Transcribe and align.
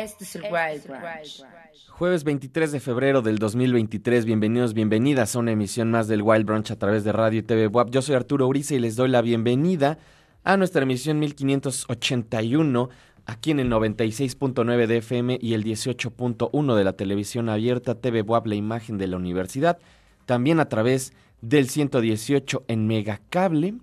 Este 0.00 0.24
es 0.24 0.34
el 0.36 0.44
Wild 0.44 0.90
Jueves 1.90 2.24
23 2.24 2.72
de 2.72 2.80
febrero 2.80 3.20
del 3.20 3.36
2023, 3.36 4.24
bienvenidos, 4.24 4.72
bienvenidas 4.72 5.36
a 5.36 5.40
una 5.40 5.52
emisión 5.52 5.90
más 5.90 6.08
del 6.08 6.22
Wild 6.22 6.46
Branch 6.46 6.70
a 6.70 6.78
través 6.78 7.04
de 7.04 7.12
Radio 7.12 7.44
TV 7.44 7.66
WAP. 7.66 7.90
Yo 7.90 8.00
soy 8.00 8.14
Arturo 8.14 8.46
Uriza 8.46 8.74
y 8.74 8.78
les 8.78 8.96
doy 8.96 9.10
la 9.10 9.20
bienvenida 9.20 9.98
a 10.42 10.56
nuestra 10.56 10.84
emisión 10.84 11.18
1581 11.18 12.88
aquí 13.26 13.50
en 13.50 13.60
el 13.60 13.68
96.9 13.68 14.86
de 14.86 14.96
FM 14.96 15.38
y 15.38 15.52
el 15.52 15.64
18.1 15.64 16.74
de 16.74 16.84
la 16.84 16.94
televisión 16.94 17.50
abierta 17.50 17.94
TV 17.94 18.22
WAP, 18.22 18.46
la 18.46 18.54
imagen 18.54 18.96
de 18.96 19.06
la 19.06 19.18
universidad, 19.18 19.78
también 20.24 20.60
a 20.60 20.70
través 20.70 21.12
del 21.42 21.68
118 21.68 22.64
en 22.68 22.86
Megacable 22.86 23.74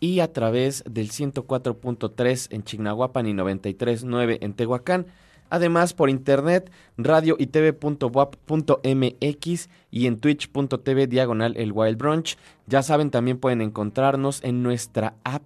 y 0.00 0.18
a 0.18 0.32
través 0.32 0.82
del 0.90 1.12
104.3 1.12 2.48
en 2.50 2.64
Chignahuapan 2.64 3.28
y 3.28 3.32
93.9 3.32 4.38
en 4.40 4.54
Tehuacán. 4.54 5.06
Además, 5.52 5.92
por 5.92 6.08
internet, 6.08 6.72
radio 6.96 7.36
y 7.38 7.48
tv.wap.mx 7.48 7.98
y 9.90 10.06
en 10.06 10.18
twitch.tv 10.18 11.06
diagonal 11.08 11.54
el 11.58 11.72
Wild 11.72 11.98
Brunch. 11.98 12.38
Ya 12.66 12.82
saben, 12.82 13.10
también 13.10 13.36
pueden 13.36 13.60
encontrarnos 13.60 14.42
en 14.44 14.62
nuestra 14.62 15.12
app. 15.24 15.42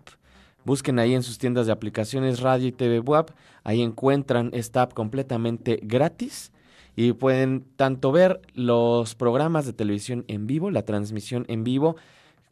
Busquen 0.65 1.01
ahí 1.01 1.13
en 1.13 1.25
sus 1.25 1.39
tiendas 1.39 1.67
de 1.67 1.73
aplicaciones 1.73 2.39
Radio 2.39 2.69
y 2.69 2.73
TV 2.73 3.01
WAP. 3.01 3.31
Ahí 3.65 3.83
encuentran 3.83 4.51
esta 4.53 4.83
app 4.83 4.95
completamente 4.95 5.81
gratis 5.83 6.53
y 6.95 7.13
pueden 7.13 7.65
tanto 7.75 8.13
ver 8.13 8.41
los 8.55 9.17
programas 9.17 9.67
de 9.67 9.73
televisión 9.73 10.25
en 10.29 10.47
vivo, 10.47 10.71
la 10.71 10.83
transmisión 10.83 11.47
en 11.49 11.65
vivo, 11.65 11.97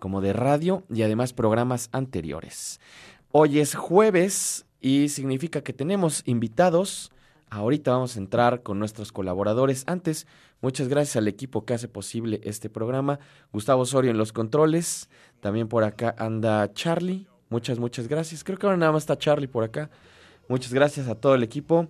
como 0.01 0.21
de 0.21 0.33
radio 0.33 0.83
y 0.93 1.03
además 1.03 1.33
programas 1.33 1.89
anteriores. 1.93 2.81
Hoy 3.31 3.61
es 3.61 3.77
jueves 3.77 4.67
y 4.81 5.09
significa 5.09 5.61
que 5.61 5.73
tenemos 5.73 6.25
invitados 6.27 7.12
Ahorita 7.55 7.93
vamos 7.93 8.17
a 8.17 8.19
entrar 8.19 8.65
con 8.65 8.81
nuestros 8.81 9.12
colaboradores. 9.12 9.85
Antes, 9.87 10.27
muchas 10.61 10.89
gracias 10.89 11.15
al 11.15 11.29
equipo 11.29 11.65
que 11.65 11.75
hace 11.75 11.87
posible 11.87 12.41
este 12.43 12.69
programa. 12.69 13.21
Gustavo 13.53 13.83
Osorio 13.83 14.11
en 14.11 14.19
los 14.19 14.33
controles. 14.33 15.09
También 15.39 15.69
por 15.69 15.85
acá 15.85 16.17
anda 16.19 16.73
Charlie. 16.73 17.29
Muchas, 17.51 17.79
muchas 17.79 18.09
gracias. 18.09 18.43
Creo 18.43 18.59
que 18.59 18.67
ahora 18.67 18.77
nada 18.77 18.91
más 18.91 19.05
está 19.05 19.17
Charlie 19.17 19.47
por 19.47 19.62
acá. 19.62 19.89
Muchas 20.49 20.75
gracias 20.75 21.06
a 21.06 21.15
todo 21.15 21.37
el 21.37 21.45
equipo. 21.45 21.87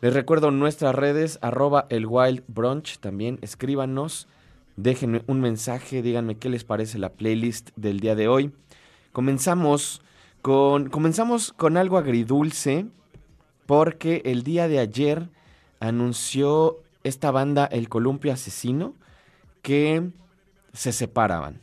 Les 0.00 0.12
recuerdo 0.12 0.50
nuestras 0.50 0.96
redes, 0.96 1.38
arroba 1.42 1.86
el 1.90 2.06
Wild 2.06 2.42
Brunch. 2.48 2.98
También 2.98 3.38
escríbanos, 3.40 4.26
déjenme 4.74 5.22
un 5.28 5.40
mensaje, 5.40 6.02
díganme 6.02 6.38
qué 6.38 6.48
les 6.48 6.64
parece 6.64 6.98
la 6.98 7.10
playlist 7.10 7.70
del 7.76 8.00
día 8.00 8.16
de 8.16 8.26
hoy. 8.26 8.50
Comenzamos 9.12 10.02
con, 10.42 10.90
comenzamos 10.90 11.52
con 11.52 11.76
algo 11.76 11.98
agridulce 11.98 12.88
porque 13.66 14.22
el 14.24 14.42
día 14.42 14.68
de 14.68 14.78
ayer 14.78 15.28
anunció 15.80 16.78
esta 17.02 17.30
banda 17.30 17.66
El 17.66 17.88
Columpio 17.88 18.32
Asesino 18.32 18.94
que 19.62 20.10
se 20.72 20.92
separaban. 20.92 21.60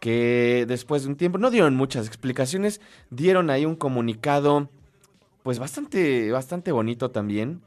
Que 0.00 0.64
después 0.66 1.02
de 1.02 1.08
un 1.08 1.16
tiempo, 1.16 1.38
no 1.38 1.50
dieron 1.50 1.76
muchas 1.76 2.06
explicaciones, 2.06 2.80
dieron 3.10 3.50
ahí 3.50 3.66
un 3.66 3.76
comunicado, 3.76 4.70
pues 5.42 5.58
bastante, 5.58 6.30
bastante 6.32 6.72
bonito 6.72 7.10
también, 7.10 7.60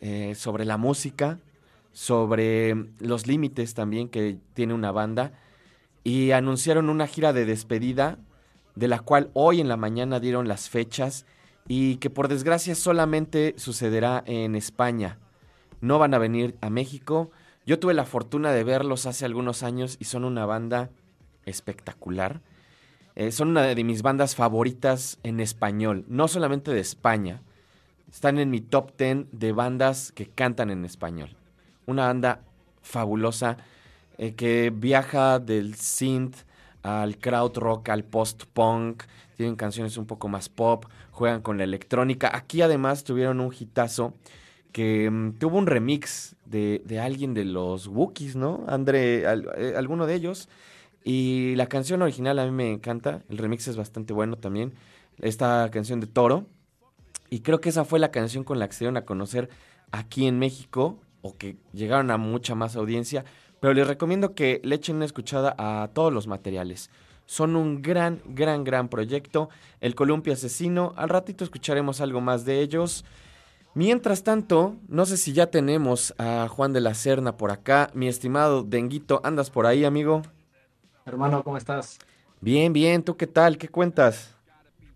eh, 0.00 0.34
sobre 0.34 0.64
la 0.64 0.78
música, 0.78 1.38
sobre 1.92 2.74
los 2.98 3.26
límites 3.26 3.74
también 3.74 4.08
que 4.08 4.38
tiene 4.54 4.72
una 4.72 4.92
banda, 4.92 5.32
y 6.04 6.30
anunciaron 6.32 6.88
una 6.88 7.06
gira 7.06 7.32
de 7.32 7.44
despedida, 7.44 8.18
de 8.74 8.88
la 8.88 9.00
cual 9.00 9.30
hoy 9.34 9.60
en 9.60 9.68
la 9.68 9.76
mañana 9.76 10.20
dieron 10.20 10.48
las 10.48 10.68
fechas 10.68 11.26
y 11.66 11.96
que 11.96 12.10
por 12.10 12.28
desgracia 12.28 12.74
solamente 12.74 13.54
sucederá 13.56 14.22
en 14.26 14.54
España. 14.54 15.18
No 15.80 15.98
van 15.98 16.14
a 16.14 16.18
venir 16.18 16.56
a 16.60 16.70
México. 16.70 17.30
Yo 17.66 17.78
tuve 17.78 17.94
la 17.94 18.04
fortuna 18.04 18.52
de 18.52 18.64
verlos 18.64 19.06
hace 19.06 19.24
algunos 19.24 19.62
años 19.62 19.96
y 19.98 20.04
son 20.04 20.24
una 20.24 20.46
banda 20.46 20.90
espectacular. 21.46 22.40
Eh, 23.16 23.30
son 23.30 23.48
una 23.48 23.62
de 23.62 23.84
mis 23.84 24.02
bandas 24.02 24.34
favoritas 24.34 25.18
en 25.22 25.40
español, 25.40 26.04
no 26.08 26.26
solamente 26.26 26.72
de 26.72 26.80
España. 26.80 27.42
Están 28.10 28.38
en 28.38 28.50
mi 28.50 28.60
top 28.60 28.96
10 28.98 29.26
de 29.32 29.52
bandas 29.52 30.12
que 30.12 30.26
cantan 30.26 30.70
en 30.70 30.84
español. 30.84 31.36
Una 31.86 32.06
banda 32.06 32.40
fabulosa 32.82 33.56
eh, 34.18 34.34
que 34.34 34.72
viaja 34.74 35.38
del 35.38 35.74
synth 35.74 36.36
al 36.82 37.18
crowd 37.18 37.56
rock, 37.56 37.88
al 37.88 38.04
post-punk. 38.04 39.04
Tienen 39.36 39.56
canciones 39.56 39.96
un 39.96 40.06
poco 40.06 40.28
más 40.28 40.48
pop, 40.48 40.86
juegan 41.10 41.42
con 41.42 41.58
la 41.58 41.64
electrónica. 41.64 42.30
Aquí 42.34 42.62
además 42.62 43.04
tuvieron 43.04 43.40
un 43.40 43.52
hitazo 43.52 44.14
que 44.72 45.08
mm, 45.10 45.38
tuvo 45.38 45.58
un 45.58 45.66
remix 45.66 46.34
de, 46.44 46.82
alguien 47.00 47.32
de 47.32 47.44
los 47.44 47.86
Wookiees, 47.86 48.36
¿no? 48.36 48.64
André, 48.66 49.22
eh, 49.22 49.74
alguno 49.76 50.06
de 50.06 50.14
ellos. 50.14 50.48
Y 51.04 51.54
la 51.56 51.66
canción 51.66 52.02
original 52.02 52.38
a 52.38 52.46
mí 52.46 52.50
me 52.50 52.72
encanta, 52.72 53.22
el 53.28 53.38
remix 53.38 53.68
es 53.68 53.76
bastante 53.76 54.12
bueno 54.12 54.36
también. 54.36 54.74
Esta 55.20 55.70
canción 55.70 56.00
de 56.00 56.06
Toro. 56.06 56.46
Y 57.30 57.40
creo 57.40 57.60
que 57.60 57.68
esa 57.68 57.84
fue 57.84 57.98
la 57.98 58.10
canción 58.10 58.42
con 58.42 58.58
la 58.58 58.66
que 58.66 58.74
se 58.74 58.80
dieron 58.80 58.96
a 58.96 59.04
conocer 59.04 59.48
aquí 59.92 60.26
en 60.26 60.38
México, 60.38 60.98
o 61.22 61.36
que 61.36 61.56
llegaron 61.72 62.10
a 62.10 62.16
mucha 62.16 62.54
más 62.54 62.76
audiencia. 62.76 63.24
Pero 63.60 63.74
les 63.74 63.86
recomiendo 63.86 64.34
que 64.34 64.60
le 64.64 64.74
echen 64.74 64.96
una 64.96 65.04
escuchada 65.04 65.54
a 65.56 65.88
todos 65.94 66.12
los 66.12 66.26
materiales. 66.26 66.90
Son 67.26 67.56
un 67.56 67.82
gran, 67.82 68.20
gran, 68.26 68.64
gran 68.64 68.88
proyecto. 68.88 69.48
El 69.80 69.94
Columpio 69.94 70.32
Asesino. 70.32 70.92
Al 70.96 71.08
ratito 71.08 71.44
escucharemos 71.44 72.00
algo 72.00 72.20
más 72.20 72.44
de 72.44 72.60
ellos. 72.60 73.04
Mientras 73.74 74.22
tanto, 74.22 74.76
no 74.86 75.04
sé 75.04 75.16
si 75.16 75.32
ya 75.32 75.46
tenemos 75.46 76.14
a 76.18 76.46
Juan 76.48 76.72
de 76.72 76.80
la 76.80 76.94
Serna 76.94 77.36
por 77.36 77.50
acá. 77.50 77.90
Mi 77.92 78.06
estimado 78.06 78.62
Denguito, 78.62 79.20
¿andas 79.24 79.50
por 79.50 79.66
ahí, 79.66 79.84
amigo? 79.84 80.22
Hermano, 81.06 81.42
¿cómo 81.42 81.56
estás? 81.56 81.98
Bien, 82.40 82.72
bien. 82.72 83.02
¿Tú 83.02 83.16
qué 83.16 83.26
tal? 83.26 83.58
¿Qué 83.58 83.68
cuentas? 83.68 84.34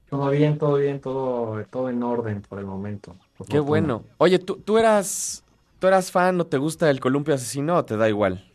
Todo 0.08 0.30
bien, 0.30 0.56
todo 0.56 0.76
bien, 0.76 1.00
todo, 1.00 1.62
todo 1.70 1.90
en 1.90 2.02
orden 2.02 2.42
por 2.42 2.58
el 2.58 2.66
momento. 2.66 3.16
qué 3.48 3.58
bueno. 3.58 4.04
Oye, 4.16 4.38
¿tú, 4.38 4.56
tú, 4.56 4.78
eras, 4.78 5.44
¿tú 5.78 5.86
eras 5.86 6.10
fan 6.10 6.40
o 6.40 6.46
te 6.46 6.56
gusta 6.56 6.88
el 6.88 7.00
Columpio 7.00 7.34
Asesino 7.34 7.76
o 7.76 7.84
te 7.84 7.96
da 7.96 8.08
igual? 8.08 8.47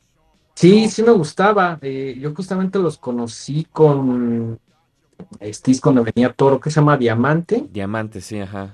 Sí, 0.56 0.88
sí 0.90 1.04
me 1.04 1.12
gustaba. 1.12 1.80
Eh, 1.82 2.18
yo 2.20 2.34
justamente 2.34 2.80
los 2.80 2.98
conocí 2.98 3.66
con 3.72 4.60
este 5.40 5.80
cuando 5.80 6.04
venía 6.04 6.34
Toro, 6.34 6.60
que 6.60 6.70
se 6.70 6.80
llama 6.80 6.98
Diamante. 6.98 7.66
Diamante, 7.72 8.22
sí, 8.22 8.40
ajá. 8.40 8.74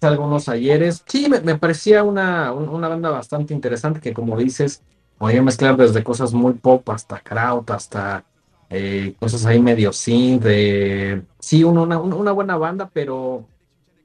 Algunos 0.00 0.48
ayeres. 0.48 1.02
Sí, 1.06 1.28
me, 1.28 1.56
parecía 1.56 2.02
una, 2.04 2.52
una, 2.52 2.88
banda 2.88 3.10
bastante 3.10 3.54
interesante 3.54 4.00
que, 4.00 4.12
como 4.12 4.36
dices, 4.36 4.82
podía 5.18 5.42
mezclar 5.42 5.76
desde 5.76 6.04
cosas 6.04 6.32
muy 6.32 6.52
pop 6.54 6.88
hasta 6.90 7.18
kraut, 7.20 7.70
hasta 7.70 8.24
eh, 8.70 9.14
cosas 9.18 9.46
ahí 9.46 9.60
medio 9.60 9.92
synth. 9.92 10.42
De... 10.42 11.22
Sí, 11.40 11.64
una, 11.64 11.98
una 11.98 12.32
buena 12.32 12.56
banda, 12.56 12.90
pero 12.92 13.46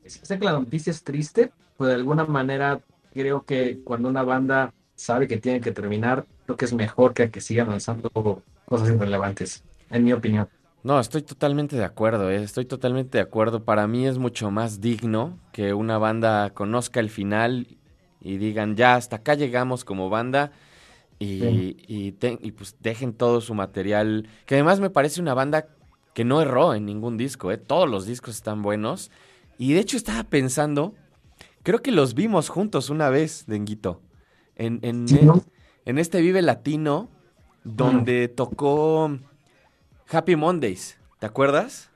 sé 0.05 0.39
que 0.39 0.45
la 0.45 0.53
noticia 0.53 0.91
es 0.91 1.03
triste, 1.03 1.51
pues 1.77 1.89
de 1.89 1.95
alguna 1.95 2.25
manera 2.25 2.79
creo 3.13 3.43
que 3.43 3.81
cuando 3.83 4.09
una 4.09 4.23
banda 4.23 4.73
sabe 5.01 5.27
que 5.27 5.37
tiene 5.37 5.61
que 5.61 5.71
terminar, 5.71 6.25
creo 6.45 6.55
que 6.55 6.65
es 6.65 6.73
mejor 6.73 7.15
que 7.15 7.31
que 7.31 7.41
sigan 7.41 7.69
lanzando 7.69 8.11
cosas 8.65 8.89
irrelevantes, 8.89 9.63
en 9.89 10.03
mi 10.03 10.13
opinión. 10.13 10.47
No, 10.83 10.99
estoy 10.99 11.23
totalmente 11.23 11.75
de 11.75 11.83
acuerdo, 11.83 12.29
¿eh? 12.29 12.43
estoy 12.43 12.65
totalmente 12.65 13.17
de 13.17 13.23
acuerdo. 13.23 13.63
Para 13.63 13.87
mí 13.87 14.05
es 14.05 14.19
mucho 14.19 14.51
más 14.51 14.79
digno 14.79 15.39
que 15.53 15.73
una 15.73 15.97
banda 15.97 16.51
conozca 16.51 16.99
el 16.99 17.09
final 17.09 17.67
y 18.19 18.37
digan, 18.37 18.75
ya, 18.75 18.95
hasta 18.95 19.17
acá 19.17 19.33
llegamos 19.33 19.83
como 19.83 20.09
banda 20.09 20.51
y, 21.17 21.77
y, 21.87 22.51
pues 22.51 22.75
dejen 22.79 23.13
todo 23.13 23.41
su 23.41 23.55
material, 23.55 24.27
que 24.45 24.55
además 24.55 24.79
me 24.79 24.91
parece 24.91 25.19
una 25.19 25.33
banda 25.33 25.67
que 26.13 26.25
no 26.25 26.41
erró 26.41 26.75
en 26.75 26.85
ningún 26.85 27.17
disco, 27.17 27.51
¿eh? 27.51 27.57
todos 27.57 27.89
los 27.89 28.05
discos 28.05 28.35
están 28.35 28.61
buenos. 28.61 29.09
Y 29.57 29.73
de 29.73 29.79
hecho 29.79 29.97
estaba 29.97 30.23
pensando, 30.23 30.93
creo 31.63 31.81
que 31.81 31.91
los 31.91 32.13
vimos 32.13 32.49
juntos 32.49 32.91
una 32.91 33.09
vez, 33.09 33.45
Denguito, 33.47 34.01
en, 34.61 34.79
en, 34.83 35.05
en 35.85 35.97
este 35.97 36.21
Vive 36.21 36.41
Latino, 36.41 37.09
donde 37.63 38.27
tocó 38.27 39.11
Happy 40.07 40.35
Mondays. 40.35 40.99
¿Te 41.19 41.25
acuerdas? 41.25 41.89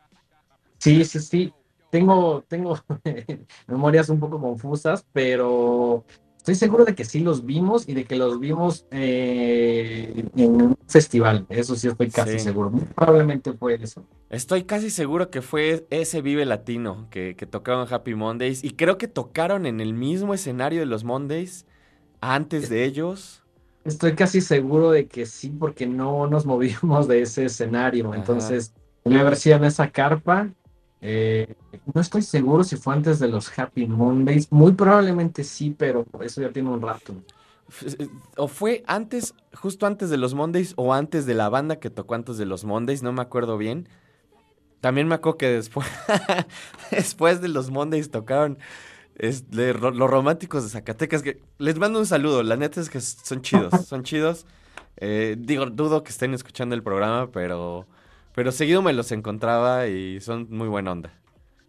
Sí, 0.80 1.06
sí, 1.06 1.20
sí. 1.20 1.54
Tengo, 1.92 2.44
tengo 2.48 2.78
memorias 3.68 4.10
un 4.10 4.20
poco 4.20 4.42
confusas, 4.42 5.06
pero 5.14 6.04
estoy 6.38 6.56
seguro 6.56 6.86
de 6.86 6.96
que 6.96 7.06
sí 7.06 7.20
los 7.20 7.46
vimos 7.46 7.88
y 7.88 7.94
de 7.94 8.06
que 8.06 8.16
los 8.16 8.40
vimos 8.40 8.86
eh, 8.92 10.26
en 10.36 10.62
un 10.62 10.78
festival. 10.88 11.46
Eso 11.50 11.76
sí 11.76 11.88
estoy 11.88 12.10
casi 12.10 12.40
seguro. 12.40 12.72
probablemente 12.96 13.54
fue 13.54 13.76
eso. 13.76 14.04
Estoy 14.30 14.64
casi 14.64 14.90
seguro 14.90 15.30
que 15.30 15.42
fue 15.42 15.86
ese 15.92 16.22
Vive 16.22 16.46
Latino 16.46 17.08
que, 17.12 17.36
que 17.36 17.46
tocaron 17.46 17.88
Happy 17.92 18.16
Mondays. 18.16 18.64
Y 18.64 18.72
creo 18.72 18.98
que 18.98 19.08
tocaron 19.08 19.68
en 19.68 19.80
el 19.80 19.94
mismo 19.94 20.34
escenario 20.34 20.80
de 20.80 20.88
los 20.88 21.04
Mondays 21.04 21.68
antes 22.34 22.70
de 22.70 22.84
ellos. 22.84 23.44
Estoy 23.84 24.16
casi 24.16 24.42
seguro 24.42 24.92
de 24.92 25.08
que 25.08 25.26
sí, 25.26 25.50
porque 25.50 25.86
no 25.86 26.28
nos 26.28 26.46
movimos 26.46 27.08
de 27.08 27.22
ese 27.22 27.46
escenario. 27.46 28.14
Entonces, 28.14 28.74
voy 29.04 29.18
a 29.18 29.24
ver 29.24 29.36
si 29.36 29.52
en 29.52 29.64
esa 29.64 29.90
carpa. 29.90 30.50
Eh, 31.02 31.54
no 31.94 32.02
estoy 32.02 32.24
seguro 32.24 32.64
si 32.64 32.78
fue 32.78 32.96
antes 32.96 33.20
de 33.20 33.28
los 33.28 33.58
Happy 33.58 33.86
Mondays. 33.86 34.52
Muy 34.52 34.72
probablemente 34.72 35.44
sí, 35.44 35.76
pero 35.78 36.06
eso 36.22 36.42
ya 36.42 36.52
tiene 36.52 36.70
un 36.70 36.82
rato. 36.82 37.14
Eh, 37.84 38.08
o 38.38 38.48
fue 38.48 38.84
antes, 38.88 39.36
justo 39.54 39.86
antes 39.86 40.10
de 40.10 40.18
los 40.18 40.34
Mondays, 40.34 40.74
o 40.78 40.94
antes 40.94 41.26
de 41.26 41.36
la 41.36 41.50
banda 41.50 41.80
que 41.80 41.90
tocó 41.90 42.16
antes 42.16 42.38
de 42.38 42.46
los 42.46 42.64
Mondays, 42.64 43.04
no 43.04 43.12
me 43.12 43.22
acuerdo 43.22 43.58
bien. 43.58 43.88
También 44.82 45.08
me 45.08 45.16
acuerdo 45.16 45.38
que 45.38 45.50
después, 45.50 45.88
después 46.92 47.42
de 47.42 47.50
los 47.50 47.70
Mondays 47.70 48.10
tocaron 48.12 48.58
Es 49.16 49.50
de 49.50 49.74
ro- 49.74 49.92
los 49.92 50.10
románticos 50.10 50.64
de 50.64 50.70
Zacatecas. 50.70 51.22
Que 51.24 51.42
les 51.58 51.78
mando 51.78 52.00
un 52.00 52.06
saludo. 52.06 52.44
La 52.44 52.58
neta 52.58 52.82
es 52.82 52.90
que 52.90 53.00
son 53.02 53.42
chidos. 53.42 53.72
Son 53.88 54.04
chidos. 54.04 54.46
Eh, 54.98 55.36
digo, 55.38 55.66
dudo 55.68 56.04
que 56.04 56.10
estén 56.12 56.34
escuchando 56.34 56.74
el 56.76 56.84
programa, 56.84 57.30
pero, 57.32 57.86
pero 58.34 58.52
seguido 58.52 58.82
me 58.82 58.94
los 58.94 59.12
encontraba 59.12 59.88
y 59.88 60.22
son 60.22 60.48
muy 60.50 60.68
buena 60.70 60.92
onda. 60.94 61.14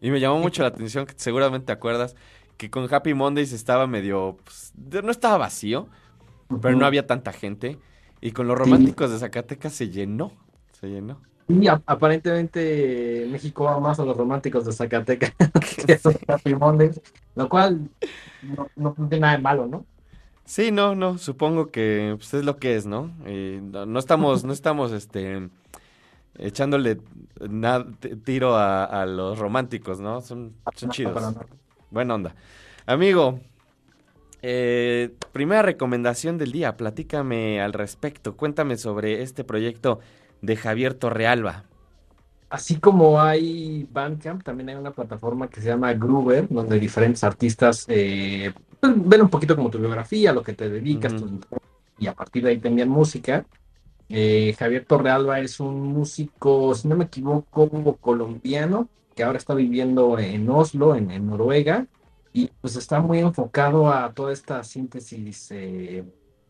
Y 0.01 0.11
me 0.11 0.21
llamó 0.21 0.39
mucho 0.39 0.63
la 0.63 0.69
atención, 0.69 1.07
que 1.07 1.15
seguramente 1.17 1.67
te 1.67 1.73
acuerdas, 1.73 2.15
que 2.57 2.71
con 2.71 2.93
Happy 2.93 3.15
Mondays 3.15 3.53
estaba 3.53 3.87
medio. 3.89 4.37
pues, 4.45 4.73
no 4.77 5.11
estaba 5.11 5.39
vacío, 5.39 5.89
pero 6.63 6.77
no 6.77 6.87
había 6.87 7.07
tanta 7.07 7.33
gente. 7.33 7.79
Y 8.21 8.31
con 8.33 8.47
los 8.47 8.57
Sí. 8.57 8.65
románticos 8.65 9.11
de 9.11 9.19
Zacatecas 9.19 9.73
se 9.73 9.89
llenó. 9.91 10.33
Se 10.81 10.89
llenó. 10.89 11.21
Y 11.49 11.69
aparentemente 11.69 13.27
México 13.31 13.65
va 13.65 13.79
más 13.79 14.01
a 14.01 14.05
los 14.05 14.17
románticos 14.17 14.65
de 14.65 14.73
Zacatecas 14.73 15.33
que 15.87 15.93
a 15.93 16.01
los 16.03 16.17
Happy 16.27 16.55
Mondays, 16.55 17.01
lo 17.37 17.49
cual 17.49 17.89
no, 18.43 18.69
no 18.75 18.95
tiene 19.09 19.21
nada 19.21 19.37
de 19.37 19.43
malo, 19.43 19.67
¿no? 19.67 19.85
Sí, 20.45 20.71
no, 20.71 20.95
no, 20.95 21.19
supongo 21.19 21.69
que 21.71 22.15
pues, 22.17 22.35
es 22.35 22.45
lo 22.45 22.57
que 22.57 22.77
es, 22.77 22.87
¿no? 22.87 23.13
Eh, 23.27 23.61
no, 23.63 23.87
no 23.87 23.99
estamos, 23.99 24.45
no 24.45 24.53
estamos, 24.53 24.93
este, 24.93 25.49
echándole 26.39 27.01
tiro 28.25 28.57
a, 28.57 28.85
a 28.85 29.07
los 29.07 29.39
románticos, 29.39 30.01
¿no? 30.01 30.21
Son, 30.21 30.55
son 30.75 30.91
chidos. 30.91 31.35
Buena 31.91 32.15
onda. 32.15 32.35
Amigo, 32.87 33.41
eh, 34.43 35.15
primera 35.33 35.63
recomendación 35.63 36.39
del 36.39 36.53
día, 36.53 36.77
platícame 36.77 37.61
al 37.61 37.73
respecto, 37.73 38.37
cuéntame 38.37 38.77
sobre 38.77 39.23
este 39.23 39.45
proyecto 39.45 39.99
de 40.43 40.57
Javier 40.57 40.95
Torrealba. 40.95 41.65
Así 42.49 42.77
como 42.77 43.21
hay 43.21 43.89
Bandcamp, 43.91 44.43
también 44.43 44.69
hay 44.69 44.77
una 44.77 44.93
plataforma 44.93 45.49
que 45.49 45.61
se 45.61 45.69
llama 45.69 45.93
Groover, 45.95 46.47
donde 46.49 46.79
diferentes 46.79 47.25
artistas 47.25 47.85
eh, 47.89 48.53
pues, 48.79 48.93
ven 48.97 49.23
un 49.23 49.29
poquito 49.29 49.57
como 49.57 49.71
tu 49.71 49.79
biografía, 49.79 50.33
lo 50.33 50.43
que 50.43 50.53
te 50.53 50.69
dedicas, 50.69 51.13
tus 51.13 51.31
intereses, 51.31 51.69
y 51.99 52.07
a 52.07 52.15
partir 52.15 52.45
de 52.45 52.51
ahí 52.51 52.59
te 52.59 52.69
envían 52.69 52.89
música. 52.89 53.45
Eh, 54.09 54.55
Javier 54.57 54.85
Torrealba 54.85 55.41
es 55.41 55.59
un 55.59 55.83
músico, 55.83 56.73
si 56.75 56.87
no 56.87 56.97
me 56.97 57.05
equivoco, 57.05 57.97
colombiano, 57.97 58.89
que 59.17 59.25
ahora 59.25 59.39
está 59.39 59.55
viviendo 59.55 60.19
en 60.19 60.49
Oslo, 60.49 60.95
en, 60.95 61.11
en 61.11 61.27
Noruega, 61.27 61.87
y 62.33 62.51
pues 62.61 62.77
está 62.77 63.01
muy 63.01 63.19
enfocado 63.19 63.91
a 63.93 64.13
toda 64.13 64.33
esta 64.33 64.63
síntesis 64.63 65.49
eh, 65.51 66.05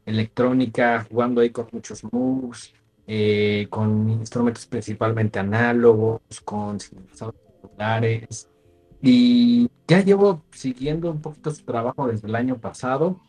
electrónica, 0.05 1.07
jugando 1.09 1.41
ahí 1.41 1.51
con 1.51 1.69
muchos 1.73 2.05
moves, 2.13 2.75
eh, 3.07 3.69
con 3.71 4.11
instrumentos 4.11 4.67
principalmente 4.67 5.39
análogos, 5.39 6.21
con 6.45 6.81
sintetizadores 6.81 7.41
populares. 7.63 8.49
Y 9.01 9.71
ya 9.87 10.03
llevo 10.03 10.43
siguiendo 10.51 11.11
un 11.11 11.21
poquito 11.21 11.51
su 11.53 11.65
trabajo 11.65 12.09
desde 12.09 12.29
el 12.29 12.35
año 12.35 12.59
pasado. 12.59 13.21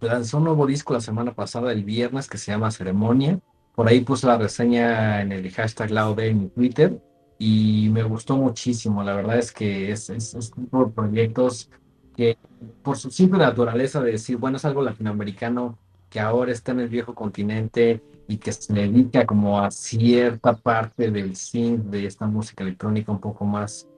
Lanzó 0.00 0.38
un 0.38 0.44
nuevo 0.44 0.66
disco 0.66 0.92
la 0.92 1.00
semana 1.00 1.34
pasada, 1.34 1.72
el 1.72 1.84
viernes, 1.84 2.28
que 2.28 2.38
se 2.38 2.52
llama 2.52 2.70
Ceremonia. 2.70 3.40
Por 3.74 3.88
ahí 3.88 4.00
puse 4.00 4.26
la 4.26 4.36
reseña 4.36 5.22
en 5.22 5.32
el 5.32 5.50
hashtag 5.50 5.90
Laude 5.90 6.28
en 6.28 6.40
mi 6.42 6.48
Twitter 6.48 7.00
y 7.38 7.88
me 7.92 8.02
gustó 8.02 8.36
muchísimo. 8.36 9.02
La 9.02 9.14
verdad 9.14 9.38
es 9.38 9.52
que 9.52 9.90
es, 9.90 10.10
es, 10.10 10.34
es 10.34 10.50
tipo 10.50 10.84
de 10.84 10.92
proyectos 10.92 11.70
que, 12.16 12.36
por 12.82 12.98
su 12.98 13.10
simple 13.10 13.38
naturaleza 13.38 14.02
de 14.02 14.12
decir, 14.12 14.36
bueno, 14.36 14.56
es 14.56 14.64
algo 14.64 14.82
latinoamericano 14.82 15.78
que 16.10 16.20
ahora 16.20 16.52
está 16.52 16.72
en 16.72 16.80
el 16.80 16.88
viejo 16.88 17.14
continente 17.14 18.02
y 18.28 18.36
que 18.36 18.52
se 18.52 18.72
dedica 18.72 19.26
como 19.26 19.58
a 19.58 19.70
cierta 19.70 20.54
parte 20.54 21.10
del 21.10 21.34
synth 21.34 21.86
de 21.86 22.06
esta 22.06 22.26
música 22.26 22.62
electrónica 22.62 23.10
un 23.10 23.20
poco 23.20 23.44
más 23.46 23.88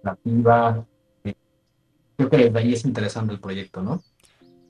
creativa. 0.00 0.86
Eh, 1.24 1.34
Creo 2.16 2.30
que 2.30 2.36
desde 2.36 2.58
ahí 2.58 2.72
es 2.72 2.84
interesante 2.84 3.34
el 3.34 3.40
proyecto, 3.40 3.82
¿no? 3.82 4.02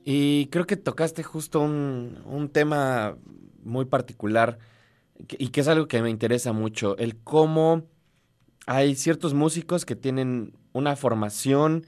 Y 0.05 0.47
creo 0.47 0.67
que 0.67 0.77
tocaste 0.77 1.23
justo 1.23 1.61
un, 1.61 2.19
un 2.25 2.49
tema 2.49 3.17
muy 3.63 3.85
particular 3.85 4.59
y 5.39 5.49
que 5.49 5.61
es 5.61 5.69
algo 5.69 5.87
que 5.87 6.03
me 6.03 6.11
interesa 6.11 6.53
mucho, 6.53 6.97
el 6.99 7.17
cómo 7.23 7.85
hay 8.67 8.95
ciertos 8.95 9.35
músicos 9.35 9.85
que 9.85 9.97
tienen 9.97 10.57
una 10.73 10.97
formación 10.97 11.87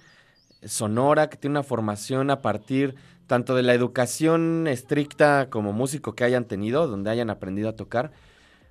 sonora, 0.62 1.28
que 1.28 1.36
tienen 1.36 1.56
una 1.58 1.62
formación 1.62 2.30
a 2.30 2.42
partir 2.42 2.94
tanto 3.26 3.54
de 3.54 3.62
la 3.62 3.74
educación 3.74 4.66
estricta 4.66 5.48
como 5.50 5.72
músico 5.72 6.14
que 6.14 6.24
hayan 6.24 6.44
tenido, 6.44 6.86
donde 6.88 7.10
hayan 7.10 7.30
aprendido 7.30 7.68
a 7.68 7.76
tocar, 7.76 8.12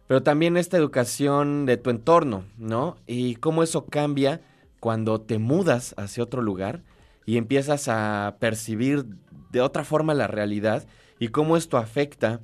pero 0.07 0.22
también 0.22 0.57
esta 0.57 0.77
educación 0.77 1.65
de 1.65 1.77
tu 1.77 1.89
entorno, 1.89 2.43
¿no? 2.57 2.98
Y 3.07 3.36
cómo 3.36 3.63
eso 3.63 3.86
cambia 3.86 4.41
cuando 4.79 5.22
te 5.22 5.39
mudas 5.39 5.95
hacia 5.98 6.24
otro 6.24 6.41
lugar 6.41 6.81
y 7.25 7.38
empiezas 7.38 7.88
a 7.88 8.36
percibir 8.39 9.05
de 9.51 9.62
otra 9.62 9.83
forma 9.83 10.13
la 10.13 10.27
realidad 10.27 10.86
y 11.19 11.29
cómo 11.29 11.55
esto 11.55 11.77
afecta 11.77 12.41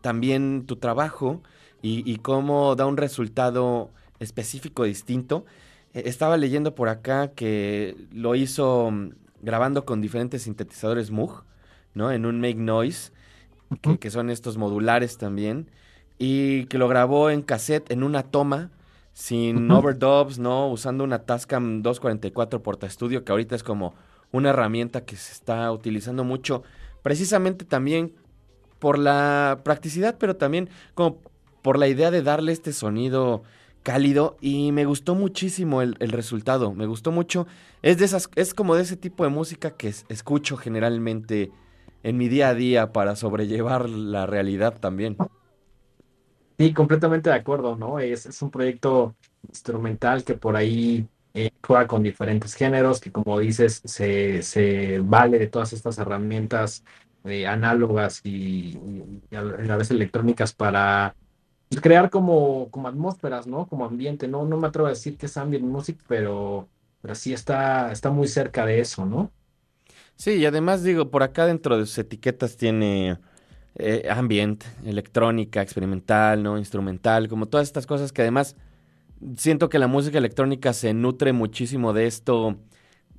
también 0.00 0.64
tu 0.66 0.76
trabajo 0.76 1.42
y, 1.82 2.16
cómo 2.18 2.76
da 2.76 2.86
un 2.86 2.98
resultado 2.98 3.90
específico 4.18 4.84
distinto. 4.84 5.46
Eh, 5.94 6.02
Estaba 6.06 6.36
leyendo 6.36 6.74
por 6.74 6.88
acá 6.88 7.32
que 7.32 7.96
lo 8.12 8.34
hizo 8.34 8.90
mm, 8.90 9.10
grabando 9.42 9.84
con 9.84 10.00
diferentes 10.00 10.42
sintetizadores 10.42 11.10
Moog, 11.10 11.44
¿no? 11.94 12.12
En 12.12 12.26
un 12.26 12.40
Make 12.40 12.54
Noise, 12.56 13.12
que, 13.82 13.98
que 13.98 14.10
son 14.10 14.30
estos 14.30 14.56
modulares 14.56 15.18
también, 15.18 15.70
y 16.18 16.66
que 16.66 16.78
lo 16.78 16.88
grabó 16.88 17.30
en 17.30 17.42
cassette 17.42 17.90
en 17.90 18.02
una 18.02 18.22
toma, 18.22 18.70
sin 19.12 19.70
overdubs, 19.70 20.38
¿no? 20.38 20.68
Usando 20.68 21.04
una 21.04 21.20
Tascam 21.20 21.82
244 21.82 22.62
Porta 22.62 22.88
Studio, 22.88 23.24
que 23.24 23.32
ahorita 23.32 23.54
es 23.54 23.62
como 23.62 23.94
una 24.32 24.50
herramienta 24.50 25.04
que 25.04 25.16
se 25.16 25.32
está 25.32 25.70
utilizando 25.72 26.24
mucho, 26.24 26.62
precisamente 27.02 27.64
también 27.64 28.14
por 28.78 28.98
la 28.98 29.60
practicidad, 29.62 30.16
pero 30.18 30.36
también 30.36 30.68
como 30.94 31.18
por 31.62 31.78
la 31.78 31.88
idea 31.88 32.10
de 32.10 32.22
darle 32.22 32.52
este 32.52 32.72
sonido 32.72 33.42
cálido 33.82 34.36
y 34.40 34.72
me 34.72 34.84
gustó 34.84 35.14
muchísimo 35.14 35.82
el, 35.82 35.96
el 36.00 36.10
resultado, 36.12 36.72
me 36.74 36.86
gustó 36.86 37.12
mucho. 37.12 37.46
Es 37.82 37.98
de 37.98 38.04
esas, 38.06 38.30
es 38.36 38.54
como 38.54 38.74
de 38.76 38.82
ese 38.82 38.96
tipo 38.96 39.24
de 39.24 39.30
música 39.30 39.76
que 39.76 39.88
es- 39.88 40.04
escucho 40.08 40.56
generalmente 40.56 41.52
en 42.02 42.16
mi 42.18 42.28
día 42.28 42.48
a 42.50 42.54
día 42.54 42.92
para 42.92 43.16
sobrellevar 43.16 43.88
la 43.88 44.26
realidad 44.26 44.78
también. 44.80 45.16
Sí, 46.58 46.74
completamente 46.74 47.30
de 47.30 47.36
acuerdo, 47.36 47.74
¿no? 47.76 47.98
Es, 48.00 48.26
es 48.26 48.42
un 48.42 48.50
proyecto 48.50 49.16
instrumental 49.48 50.24
que 50.24 50.34
por 50.34 50.56
ahí 50.56 51.08
eh, 51.32 51.50
juega 51.66 51.86
con 51.86 52.02
diferentes 52.02 52.54
géneros, 52.54 53.00
que 53.00 53.10
como 53.10 53.38
dices, 53.38 53.80
se, 53.84 54.42
se 54.42 54.98
vale 55.00 55.38
de 55.38 55.46
todas 55.46 55.72
estas 55.72 55.96
herramientas 55.98 56.84
eh, 57.24 57.46
análogas 57.46 58.20
y, 58.24 58.76
y- 59.30 59.36
a 59.36 59.76
vez 59.76 59.90
electrónicas 59.90 60.52
para 60.52 61.16
crear 61.78 62.10
como, 62.10 62.70
como 62.70 62.88
atmósferas, 62.88 63.46
¿no? 63.46 63.66
Como 63.68 63.84
ambiente, 63.84 64.26
¿no? 64.28 64.44
No 64.44 64.56
me 64.56 64.68
atrevo 64.68 64.86
a 64.86 64.90
decir 64.90 65.16
que 65.16 65.26
es 65.26 65.36
ambient 65.36 65.64
music, 65.64 66.00
pero, 66.08 66.68
pero 67.00 67.14
sí 67.14 67.32
está, 67.32 67.92
está 67.92 68.10
muy 68.10 68.28
cerca 68.28 68.66
de 68.66 68.80
eso, 68.80 69.06
¿no? 69.06 69.32
Sí, 70.16 70.32
y 70.32 70.46
además 70.46 70.82
digo, 70.82 71.10
por 71.10 71.22
acá 71.22 71.46
dentro 71.46 71.78
de 71.78 71.86
sus 71.86 71.98
etiquetas 71.98 72.56
tiene 72.56 73.18
eh, 73.76 74.06
ambient, 74.10 74.64
electrónica, 74.84 75.62
experimental, 75.62 76.42
¿no? 76.42 76.58
Instrumental, 76.58 77.28
como 77.28 77.46
todas 77.46 77.68
estas 77.68 77.86
cosas 77.86 78.12
que 78.12 78.22
además 78.22 78.56
siento 79.36 79.68
que 79.68 79.78
la 79.78 79.86
música 79.86 80.18
electrónica 80.18 80.72
se 80.72 80.94
nutre 80.94 81.32
muchísimo 81.32 81.92
de 81.92 82.06
esto 82.06 82.58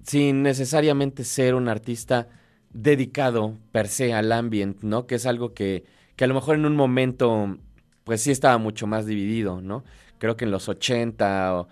sin 0.03 0.43
necesariamente 0.43 1.23
ser 1.23 1.55
un 1.55 1.69
artista 1.69 2.27
dedicado 2.71 3.57
per 3.71 3.87
se 3.87 4.13
al 4.13 4.31
ambient, 4.31 4.81
¿no? 4.83 5.07
Que 5.07 5.15
es 5.15 5.25
algo 5.25 5.53
que, 5.53 5.85
que 6.15 6.25
a 6.25 6.27
lo 6.27 6.33
mejor 6.35 6.55
en 6.55 6.65
un 6.65 6.75
momento 6.75 7.57
pues 8.03 8.21
sí 8.21 8.31
estaba 8.31 8.57
mucho 8.57 8.87
más 8.87 9.05
dividido, 9.05 9.61
¿no? 9.61 9.83
Creo 10.17 10.37
que 10.37 10.45
en 10.45 10.51
los 10.51 10.69
80 10.69 11.55
o 11.55 11.67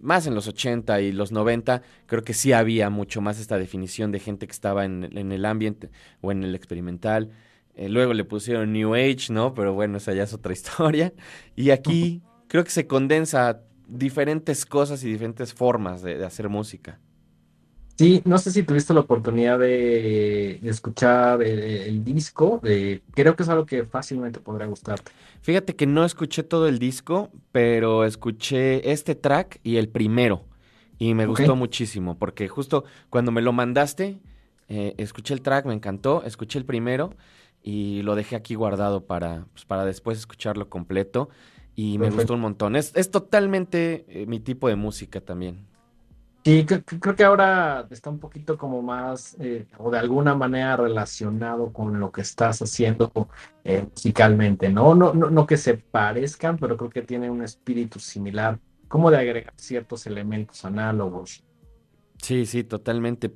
más 0.00 0.26
en 0.26 0.34
los 0.34 0.48
80 0.48 1.00
y 1.00 1.12
los 1.12 1.32
90, 1.32 1.82
creo 2.06 2.22
que 2.24 2.34
sí 2.34 2.52
había 2.52 2.90
mucho 2.90 3.20
más 3.20 3.38
esta 3.38 3.58
definición 3.58 4.12
de 4.12 4.20
gente 4.20 4.46
que 4.46 4.52
estaba 4.52 4.84
en, 4.84 5.16
en 5.16 5.32
el 5.32 5.44
ambiente 5.44 5.90
o 6.20 6.32
en 6.32 6.42
el 6.42 6.54
experimental. 6.54 7.30
Eh, 7.74 7.88
luego 7.88 8.14
le 8.14 8.24
pusieron 8.24 8.72
New 8.72 8.94
Age, 8.94 9.26
¿no? 9.30 9.54
Pero 9.54 9.74
bueno, 9.74 9.98
esa 9.98 10.12
ya 10.14 10.24
es 10.24 10.32
otra 10.34 10.52
historia. 10.54 11.12
Y 11.56 11.70
aquí 11.70 12.22
creo 12.48 12.64
que 12.64 12.70
se 12.70 12.86
condensa 12.86 13.62
diferentes 13.88 14.66
cosas 14.66 15.02
y 15.04 15.10
diferentes 15.10 15.52
formas 15.52 16.02
de, 16.02 16.16
de 16.16 16.24
hacer 16.24 16.48
música. 16.48 16.98
Sí, 17.98 18.22
no 18.24 18.38
sé 18.38 18.50
si 18.50 18.62
tuviste 18.62 18.94
la 18.94 19.00
oportunidad 19.00 19.58
de, 19.58 20.58
de 20.62 20.70
escuchar 20.70 21.42
el, 21.42 21.58
el 21.60 22.02
disco, 22.02 22.58
de, 22.62 23.02
creo 23.12 23.36
que 23.36 23.42
es 23.42 23.48
algo 23.50 23.66
que 23.66 23.84
fácilmente 23.84 24.40
podrá 24.40 24.64
gustarte. 24.64 25.12
Fíjate 25.42 25.74
que 25.74 25.86
no 25.86 26.04
escuché 26.04 26.42
todo 26.42 26.68
el 26.68 26.78
disco, 26.78 27.30
pero 27.52 28.04
escuché 28.04 28.92
este 28.92 29.14
track 29.14 29.60
y 29.62 29.76
el 29.76 29.88
primero. 29.88 30.44
Y 30.98 31.14
me 31.14 31.24
gustó 31.26 31.56
muchísimo, 31.56 32.18
porque 32.18 32.46
justo 32.48 32.84
cuando 33.08 33.32
me 33.32 33.40
lo 33.40 33.52
mandaste, 33.52 34.20
eh, 34.68 34.94
escuché 34.98 35.32
el 35.32 35.40
track, 35.40 35.64
me 35.64 35.72
encantó, 35.72 36.22
escuché 36.24 36.58
el 36.58 36.66
primero 36.66 37.14
y 37.62 38.02
lo 38.02 38.14
dejé 38.14 38.36
aquí 38.36 38.54
guardado 38.54 39.06
para, 39.06 39.46
pues, 39.52 39.64
para 39.64 39.86
después 39.86 40.18
escucharlo 40.18 40.68
completo. 40.68 41.30
Y 41.74 41.92
me 41.96 42.04
Perfecto. 42.04 42.16
gustó 42.16 42.34
un 42.34 42.40
montón. 42.40 42.76
Es, 42.76 42.92
es 42.94 43.10
totalmente 43.10 44.04
eh, 44.08 44.26
mi 44.26 44.40
tipo 44.40 44.68
de 44.68 44.76
música 44.76 45.22
también. 45.22 45.66
Sí, 46.42 46.64
cre- 46.64 46.82
cre- 46.84 47.00
creo 47.00 47.14
que 47.16 47.24
ahora 47.24 47.86
está 47.90 48.08
un 48.08 48.18
poquito 48.18 48.56
como 48.56 48.80
más, 48.80 49.36
eh, 49.40 49.66
o 49.78 49.90
de 49.90 49.98
alguna 49.98 50.34
manera 50.34 50.76
relacionado 50.76 51.70
con 51.72 52.00
lo 52.00 52.10
que 52.10 52.22
estás 52.22 52.62
haciendo 52.62 53.12
eh, 53.62 53.86
musicalmente, 53.90 54.70
¿no? 54.70 54.94
No, 54.94 55.12
no, 55.12 55.30
no 55.30 55.46
que 55.46 55.58
se 55.58 55.74
parezcan, 55.76 56.56
pero 56.56 56.76
creo 56.78 56.88
que 56.90 57.02
tienen 57.02 57.30
un 57.30 57.42
espíritu 57.42 57.98
similar, 58.00 58.58
como 58.88 59.10
de 59.10 59.18
agregar 59.18 59.52
ciertos 59.56 60.06
elementos 60.06 60.64
análogos. 60.64 61.44
Sí, 62.22 62.46
sí, 62.46 62.64
totalmente. 62.64 63.30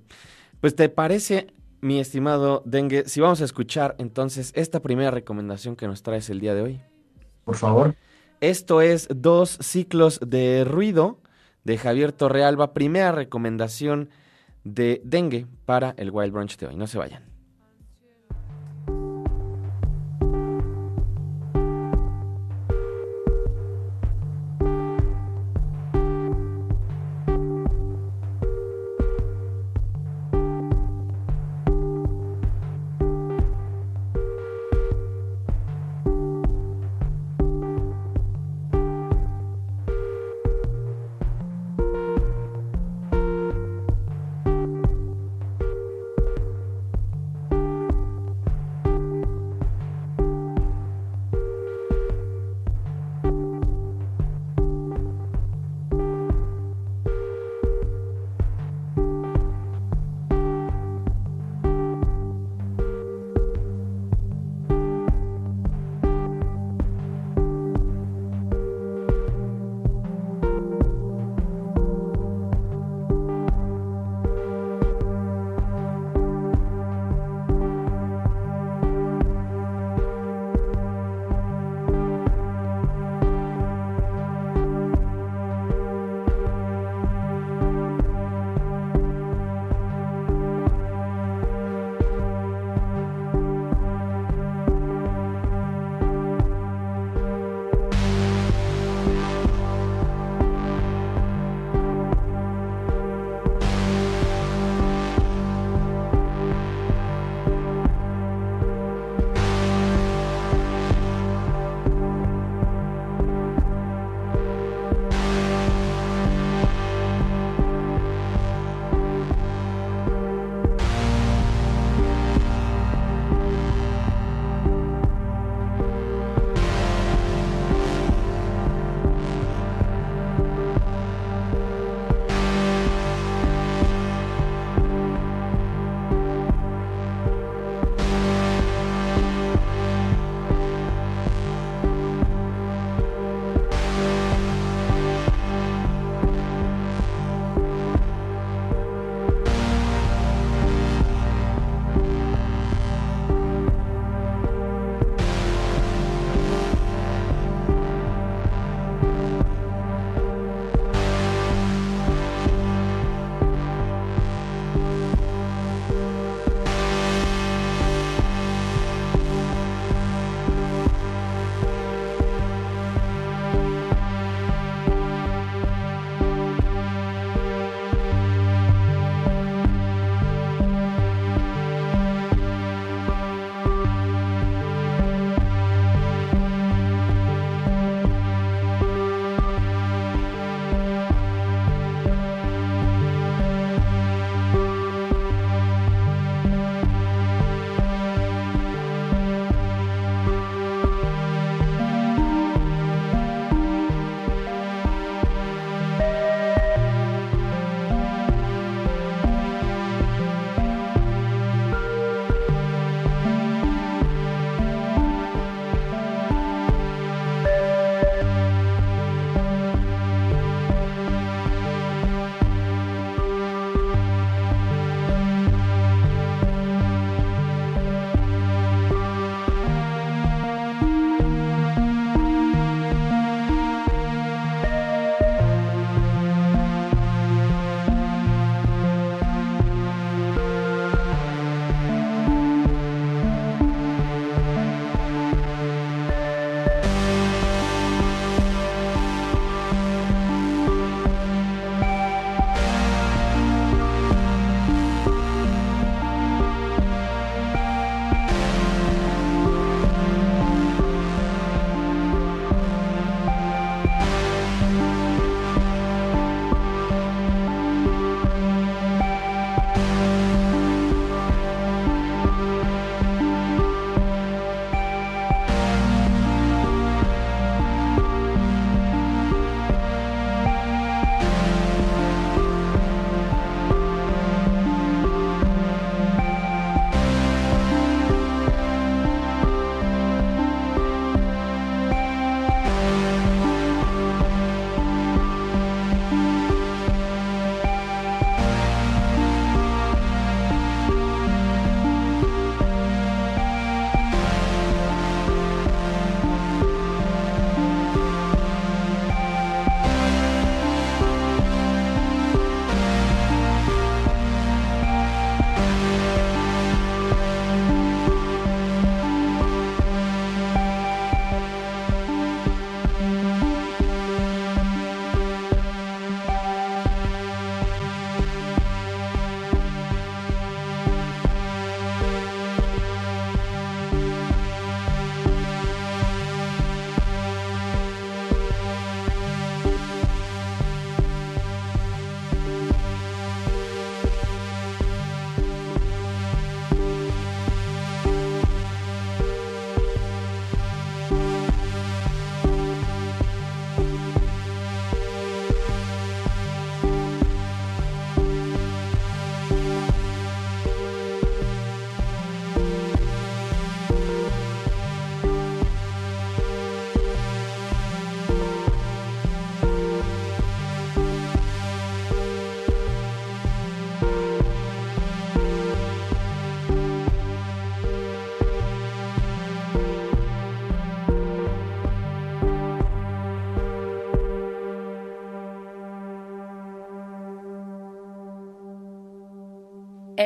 Pues 0.61 0.75
te 0.75 0.89
parece, 0.89 1.49
mi 1.83 2.01
estimado 2.01 2.63
Dengue, 2.65 3.05
si 3.07 3.21
vamos 3.21 3.41
a 3.43 3.45
escuchar 3.45 3.97
entonces 3.99 4.53
esta 4.55 4.81
primera 4.81 5.11
recomendación 5.11 5.77
que 5.77 5.87
nos 5.87 6.03
traes 6.03 6.31
el 6.31 6.41
día 6.41 6.55
de 6.55 6.63
hoy. 6.63 6.81
Por 7.45 7.57
favor. 7.57 7.95
Esto 8.41 8.81
es 8.81 9.09
Dos 9.11 9.59
ciclos 9.61 10.21
de 10.27 10.65
ruido 10.65 11.19
de 11.65 11.79
Javier 11.79 12.13
Torrealba, 12.13 12.73
primera 12.73 13.13
recomendación 13.13 14.11
de 14.65 15.01
Dengue 15.05 15.47
para 15.67 15.95
el 15.97 16.11
Wild 16.11 16.33
Brunch 16.33 16.57
de 16.59 16.67
hoy. 16.69 16.77
No 16.77 16.87
se 16.87 16.99
vayan. 16.99 17.34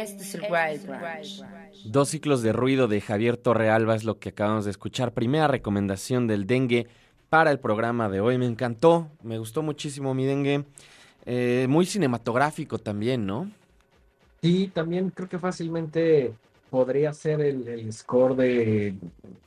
Este 0.03 0.23
es 0.25 0.35
el 0.35 0.43
Wild 0.47 0.87
Branch. 0.87 1.45
Dos 1.83 2.11
ciclos 2.11 2.43
de 2.43 2.53
ruido 2.53 2.89
de 2.89 3.01
Javier 3.01 3.37
Torrealba 3.37 3.95
es 3.97 4.05
lo 4.05 4.19
que 4.19 4.31
acabamos 4.31 4.65
de 4.65 4.71
escuchar. 4.71 5.15
Primera 5.15 5.49
recomendación 5.49 6.27
del 6.27 6.47
dengue 6.47 6.89
para 7.29 7.51
el 7.51 7.61
programa 7.61 8.09
de 8.09 8.21
hoy. 8.21 8.39
Me 8.39 8.47
encantó, 8.47 9.11
me 9.23 9.39
gustó 9.39 9.63
muchísimo 9.63 10.15
mi 10.15 10.25
dengue. 10.27 10.67
Eh, 11.27 11.67
muy 11.69 11.87
cinematográfico 11.87 12.79
también, 12.79 13.27
¿no? 13.27 13.53
Sí, 14.41 14.71
también 14.71 15.11
creo 15.11 15.29
que 15.29 15.39
fácilmente 15.41 16.39
podría 16.69 17.13
ser 17.13 17.41
el, 17.41 17.67
el 17.67 17.93
score 17.93 18.37
de, 18.37 19.01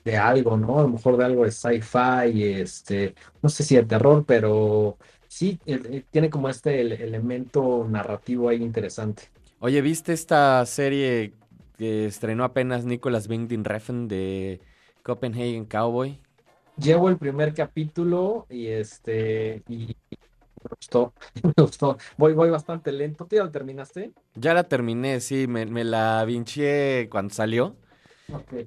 de 0.04 0.18
algo, 0.18 0.58
¿no? 0.58 0.80
A 0.80 0.82
lo 0.84 0.90
mejor 0.90 1.16
de 1.18 1.26
algo 1.26 1.46
de 1.46 1.52
sci-fi, 1.52 2.44
este, 2.60 3.16
no 3.42 3.48
sé 3.50 3.64
si 3.64 3.76
de 3.78 3.86
terror, 3.86 4.26
pero 4.26 4.98
sí, 5.28 5.62
eh, 5.66 5.80
eh, 5.86 6.06
tiene 6.10 6.30
como 6.30 6.50
este 6.50 6.82
el- 6.82 6.92
elemento 6.94 7.88
narrativo 7.88 8.50
ahí 8.50 8.62
interesante. 8.62 9.31
Oye, 9.64 9.80
¿viste 9.84 10.12
esta 10.12 10.66
serie 10.66 11.36
que 11.78 12.08
estrenó 12.08 12.44
apenas 12.44 12.84
Nicolas 12.84 13.30
Winding 13.30 13.64
Refn 13.64 14.08
de 14.08 14.60
Copenhagen 15.04 15.66
Cowboy? 15.66 16.18
Llevo 16.78 17.10
el 17.10 17.18
primer 17.18 17.54
capítulo 17.54 18.48
y 18.50 18.66
este, 18.66 19.62
y 19.70 19.86
me 19.86 20.70
gustó, 20.80 21.14
me 21.44 21.54
gustó. 21.56 21.96
Voy, 22.18 22.34
voy 22.34 22.50
bastante 22.50 22.92
lento. 22.92 23.28
¿Tú 23.28 23.36
ya 23.36 23.44
lo 23.44 23.52
terminaste? 23.52 24.12
Ya 24.34 24.56
la 24.56 24.64
terminé, 24.64 25.20
sí, 25.20 25.46
me, 25.46 25.68
me 25.68 25.84
la 25.84 26.26
vinché 26.26 27.08
cuando 27.12 27.32
salió. 27.32 27.76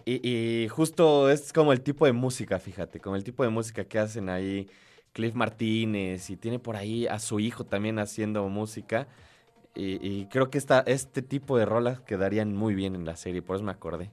Y 0.05 0.69
justo 0.69 1.29
es 1.29 1.53
como 1.53 1.73
el 1.73 1.81
tipo 1.81 2.07
de 2.07 2.13
música, 2.13 2.61
fíjate, 2.61 3.01
como 3.01 3.17
el 3.17 3.25
tipo 3.25 3.43
de 3.43 3.51
música 3.51 3.83
que 3.83 3.99
hacen 3.99 4.29
ahí 4.29 4.69
Cliff 5.13 5.35
Martínez 5.35 6.31
y 6.31 6.37
tiene 6.37 6.61
por 6.61 6.77
ahí 6.77 7.09
a 7.09 7.19
su 7.19 7.41
hijo 7.41 7.65
también 7.65 7.99
haciendo 7.99 8.49
música. 8.49 9.09
Y, 9.75 9.99
y 10.07 10.27
creo 10.27 10.51
que 10.51 10.59
esta, 10.59 10.81
este 10.81 11.23
tipo 11.23 11.59
de 11.59 11.65
rolas 11.65 12.01
quedarían 12.01 12.55
muy 12.55 12.75
bien 12.75 12.95
en 12.95 13.05
la 13.05 13.17
serie, 13.17 13.43
por 13.43 13.57
eso 13.57 13.65
me 13.65 13.73
acordé. 13.73 14.11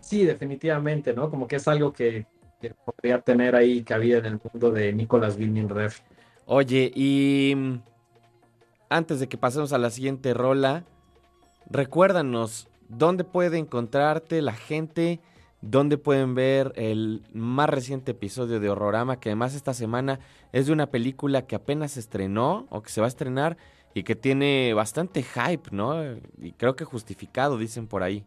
Sí, 0.00 0.24
definitivamente, 0.24 1.14
¿no? 1.14 1.30
Como 1.30 1.46
que 1.46 1.56
es 1.56 1.68
algo 1.68 1.92
que, 1.92 2.26
que 2.60 2.74
podría 2.74 3.20
tener 3.20 3.54
ahí 3.56 3.82
cabida 3.82 4.18
en 4.18 4.26
el 4.26 4.40
mundo 4.52 4.70
de 4.70 4.92
Nicolas 4.92 5.36
Winding 5.36 5.68
Refn. 5.68 6.04
Oye, 6.46 6.92
y 6.94 7.54
mm, 7.56 7.74
antes 8.90 9.20
de 9.20 9.28
que 9.28 9.38
pasemos 9.38 9.72
a 9.72 9.78
la 9.78 9.90
siguiente 9.90 10.34
rola, 10.34 10.84
recuérdanos 11.70 12.68
dónde 12.88 13.24
puede 13.24 13.58
encontrarte 13.58 14.42
la 14.42 14.52
gente, 14.52 15.20
dónde 15.60 15.98
pueden 15.98 16.34
ver 16.34 16.72
el 16.76 17.22
más 17.32 17.70
reciente 17.70 18.10
episodio 18.10 18.60
de 18.60 18.68
Horrorama, 18.68 19.18
que 19.18 19.30
además 19.30 19.54
esta 19.54 19.72
semana 19.72 20.20
es 20.52 20.66
de 20.66 20.72
una 20.72 20.88
película 20.88 21.46
que 21.46 21.56
apenas 21.56 21.92
se 21.92 22.00
estrenó 22.00 22.66
o 22.70 22.82
que 22.82 22.90
se 22.90 23.00
va 23.00 23.06
a 23.06 23.08
estrenar 23.08 23.56
y 23.94 24.02
que 24.02 24.16
tiene 24.16 24.74
bastante 24.74 25.22
hype, 25.22 25.70
¿no? 25.70 25.94
Y 26.38 26.52
creo 26.52 26.76
que 26.76 26.84
justificado, 26.84 27.58
dicen 27.58 27.86
por 27.86 28.02
ahí. 28.02 28.24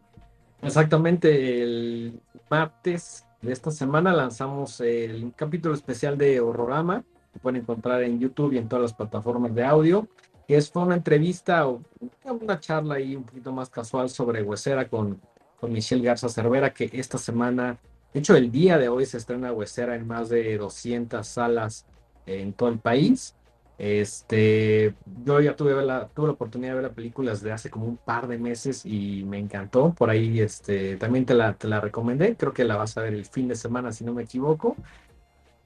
Exactamente, 0.61 1.63
el 1.63 2.19
martes 2.49 3.25
de 3.41 3.51
esta 3.51 3.71
semana 3.71 4.13
lanzamos 4.13 4.79
el 4.81 5.33
capítulo 5.35 5.75
especial 5.75 6.17
de 6.17 6.39
Horrorama, 6.39 7.03
que 7.33 7.39
pueden 7.39 7.61
encontrar 7.61 8.03
en 8.03 8.19
YouTube 8.19 8.53
y 8.53 8.57
en 8.57 8.67
todas 8.67 8.83
las 8.83 8.93
plataformas 8.93 9.53
de 9.53 9.63
audio, 9.63 10.07
que 10.47 10.57
es 10.57 10.71
fue 10.71 10.83
una 10.83 10.95
entrevista 10.95 11.67
o 11.67 11.81
una 12.23 12.59
charla 12.59 12.95
ahí 12.95 13.15
un 13.15 13.23
poquito 13.23 13.51
más 13.51 13.69
casual 13.69 14.09
sobre 14.09 14.41
Huesera 14.41 14.87
con, 14.87 15.19
con 15.59 15.71
Michelle 15.71 16.03
Garza 16.03 16.29
Cervera, 16.29 16.73
que 16.73 16.89
esta 16.93 17.17
semana, 17.17 17.77
de 18.13 18.19
hecho 18.19 18.35
el 18.35 18.51
día 18.51 18.77
de 18.77 18.89
hoy 18.89 19.05
se 19.05 19.17
estrena 19.17 19.51
Huesera 19.51 19.95
en 19.95 20.07
más 20.07 20.29
de 20.29 20.57
200 20.57 21.27
salas 21.27 21.85
en 22.25 22.53
todo 22.53 22.69
el 22.69 22.79
país. 22.79 23.35
Este, 23.77 24.95
yo 25.25 25.41
ya 25.41 25.55
tuve 25.55 25.85
la, 25.85 26.07
tuve 26.07 26.27
la 26.27 26.33
oportunidad 26.33 26.71
de 26.71 26.75
ver 26.75 26.83
la 26.89 26.95
película 26.95 27.31
desde 27.31 27.51
hace 27.51 27.69
como 27.69 27.85
un 27.85 27.97
par 27.97 28.27
de 28.27 28.37
meses 28.37 28.85
y 28.85 29.23
me 29.25 29.37
encantó. 29.37 29.93
Por 29.93 30.09
ahí, 30.09 30.39
este, 30.39 30.97
también 30.97 31.25
te 31.25 31.33
la, 31.33 31.53
te 31.53 31.67
la 31.67 31.81
recomendé. 31.81 32.35
Creo 32.35 32.53
que 32.53 32.63
la 32.63 32.77
vas 32.77 32.97
a 32.97 33.01
ver 33.01 33.13
el 33.13 33.25
fin 33.25 33.47
de 33.47 33.55
semana, 33.55 33.91
si 33.91 34.03
no 34.05 34.13
me 34.13 34.23
equivoco. 34.23 34.75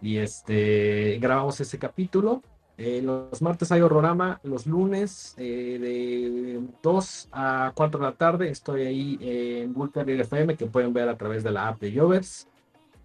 Y 0.02 0.17
este, 0.17 1.19
grabamos 1.19 1.60
ese 1.62 1.78
capítulo. 1.78 2.41
Eh, 2.78 3.02
los 3.02 3.41
martes 3.41 3.74
hay 3.74 3.82
horrorama, 3.82 4.39
los 4.43 4.65
lunes 4.65 5.36
eh, 5.38 5.78
de 5.82 6.62
2 6.82 7.30
a 7.34 7.74
4 7.76 8.00
de 8.00 8.06
la 8.06 8.13
tarde 8.13 8.50
estoy 8.50 8.84
ahí 8.84 9.17
en 9.22 9.74
Terrier 9.91 10.22
FM 10.22 10.56
que 10.56 10.65
pueden 10.65 10.93
ver 10.93 11.10
a 11.10 11.17
través 11.17 11.43
de 11.43 11.52
la 11.52 11.67
app 11.67 11.82
de 11.82 11.93
Jovers. 11.93 12.48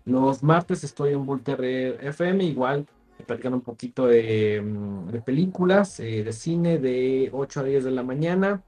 Los 0.05 0.45
martes 0.45 0.85
estoy 0.85 1.15
en 1.15 1.41
Terrier 1.41 1.99
FM, 2.05 2.45
igual 2.45 2.87
platican 3.25 3.55
un 3.55 3.61
poquito 3.63 4.07
de, 4.07 4.61
mm, 4.63 5.11
de 5.11 5.21
películas, 5.21 6.01
eh, 6.01 6.23
de 6.23 6.33
cine, 6.33 6.79
de 6.79 7.31
8 7.33 7.61
a 7.61 7.65
10 7.65 7.85
de 7.85 7.91
la 7.91 8.03
mañana. 8.03 8.63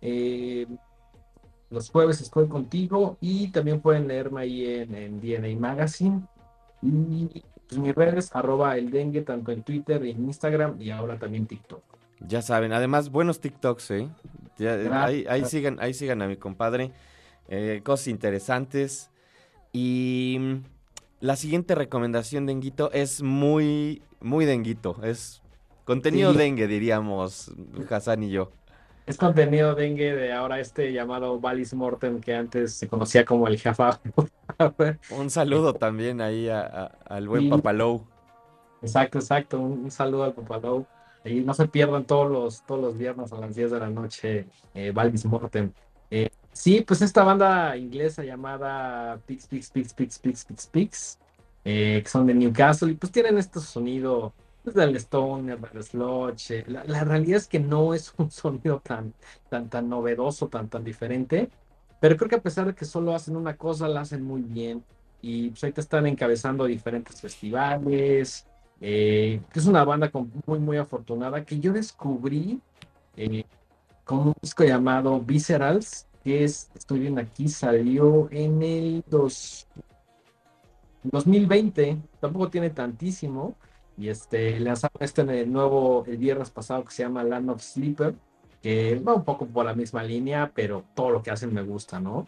Eh, 0.00 0.66
los 1.70 1.90
jueves 1.90 2.20
estoy 2.20 2.48
contigo 2.48 3.16
y 3.20 3.48
también 3.48 3.80
pueden 3.80 4.08
leerme 4.08 4.42
ahí 4.42 4.66
en, 4.66 4.94
en 4.94 5.20
DNA 5.20 5.58
Magazine. 5.58 6.22
Y 6.82 7.44
pues 7.68 7.78
mis 7.80 7.94
redes, 7.94 8.30
arroba 8.34 8.76
el 8.76 8.90
dengue, 8.90 9.22
tanto 9.22 9.52
en 9.52 9.62
Twitter 9.62 10.04
en 10.04 10.24
Instagram 10.24 10.80
y 10.80 10.90
ahora 10.90 11.18
también 11.18 11.46
TikTok. 11.46 11.82
Ya 12.26 12.42
saben, 12.42 12.72
además 12.72 13.10
buenos 13.10 13.40
TikToks, 13.40 13.90
¿eh? 13.92 14.08
Ya, 14.58 14.74
eh, 14.74 15.26
ahí, 15.28 15.44
sigan, 15.44 15.78
ahí 15.80 15.94
sigan 15.94 16.20
a 16.20 16.26
mi 16.26 16.36
compadre. 16.36 16.92
Eh, 17.48 17.80
cosas 17.84 18.08
interesantes. 18.08 19.10
Y 19.72 20.36
mm, 20.38 20.54
la 21.20 21.36
siguiente 21.36 21.74
recomendación, 21.74 22.46
Denguito, 22.46 22.90
es 22.92 23.22
muy, 23.22 24.02
muy 24.20 24.44
denguito. 24.46 24.96
Es 25.02 25.42
contenido 25.84 26.32
Sí. 26.32 26.38
dengue, 26.38 26.66
diríamos 26.66 27.52
Hassan 27.90 28.22
y 28.22 28.30
yo. 28.30 28.52
Es 29.06 29.16
contenido 29.16 29.74
dengue 29.74 30.14
de 30.14 30.32
ahora 30.32 30.60
este 30.60 30.92
llamado 30.92 31.40
Valis 31.40 31.74
Mortem 31.74 32.20
que 32.20 32.34
antes 32.34 32.74
se 32.74 32.86
conocía 32.86 33.24
como 33.24 33.48
el 33.48 33.58
Jaffa. 33.58 34.00
Un 35.10 35.30
saludo 35.30 35.74
también 35.74 36.20
ahí 36.20 36.48
a- 36.48 36.60
a- 36.60 36.84
al 37.06 37.28
buen 37.28 37.42
Sí. 37.42 37.48
Papalou. 37.50 38.06
Exacto, 38.82 39.18
exacto. 39.18 39.58
Un, 39.58 39.84
un 39.84 39.90
saludo 39.90 40.24
al 40.24 40.32
Papalou. 40.34 40.86
Y 41.24 41.40
no 41.40 41.52
se 41.54 41.66
pierdan 41.68 42.04
todos 42.04 42.30
los, 42.30 42.64
todos 42.66 42.80
los 42.80 42.96
viernes 42.96 43.32
a 43.32 43.38
las 43.38 43.54
10 43.54 43.70
de 43.72 43.80
la 43.80 43.90
noche, 43.90 44.46
eh, 44.74 44.90
Valvis 44.92 45.26
Mortem. 45.26 45.72
Eh, 46.10 46.30
sí, 46.52 46.82
pues 46.82 47.02
esta 47.02 47.24
banda 47.24 47.76
inglesa 47.76 48.24
llamada 48.24 49.18
Pix, 49.26 49.46
Pix, 49.46 49.70
Pix, 49.70 49.94
Pix, 49.94 50.18
Pix, 50.18 50.44
Pix, 50.44 50.66
Pix, 50.66 51.18
eh, 51.64 52.00
que 52.02 52.08
son 52.08 52.26
de 52.26 52.34
Newcastle, 52.34 52.90
y 52.90 52.94
pues 52.94 53.12
tienen 53.12 53.38
este 53.38 53.60
sonido 53.60 54.32
pues, 54.62 54.74
del 54.74 54.96
Stoner, 54.96 55.58
del 55.58 55.82
Sludge. 55.82 56.64
La, 56.68 57.04
realidad 57.04 57.38
es 57.38 57.46
que 57.46 57.60
no 57.60 57.94
es 57.94 58.12
un 58.16 58.30
sonido 58.30 58.80
tan, 58.80 59.14
tan, 59.48 59.68
tan 59.68 59.88
novedoso, 59.88 60.48
tan, 60.48 60.68
tan 60.68 60.84
diferente, 60.84 61.50
pero 62.00 62.16
creo 62.16 62.28
que 62.28 62.36
a 62.36 62.42
pesar 62.42 62.66
de 62.66 62.74
que 62.74 62.84
solo 62.84 63.14
hacen 63.14 63.36
una 63.36 63.56
cosa, 63.56 63.88
la 63.88 64.00
hacen 64.02 64.22
muy 64.22 64.42
bien. 64.42 64.84
Y 65.22 65.50
pues 65.50 65.62
ahorita 65.64 65.82
están 65.82 66.06
encabezando 66.06 66.64
diferentes 66.64 67.20
festivales. 67.20 68.46
eh, 68.80 69.40
es 69.54 69.66
una 69.66 69.84
banda 69.84 70.10
muy, 70.46 70.58
muy 70.58 70.78
afortunada 70.78 71.44
que 71.44 71.60
yo 71.60 71.72
descubrí 71.72 72.60
eh, 73.16 73.44
con 74.04 74.28
un 74.28 74.34
disco 74.40 74.64
llamado 74.64 75.20
Viscerals, 75.20 76.06
que 76.24 76.44
es, 76.44 76.70
estoy 76.74 77.00
viendo 77.00 77.20
aquí, 77.20 77.48
salió 77.48 78.28
en 78.30 78.62
el 78.62 79.04
dos, 79.06 79.68
2020, 81.02 81.98
tampoco 82.20 82.50
tiene 82.50 82.70
tantísimo. 82.70 83.56
Y 83.96 84.08
este, 84.08 84.58
lanzaron 84.60 84.96
este 85.00 85.22
en 85.22 85.30
el 85.30 85.52
nuevo 85.52 86.04
el 86.06 86.16
viernes 86.16 86.50
pasado 86.50 86.84
que 86.84 86.92
se 86.92 87.02
llama 87.02 87.22
Land 87.24 87.50
of 87.50 87.62
Sleeper, 87.62 88.14
que 88.62 88.98
va 89.00 89.14
un 89.14 89.24
poco 89.24 89.46
por 89.46 89.64
la 89.66 89.74
misma 89.74 90.02
línea, 90.02 90.52
pero 90.54 90.84
todo 90.94 91.10
lo 91.10 91.22
que 91.22 91.30
hacen 91.30 91.52
me 91.52 91.62
gusta, 91.62 92.00
¿no? 92.00 92.26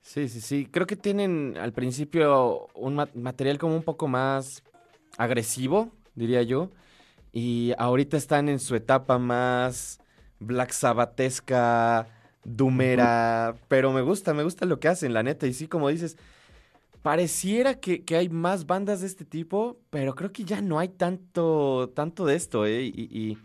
Sí, 0.00 0.28
sí, 0.28 0.40
sí. 0.40 0.66
Creo 0.70 0.86
que 0.86 0.96
tienen 0.96 1.56
al 1.58 1.72
principio 1.72 2.68
un 2.74 2.94
ma- 2.96 3.08
material 3.14 3.58
como 3.58 3.76
un 3.76 3.82
poco 3.82 4.06
más 4.08 4.62
agresivo, 5.18 5.92
diría 6.14 6.42
yo. 6.42 6.72
Y 7.32 7.74
ahorita 7.78 8.16
están 8.16 8.48
en 8.48 8.60
su 8.60 8.76
etapa 8.76 9.18
más 9.18 10.00
Black 10.40 10.72
Doomera. 12.44 13.56
Pero 13.68 13.92
me 13.92 14.02
gusta, 14.02 14.34
me 14.34 14.42
gusta 14.42 14.66
lo 14.66 14.80
que 14.80 14.88
hacen, 14.88 15.12
la 15.12 15.22
neta. 15.22 15.46
Y 15.46 15.54
sí, 15.54 15.68
como 15.68 15.88
dices, 15.88 16.16
pareciera 17.02 17.74
que, 17.74 18.04
que 18.04 18.16
hay 18.16 18.28
más 18.28 18.66
bandas 18.66 19.00
de 19.00 19.06
este 19.06 19.24
tipo, 19.24 19.78
pero 19.90 20.14
creo 20.14 20.32
que 20.32 20.44
ya 20.44 20.60
no 20.60 20.78
hay 20.78 20.88
tanto, 20.88 21.92
tanto 21.94 22.26
de 22.26 22.36
esto, 22.36 22.66
¿eh? 22.66 22.82
Y, 22.84 23.08
y 23.10 23.38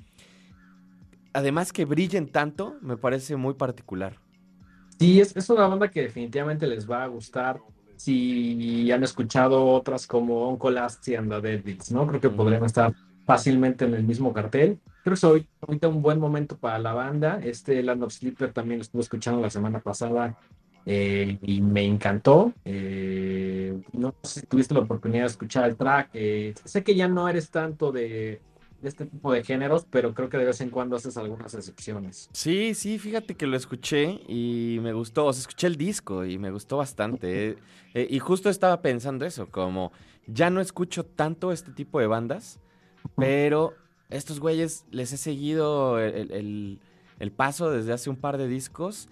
además 1.33 1.73
que 1.73 1.85
brillen 1.85 2.27
tanto, 2.27 2.77
me 2.81 2.97
parece 2.97 3.35
muy 3.35 3.53
particular. 3.53 4.17
Sí, 4.99 5.19
es, 5.21 5.35
es 5.35 5.49
una 5.49 5.67
banda 5.67 5.89
que 5.89 6.01
definitivamente 6.01 6.67
les 6.67 6.89
va 6.89 7.03
a 7.03 7.07
gustar. 7.07 7.59
Si 7.95 8.89
han 8.91 9.03
escuchado 9.03 9.65
otras 9.65 10.07
como 10.07 10.49
Uncle 10.49 10.79
Asti 10.79 11.15
and 11.15 11.29
the 11.29 11.41
Deadbeats, 11.41 11.91
¿no? 11.91 12.07
Creo 12.07 12.21
que 12.21 12.29
podrían 12.29 12.63
estar 12.63 12.93
fácilmente 13.25 13.85
en 13.85 13.93
el 13.93 14.03
mismo 14.03 14.31
cartel. 14.33 14.79
Creo 15.09 15.15
que 15.15 15.17
es 15.17 15.23
hoy- 15.23 15.47
ahorita 15.67 15.87
un 15.87 16.01
buen 16.03 16.19
momento 16.19 16.55
para 16.55 16.77
la 16.77 16.93
banda. 16.93 17.39
Este 17.43 17.81
Land 17.81 18.03
of 18.03 18.13
Sleeper 18.13 18.53
también 18.53 18.77
lo 18.77 18.83
estuve 18.83 19.01
escuchando 19.01 19.41
la 19.41 19.49
semana 19.49 19.79
pasada 19.79 20.35
eh, 20.85 21.39
y 21.41 21.61
me 21.61 21.83
encantó. 21.83 22.53
Eh, 22.63 23.75
no 23.93 24.13
sé 24.23 24.41
si 24.41 24.45
tuviste 24.45 24.75
la 24.75 24.81
oportunidad 24.81 25.23
de 25.23 25.27
escuchar 25.27 25.67
el 25.67 25.75
track. 25.75 26.11
eh, 26.13 26.53
sé 26.63 26.83
que 26.83 26.93
ya 26.93 27.07
no 27.07 27.27
eres 27.27 27.49
tanto 27.49 27.91
de, 27.91 28.39
de 28.81 28.87
este 28.89 29.07
tipo 29.07 29.33
de 29.33 29.43
géneros, 29.43 29.87
pero 29.89 30.13
creo 30.13 30.29
que 30.29 30.37
de 30.37 30.45
vez 30.45 30.61
en 30.61 30.69
cuando 30.69 30.95
haces 30.95 31.17
algunas 31.17 31.55
excepciones. 31.55 32.29
Sí, 32.31 32.75
sí, 32.75 32.99
fíjate 32.99 33.33
que 33.35 33.47
lo 33.47 33.57
escuché 33.57 34.19
y 34.27 34.77
me 34.83 34.93
gustó, 34.93 35.25
o 35.25 35.33
sea, 35.33 35.41
escuché 35.41 35.65
el 35.65 35.75
disco 35.75 36.23
y 36.23 36.37
me 36.37 36.51
gustó 36.51 36.77
bastante. 36.77 37.49
eh, 37.49 37.57
eh, 37.95 38.07
y 38.11 38.19
justo 38.19 38.47
estaba 38.51 38.83
pensando 38.83 39.25
eso, 39.25 39.47
como 39.49 39.91
ya 40.27 40.51
no 40.51 40.61
escucho 40.61 41.03
tanto 41.03 41.51
este 41.51 41.71
tipo 41.71 41.99
de 41.99 42.05
bandas, 42.05 42.59
pero 43.17 43.73
estos 44.09 44.39
güeyes 44.39 44.85
les 44.91 45.11
he 45.13 45.17
seguido 45.17 45.99
el, 45.99 46.31
el- 46.31 46.79
el 47.19 47.31
paso 47.31 47.69
desde 47.69 47.91
hace 47.93 48.09
un 48.09 48.15
par 48.15 48.37
de 48.37 48.47
discos 48.47 49.09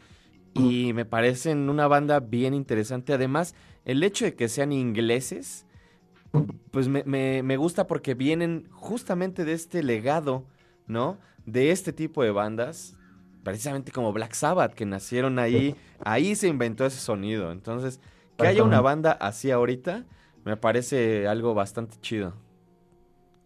y 0.54 0.94
me 0.94 1.04
parecen 1.06 1.70
una 1.70 1.88
banda 1.88 2.20
bien 2.22 2.54
interesante. 2.54 3.14
Además, 3.14 3.54
el 3.86 4.02
hecho 4.02 4.24
de 4.26 4.34
que 4.36 4.48
sean 4.48 4.72
ingleses, 4.72 5.66
pues 6.72 6.88
me, 6.88 7.04
me- 7.06 7.44
me 7.44 7.58
gusta 7.58 7.88
porque 7.88 8.14
vienen 8.14 8.68
justamente 8.72 9.46
de 9.46 9.54
este 9.54 9.84
legado, 9.84 10.46
¿no? 10.88 11.18
De 11.46 11.72
este 11.72 11.94
tipo 11.94 12.24
de 12.24 12.32
bandas, 12.32 12.96
precisamente 13.44 13.92
como 13.92 14.14
Black 14.14 14.34
Sabbath, 14.34 14.74
que 14.74 14.86
nacieron 14.86 15.40
ahí, 15.40 15.76
ahí 16.04 16.36
se 16.36 16.48
inventó 16.48 16.86
ese 16.86 17.00
sonido. 17.00 17.52
Entonces, 17.52 18.00
que 18.38 18.48
haya 18.48 18.64
una 18.64 18.82
banda 18.82 19.12
así 19.14 19.52
ahorita, 19.52 20.06
me 20.46 20.58
parece 20.58 21.28
algo 21.28 21.54
bastante 21.54 21.98
chido. 22.02 22.34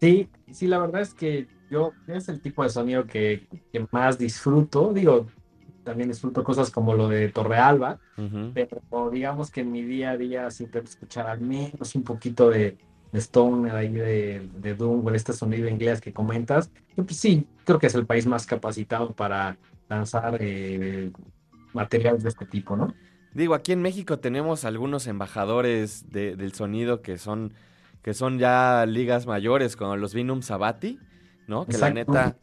Sí, 0.02 0.28
sí, 0.52 0.66
la 0.66 0.78
verdad 0.78 1.00
es 1.02 1.14
que 1.14 1.46
yo 1.70 1.92
es 2.08 2.28
el 2.28 2.40
tipo 2.40 2.64
de 2.64 2.70
sonido 2.70 3.06
que, 3.06 3.46
que 3.72 3.86
más 3.92 4.18
disfruto. 4.18 4.92
Digo, 4.92 5.26
también 5.84 6.08
disfruto 6.08 6.42
cosas 6.42 6.72
como 6.72 6.94
lo 6.94 7.08
de 7.08 7.28
Torrealba, 7.28 8.00
pero 8.52 9.10
digamos 9.10 9.50
que 9.52 9.60
en 9.60 9.70
mi 9.70 9.82
día 9.82 10.10
a 10.10 10.16
día 10.16 10.50
siempre 10.50 10.80
escuchar 10.82 11.28
al 11.28 11.40
menos 11.40 11.94
un 11.94 12.02
poquito 12.02 12.50
de, 12.50 12.76
de 13.12 13.18
Stoner 13.20 13.76
ahí 13.76 13.92
de, 13.92 14.50
de 14.56 14.74
Doom, 14.74 15.04
con 15.04 15.14
este 15.14 15.32
sonido 15.32 15.68
inglés 15.68 16.00
que 16.00 16.12
comentas. 16.12 16.68
Yo, 16.96 17.04
pues 17.04 17.18
sí, 17.18 17.46
creo 17.64 17.78
que 17.78 17.86
es 17.86 17.94
el 17.94 18.04
país 18.04 18.26
más 18.26 18.44
capacitado 18.44 19.12
para 19.14 19.56
lanzar 19.88 20.36
eh, 20.40 21.12
materiales 21.72 22.24
de 22.24 22.28
este 22.30 22.46
tipo, 22.46 22.76
¿no? 22.76 22.92
Digo, 23.34 23.54
aquí 23.54 23.72
en 23.72 23.82
México 23.82 24.18
tenemos 24.18 24.64
algunos 24.64 25.06
embajadores 25.06 26.10
de- 26.10 26.34
del 26.36 26.52
sonido 26.54 27.02
que 27.02 27.18
son, 27.18 27.54
que 28.02 28.14
son 28.14 28.38
ya 28.38 28.84
ligas 28.86 29.26
mayores, 29.26 29.76
como 29.76 29.96
los 29.96 30.14
Vinum 30.14 30.42
Sabati, 30.42 30.98
¿no? 31.46 31.66
Que 31.66 31.78
la 31.78 31.90
neta 31.90 32.36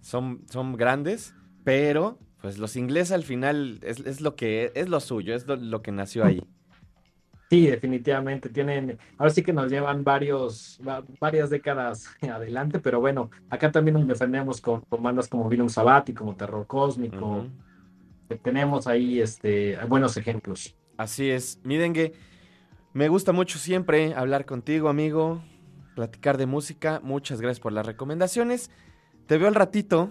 son, 0.00 0.44
son 0.50 0.76
grandes, 0.76 1.34
pero 1.64 2.18
pues 2.40 2.58
los 2.58 2.76
ingleses 2.76 3.12
al 3.12 3.24
final 3.24 3.80
es, 3.82 4.00
es 4.00 4.20
lo 4.20 4.34
que 4.34 4.72
es 4.74 4.88
lo 4.88 5.00
suyo, 5.00 5.34
es 5.34 5.46
lo, 5.46 5.56
lo 5.56 5.82
que 5.82 5.92
nació 5.92 6.24
ahí. 6.24 6.40
Sí, 7.50 7.66
definitivamente 7.66 8.48
tienen, 8.48 8.96
ahora 9.18 9.30
sí 9.32 9.42
que 9.42 9.52
nos 9.52 9.68
llevan 9.72 10.04
varios, 10.04 10.78
va- 10.86 11.02
varias 11.18 11.50
décadas 11.50 12.06
adelante, 12.22 12.78
pero 12.78 13.00
bueno, 13.00 13.28
acá 13.48 13.72
también 13.72 13.94
nos 13.94 14.06
defendemos 14.06 14.60
con, 14.60 14.82
con 14.82 15.02
bandas 15.02 15.28
como 15.28 15.48
Vinum 15.48 15.68
Sabati, 15.68 16.14
como 16.14 16.36
Terror 16.36 16.64
Cósmico, 16.68 17.44
que 18.28 18.36
tenemos 18.36 18.86
ahí 18.86 19.20
este, 19.20 19.76
buenos 19.88 20.16
ejemplos. 20.16 20.76
Así 20.96 21.30
es. 21.30 21.58
Midengue, 21.64 22.12
me 22.92 23.08
gusta 23.08 23.32
mucho 23.32 23.58
siempre 23.58 24.14
hablar 24.14 24.46
contigo, 24.46 24.88
amigo, 24.88 25.42
platicar 25.94 26.38
de 26.38 26.46
música. 26.46 27.00
Muchas 27.02 27.40
gracias 27.40 27.60
por 27.60 27.72
las 27.72 27.86
recomendaciones. 27.86 28.70
Te 29.26 29.38
veo 29.38 29.48
al 29.48 29.54
ratito. 29.54 30.10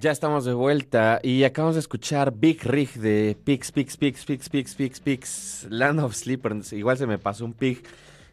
Ya 0.00 0.10
estamos 0.10 0.44
de 0.44 0.52
vuelta 0.52 1.20
y 1.22 1.44
acabamos 1.44 1.76
de 1.76 1.80
escuchar 1.80 2.32
Big 2.32 2.64
Rig 2.64 2.94
de 2.94 3.36
Pix, 3.44 3.72
Pix, 3.72 3.96
Pix, 3.96 4.24
Pix, 4.24 4.48
Pix, 4.48 4.74
Pix, 4.74 5.00
Pix, 5.00 5.66
Land 5.70 6.00
of 6.00 6.14
Sleepers. 6.14 6.72
Igual 6.72 6.98
se 6.98 7.06
me 7.06 7.18
pasó 7.18 7.44
un 7.44 7.52
pig. 7.52 7.82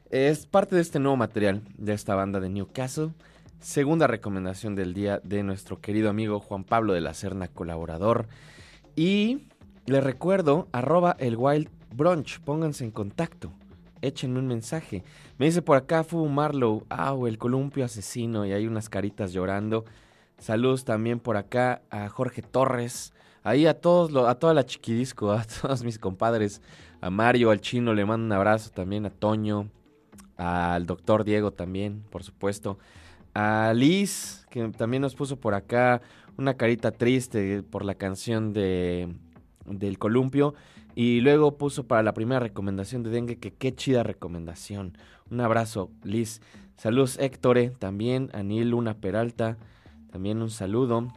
Es 0.09 0.45
parte 0.45 0.75
de 0.75 0.81
este 0.81 0.99
nuevo 0.99 1.17
material 1.17 1.61
de 1.77 1.93
esta 1.93 2.15
banda 2.15 2.39
de 2.39 2.49
Newcastle. 2.49 3.11
Segunda 3.59 4.07
recomendación 4.07 4.75
del 4.75 4.93
día 4.93 5.21
de 5.23 5.41
nuestro 5.41 5.79
querido 5.79 6.09
amigo 6.09 6.39
Juan 6.39 6.63
Pablo 6.63 6.93
de 6.93 7.01
la 7.01 7.13
Serna, 7.13 7.47
colaborador. 7.47 8.27
Y 8.95 9.47
le 9.86 10.01
recuerdo, 10.01 10.67
arroba 10.71 11.15
el 11.19 11.38
Wild 11.38 11.69
Brunch, 11.95 12.39
pónganse 12.41 12.84
en 12.84 12.91
contacto, 12.91 13.51
échenme 14.01 14.39
un 14.39 14.47
mensaje. 14.47 15.03
Me 15.38 15.45
dice 15.45 15.61
por 15.61 15.77
acá 15.77 16.03
Fu 16.03 16.27
Marlow, 16.27 16.86
ah, 16.89 17.15
el 17.25 17.38
columpio 17.38 17.86
asesino, 17.86 18.45
y 18.45 18.51
hay 18.51 18.67
unas 18.67 18.89
caritas 18.89 19.31
llorando. 19.34 19.86
Saludos 20.44 20.84
también 20.84 21.22
por 21.22 21.38
acá 21.38 21.84
a 21.89 22.10
Jorge 22.10 22.41
Torres, 22.41 23.14
ahí 23.44 23.66
a 23.66 23.80
todos, 23.80 24.14
a 24.28 24.36
toda 24.36 24.54
la 24.54 24.66
chiquidisco, 24.66 25.32
a 25.32 25.46
todos 25.46 25.86
mis 25.86 25.98
compadres, 25.98 26.62
a 27.00 27.10
Mario, 27.10 27.50
al 27.50 27.62
chino, 27.62 27.94
le 27.94 28.04
mando 28.04 28.26
un 28.26 28.32
abrazo 28.34 28.70
también, 28.70 29.06
a 29.06 29.10
Toño, 29.10 29.70
al 30.36 30.86
doctor 30.86 31.24
Diego 31.24 31.52
también, 31.52 32.04
por 32.10 32.24
supuesto, 32.24 32.78
a 33.34 33.72
Liz, 33.74 34.46
que 34.50 34.68
también 34.68 35.00
nos 35.00 35.16
puso 35.16 35.38
por 35.39 35.54
acá 35.54 36.02
una 36.38 36.56
carita 36.56 36.91
triste 36.91 37.64
por 37.64 37.86
la 37.86 37.96
canción 37.96 38.52
de 38.52 39.16
del 39.66 39.98
columpio 39.98 40.56
y 40.94 41.22
luego 41.22 41.58
puso 41.58 41.88
para 41.88 42.04
la 42.04 42.14
primera 42.14 42.41
recomendación 42.41 43.02
de 43.02 43.12
dengue 43.12 43.38
que 43.38 43.54
qué 43.54 43.74
chida 43.74 44.04
recomendación. 44.04 44.98
Un 45.32 45.39
abrazo, 45.39 45.89
Liz. 46.04 46.41
Saludos, 46.76 47.18
Héctore, 47.18 47.70
también 47.70 48.30
a 48.34 48.44
Neil 48.44 48.72
Luna 48.72 48.96
Peralta, 48.96 49.58
también 50.14 50.41
un 50.43 50.49
saludo. 50.51 51.07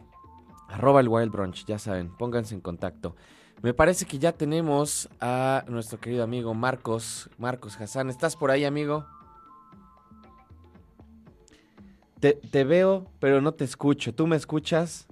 Arroba 0.69 1.01
el 1.01 1.09
Wild 1.09 1.31
Brunch, 1.31 1.65
ya 1.67 1.79
saben, 1.79 2.09
pónganse 2.17 2.55
en 2.55 2.61
contacto. 2.63 3.15
Me 3.63 3.73
parece 3.75 4.07
que 4.07 4.19
ya 4.19 4.33
tenemos 4.33 5.09
a 5.21 5.65
nuestro 5.69 6.01
querido 6.01 6.25
amigo 6.25 6.55
Marcos, 6.55 7.31
Marcos 7.39 7.79
Hassan. 7.81 8.09
¿Estás 8.11 8.37
por 8.37 8.51
ahí, 8.51 8.65
amigo? 8.65 9.07
Te, 12.21 12.33
te 12.35 12.65
veo, 12.65 13.07
pero 13.21 13.41
no 13.41 13.53
te 13.53 13.65
escucho. 13.65 14.15
¿Tú 14.15 14.27
me 14.27 14.37
escuchas? 14.37 15.07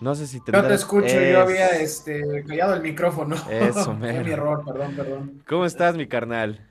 No 0.00 0.16
sé 0.16 0.26
si 0.26 0.40
te 0.40 0.50
tendrás- 0.50 0.80
escucho, 0.80 1.06
Es- 1.06 1.32
yo 1.32 1.40
había 1.40 1.68
este, 1.80 2.44
callado 2.46 2.74
el 2.74 2.82
micrófono. 2.82 3.36
Eso, 3.48 3.94
mero. 3.98 4.24
mi 4.24 4.30
error, 4.32 4.64
perdón, 4.64 4.94
perdón. 4.96 5.42
¿Cómo 5.48 5.64
estás, 5.64 5.96
mi 5.96 6.08
carnal? 6.08 6.68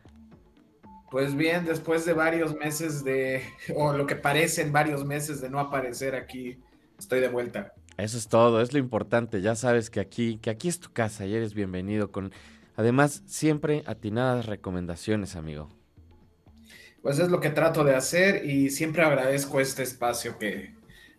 Pues 1.12 1.36
bien, 1.36 1.66
después 1.66 2.06
de 2.06 2.14
varios 2.14 2.56
meses 2.56 3.04
de, 3.04 3.44
o 3.76 3.92
lo 3.92 4.08
que 4.08 4.16
parecen 4.16 4.72
varios 4.72 5.04
meses 5.04 5.42
de 5.42 5.50
no 5.50 5.60
aparecer 5.60 6.16
aquí, 6.16 6.58
estoy 6.98 7.20
de 7.20 7.28
vuelta. 7.28 7.74
Eso 7.98 8.18
es 8.18 8.30
todo, 8.30 8.62
es 8.62 8.72
lo 8.72 8.80
importante. 8.80 9.42
Ya 9.42 9.56
sabes 9.56 9.90
que 9.90 10.00
aquí, 10.00 10.38
que 10.38 10.50
aquí 10.50 10.70
es 10.70 10.80
tu 10.80 10.94
casa 10.94 11.26
y 11.26 11.36
eres 11.36 11.54
bienvenido 11.54 12.14
con, 12.14 12.32
además, 12.78 13.24
siempre 13.26 13.84
atinadas 13.88 14.46
recomendaciones, 14.46 15.36
amigo. 15.36 15.68
Pues 17.02 17.20
es 17.20 17.30
lo 17.30 17.42
que 17.42 17.50
trato 17.50 17.84
de 17.84 17.94
hacer 17.94 18.46
y 18.46 18.70
siempre 18.70 19.04
agradezco 19.04 19.60
este 19.60 19.84
espacio 19.84 20.40
que 20.40 20.74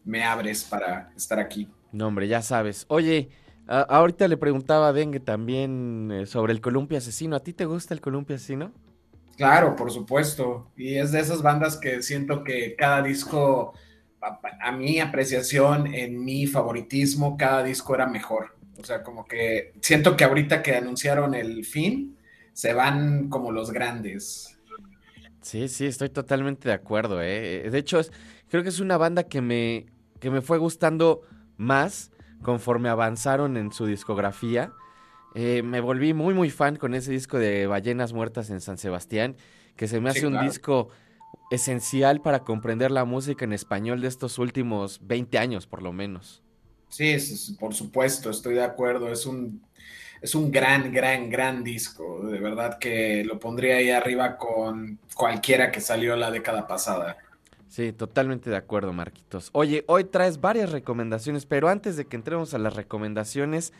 me 0.05 0.25
abres 0.25 0.65
para 0.65 1.13
estar 1.15 1.39
aquí. 1.39 1.69
No, 1.93 2.07
hombre, 2.07 2.29
ya 2.29 2.41
sabes. 2.41 2.87
Oye, 2.89 3.29
ahorita 3.67 4.27
le 4.27 4.39
preguntaba 4.39 4.89
a 4.89 4.93
Dengue 4.95 5.21
también 5.21 6.11
eh, 6.13 6.25
sobre 6.25 6.55
el 6.55 6.63
columpio 6.63 6.97
asesino. 6.97 7.37
¿A 7.37 7.41
ti 7.41 7.53
te 7.53 7.67
gusta 7.67 7.93
el 7.93 8.01
columpio 8.01 8.37
asesino? 8.37 8.73
Claro, 9.37 9.77
por 9.77 9.91
supuesto. 9.91 10.71
Y 10.77 10.97
es 10.97 11.13
de 11.13 11.21
esas 11.21 11.43
bandas 11.43 11.77
que 11.77 12.03
siento 12.03 12.45
que 12.45 12.77
cada 12.77 13.03
disco, 13.03 13.75
a, 14.21 14.73
mi 14.73 15.01
apreciación, 15.01 15.93
en 15.95 16.25
mi 16.25 16.47
favoritismo, 16.47 17.37
cada 17.37 17.63
disco 17.63 17.95
era 17.95 18.07
mejor. 18.07 18.57
O 18.79 18.85
sea, 18.85 19.03
como 19.03 19.25
que 19.25 19.73
siento 19.81 20.17
que 20.17 20.25
ahorita 20.25 20.63
que 20.63 20.77
anunciaron 20.77 21.35
el 21.35 21.65
fin, 21.65 22.17
se 22.53 22.73
van 22.75 23.29
como 23.29 23.53
los 23.53 23.71
grandes. 23.71 24.59
Sí, 25.41 25.69
sí, 25.69 25.87
estoy 25.87 26.09
totalmente 26.09 26.69
de 26.69 26.75
acuerdo, 26.75 27.21
¿eh? 27.21 27.69
De 27.71 27.79
hecho, 27.79 27.99
es- 27.99 28.13
creo 28.49 28.63
que 28.63 28.69
es 28.69 28.81
una 28.81 28.97
banda 28.97 29.25
que 29.25 29.41
me, 29.41 29.87
que 30.21 30.31
me 30.31 30.41
fue 30.41 30.59
gustando 30.59 31.23
más 31.57 32.11
conforme 32.43 32.89
avanzaron 32.89 33.57
en 33.57 33.73
su 33.73 33.87
discografía. 33.87 34.73
Eh, 35.35 35.63
me 35.63 35.81
volví 35.81 36.13
muy, 36.15 36.35
muy 36.35 36.51
fan 36.51 36.77
con 36.77 36.95
ese 36.95 37.11
disco 37.13 37.39
de 37.39 37.67
Ballenas 37.67 38.13
Muertas 38.13 38.51
en 38.51 38.61
San 38.61 38.79
Sebastián, 38.79 39.37
que 39.77 39.89
se 39.89 40.01
me 40.01 40.11
Sí, 40.11 40.11
hace 40.11 40.27
un 40.27 40.37
claro. 40.37 40.39
disco 40.39 40.91
esencial 41.51 42.23
para 42.23 42.45
comprender 42.45 42.91
la 42.91 43.05
música 43.07 43.45
en 43.47 43.53
español 43.55 44.01
de 44.03 44.09
estos 44.09 44.39
últimos 44.39 45.01
20 45.07 45.39
años, 45.39 45.67
por 45.67 45.83
lo 45.83 45.93
menos. 45.93 46.43
Sí, 46.89 47.11
es- 47.11 47.57
por 47.59 47.75
supuesto, 47.75 48.31
estoy 48.31 48.55
de 48.55 48.63
acuerdo. 48.65 49.11
Es 49.11 49.25
un, 49.27 49.67
es 50.21 50.35
un 50.35 50.51
gran, 50.51 50.93
gran, 50.93 51.31
gran 51.31 51.65
disco. 51.65 52.27
De 52.27 52.39
verdad 52.41 52.79
que 52.79 53.25
lo 53.25 53.39
pondría 53.39 53.77
ahí 53.77 53.91
arriba 53.91 54.37
con 54.39 55.01
cualquiera 55.15 55.73
que 55.73 55.81
salió 55.81 56.17
la 56.17 56.31
década 56.31 56.67
pasada. 56.67 57.17
Sí, 57.69 57.93
totalmente 57.93 58.51
de 58.51 58.57
acuerdo, 58.57 58.93
Marquitos. 58.93 59.49
Oye, 59.53 59.85
hoy 59.89 60.05
traes 60.05 60.41
varias 60.41 60.71
recomendaciones, 60.73 61.47
pero 61.47 61.69
antes 61.69 61.97
de 61.97 62.07
que 62.07 62.17
entremos 62.17 62.53
a 62.53 62.59
las 62.59 62.77
recomendaciones, 62.77 63.73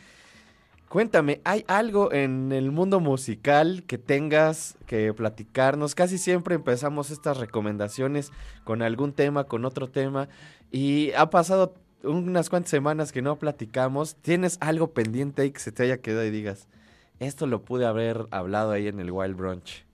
cuéntame, 0.93 1.41
¿hay 1.43 1.65
algo 1.67 2.13
en 2.13 2.51
el 2.51 2.69
mundo 2.69 2.99
musical 2.99 3.83
que 3.87 3.97
tengas 3.97 4.77
que 4.85 5.11
platicarnos? 5.11 5.95
Casi 5.95 6.19
siempre 6.19 6.53
empezamos 6.53 7.09
estas 7.09 7.37
recomendaciones 7.37 8.31
con 8.63 8.83
algún 8.83 9.11
tema, 9.11 9.45
con 9.45 9.65
otro 9.65 9.89
tema, 9.89 10.29
y 10.71 11.11
ha 11.13 11.31
pasado 11.31 11.73
unas 12.03 12.51
cuantas 12.51 12.69
semanas 12.69 13.11
que 13.11 13.23
no 13.23 13.39
platicamos. 13.39 14.17
¿Tienes 14.17 14.59
algo 14.61 14.93
pendiente 14.93 15.41
ahí 15.41 15.49
que 15.49 15.61
se 15.61 15.71
te 15.71 15.81
haya 15.81 15.97
quedado 15.97 16.25
y 16.25 16.29
digas, 16.29 16.67
esto 17.19 17.47
lo 17.47 17.65
pude 17.65 17.87
haber 17.87 18.27
hablado 18.29 18.69
ahí 18.69 18.87
en 18.87 18.99
el 18.99 19.09
Wild 19.09 19.35
Brunch? 19.35 19.87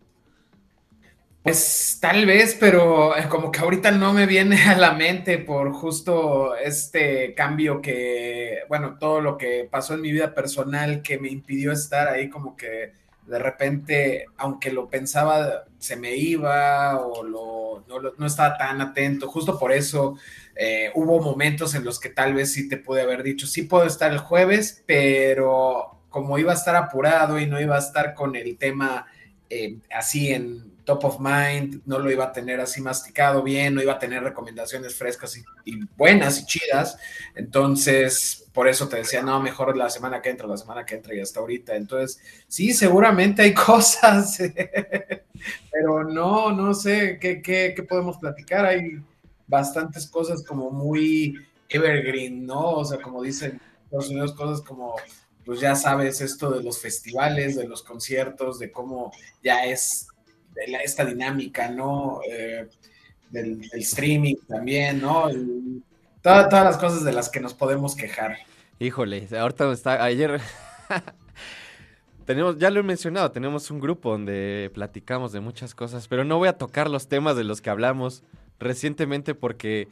Pues 1.43 1.97
tal 2.01 2.25
vez, 2.25 2.57
pero 2.59 3.13
como 3.29 3.51
que 3.51 3.59
ahorita 3.59 3.91
no 3.91 4.13
me 4.13 4.25
viene 4.25 4.61
a 4.69 4.77
la 4.77 4.93
mente 4.93 5.37
por 5.37 5.71
justo 5.73 6.55
este 6.55 7.33
cambio 7.33 7.81
que, 7.81 8.59
bueno, 8.67 8.97
todo 8.99 9.21
lo 9.21 9.37
que 9.37 9.67
pasó 9.69 9.93
en 9.93 10.01
mi 10.01 10.11
vida 10.11 10.33
personal 10.35 11.01
que 11.01 11.17
me 11.17 11.29
impidió 11.29 11.71
estar 11.71 12.07
ahí 12.09 12.29
como 12.29 12.57
que 12.57 12.93
de 13.25 13.39
repente, 13.39 14.25
aunque 14.37 14.71
lo 14.71 14.89
pensaba, 14.89 15.65
se 15.77 15.95
me 15.95 16.15
iba 16.15 16.99
o 16.99 17.23
lo, 17.23 17.85
no, 17.87 18.11
no 18.17 18.25
estaba 18.25 18.57
tan 18.57 18.81
atento. 18.81 19.27
Justo 19.29 19.57
por 19.59 19.71
eso 19.71 20.15
eh, 20.55 20.91
hubo 20.95 21.21
momentos 21.21 21.75
en 21.75 21.85
los 21.85 21.99
que 21.99 22.09
tal 22.09 22.33
vez 22.33 22.53
sí 22.53 22.67
te 22.67 22.77
pude 22.77 23.03
haber 23.03 23.21
dicho, 23.23 23.45
sí 23.47 23.63
puedo 23.63 23.85
estar 23.85 24.11
el 24.11 24.17
jueves, 24.17 24.83
pero 24.87 25.99
como 26.09 26.39
iba 26.39 26.51
a 26.51 26.55
estar 26.55 26.75
apurado 26.75 27.39
y 27.39 27.45
no 27.45 27.61
iba 27.61 27.75
a 27.75 27.79
estar 27.79 28.15
con 28.15 28.35
el 28.35 28.57
tema 28.57 29.05
eh, 29.49 29.77
así 29.91 30.33
en 30.33 30.78
top 30.89 31.05
of 31.05 31.19
mind, 31.19 31.83
no 31.85 31.99
lo 31.99 32.09
iba 32.09 32.25
a 32.25 32.31
tener 32.31 32.59
así 32.59 32.81
masticado 32.81 33.43
bien, 33.43 33.75
no 33.75 33.81
iba 33.83 33.93
a 33.93 33.99
tener 33.99 34.23
recomendaciones 34.23 34.95
frescas 34.95 35.39
y, 35.63 35.79
buenas 35.95 36.39
y 36.39 36.45
chidas. 36.47 36.97
Entonces, 37.35 38.49
por 38.51 38.67
eso 38.67 38.89
te 38.89 38.97
decía, 38.97 39.21
no, 39.21 39.39
mejor 39.39 39.77
la 39.77 39.91
semana 39.91 40.19
que 40.19 40.31
entra, 40.31 40.47
la 40.47 40.57
semana 40.57 40.87
que 40.87 40.95
entra 40.95 41.13
y 41.13 41.19
hasta 41.19 41.41
ahorita. 41.41 41.75
Entonces, 41.75 42.19
sí, 42.47 42.73
seguramente 42.73 43.43
hay 43.43 43.53
cosas, 43.69 44.39
pero 45.71 46.03
no, 46.05 46.51
no 46.53 46.73
sé 46.73 47.19
qué, 47.21 47.39
qué, 47.39 47.73
qué 47.75 47.83
podemos 47.83 48.17
platicar. 48.17 48.65
Hay 48.65 48.99
bastantes 49.45 50.07
cosas 50.07 50.43
como 50.43 50.71
muy 50.71 51.35
evergreen, 51.69 52.47
¿no? 52.47 52.77
O 52.77 52.83
sea, 52.85 52.99
como 52.99 53.21
dicen 53.21 53.51
en 53.51 53.83
Estados 53.83 54.09
Unidos, 54.09 54.33
cosas 54.33 54.61
como 54.61 54.95
pues 55.45 55.59
ya 55.59 55.75
sabes 55.75 56.21
esto 56.21 56.49
de 56.49 56.63
los 56.63 56.79
festivales, 56.79 57.55
de 57.55 57.67
los 57.67 57.83
conciertos, 57.83 58.57
de 58.57 58.71
cómo 58.71 59.11
ya 59.43 59.65
es 59.65 60.07
de 60.53 60.67
la- 60.67 60.79
esta 60.79 61.05
dinámica, 61.05 61.69
¿no? 61.69 62.21
Eh, 62.29 62.67
del, 63.29 63.61
streaming 63.73 64.35
también, 64.47 65.01
¿no? 65.01 65.29
Todas 66.21 66.51
las 66.51 66.77
cosas 66.77 67.03
de 67.03 67.11
las 67.11 67.29
que 67.29 67.39
nos 67.39 67.53
podemos 67.53 67.95
quejar. 67.95 68.37
Híjole, 68.79 69.27
ahorita 69.37 69.71
está. 69.71 70.03
Ayer. 70.03 70.41
tenemos, 72.25 72.57
ya 72.57 72.69
lo 72.69 72.79
he 72.79 72.83
mencionado, 72.83 73.31
tenemos 73.31 73.71
un 73.71 73.79
grupo 73.79 74.11
donde 74.11 74.71
platicamos 74.73 75.31
de 75.31 75.39
muchas 75.39 75.73
cosas, 75.75 76.07
pero 76.07 76.23
no 76.23 76.37
voy 76.37 76.47
a 76.47 76.57
tocar 76.57 76.89
los 76.89 77.07
temas 77.07 77.35
de 77.35 77.43
los 77.43 77.61
que 77.61 77.69
hablamos 77.69 78.23
recientemente 78.59 79.35
porque. 79.35 79.87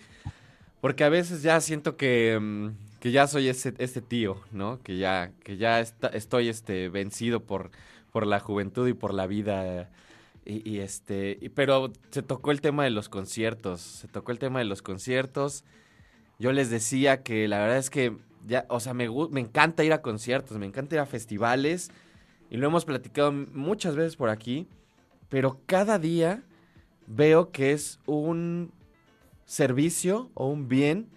Porque 0.80 1.04
a 1.04 1.10
veces 1.10 1.42
ya 1.42 1.60
siento 1.60 1.98
que, 1.98 2.38
mm, 2.40 2.68
que 3.00 3.12
ya 3.12 3.26
soy 3.26 3.50
ese, 3.50 3.74
ese 3.80 4.00
tío, 4.00 4.40
¿no? 4.52 4.80
Que 4.84 4.98
ya, 4.98 5.32
que 5.44 5.58
ya 5.58 5.80
estoy 5.80 6.50
este, 6.50 6.90
vencido 6.90 7.40
por, 7.40 7.72
por 8.12 8.28
la 8.28 8.40
juventud 8.40 8.88
y 8.88 8.94
por 8.94 9.14
la 9.14 9.26
vida. 9.26 9.90
Y, 10.50 10.80
este, 10.80 11.52
pero 11.56 11.92
se 12.10 12.22
tocó 12.22 12.52
el 12.52 12.62
tema 12.62 12.86
de 12.86 12.90
los 12.90 13.10
conciertos. 13.10 13.82
Se 13.82 14.08
tocó 14.08 14.32
el 14.32 14.40
tema 14.40 14.60
de 14.60 14.66
los 14.66 14.82
conciertos. 14.82 15.66
Yo 16.40 16.54
les 16.54 16.70
decía 16.70 17.22
que 17.22 17.50
la 17.50 17.60
verdad 17.60 17.78
es 17.78 17.90
que 17.90 18.16
ya, 18.46 18.66
o 18.70 18.80
sea, 18.80 18.94
me, 18.94 19.10
me 19.30 19.42
encanta 19.42 19.84
ir 19.84 19.92
a 19.92 20.02
conciertos, 20.02 20.58
me 20.58 20.66
encanta 20.66 20.96
ir 20.96 21.02
a 21.02 21.06
festivales. 21.06 21.92
Y 22.50 22.56
lo 22.56 22.68
hemos 22.68 22.86
platicado 22.86 23.34
muchas 23.34 23.98
veces 23.98 24.16
por 24.16 24.30
aquí. 24.30 24.70
Pero 25.28 25.60
cada 25.66 26.00
día 26.00 26.44
veo 27.08 27.52
que 27.52 27.74
es 27.74 28.00
un 28.06 28.72
servicio 29.44 30.32
o 30.34 30.48
un 30.48 30.70
bien 30.70 31.10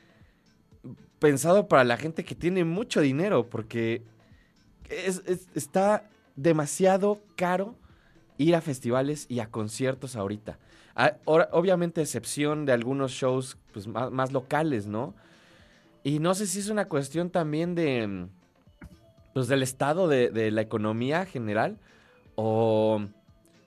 pensado 1.21 1.69
para 1.69 1.85
la 1.85 1.99
gente 1.99 2.25
que 2.25 2.35
tiene 2.35 2.65
mucho 2.65 3.01
dinero, 3.01 3.49
porque 3.49 4.03
está 5.55 6.11
demasiado 6.35 7.23
caro 7.37 7.77
ir 8.41 8.57
a 8.57 8.63
festivales 8.63 9.27
y 9.29 9.41
a 9.41 9.51
conciertos 9.51 10.17
ahorita. 10.17 10.59
Ah, 10.97 11.17
obviamente, 11.27 12.01
excepción 12.01 12.65
de 12.65 12.73
algunos 12.73 13.13
shows 13.13 13.59
pues, 13.73 13.87
más, 13.87 14.33
locales, 14.33 14.87
¿no? 14.87 15.15
Y 16.03 16.21
no 16.21 16.35
sé 16.35 16.47
si 16.47 16.59
es 16.59 16.71
una 16.71 16.89
cuestión 16.89 17.29
también 17.29 17.75
de. 17.75 18.29
Pues 19.35 19.47
del 19.47 19.63
estado 19.63 20.09
de, 20.09 20.51
la 20.51 20.63
economía 20.63 21.27
general. 21.27 21.79
O, 22.35 23.03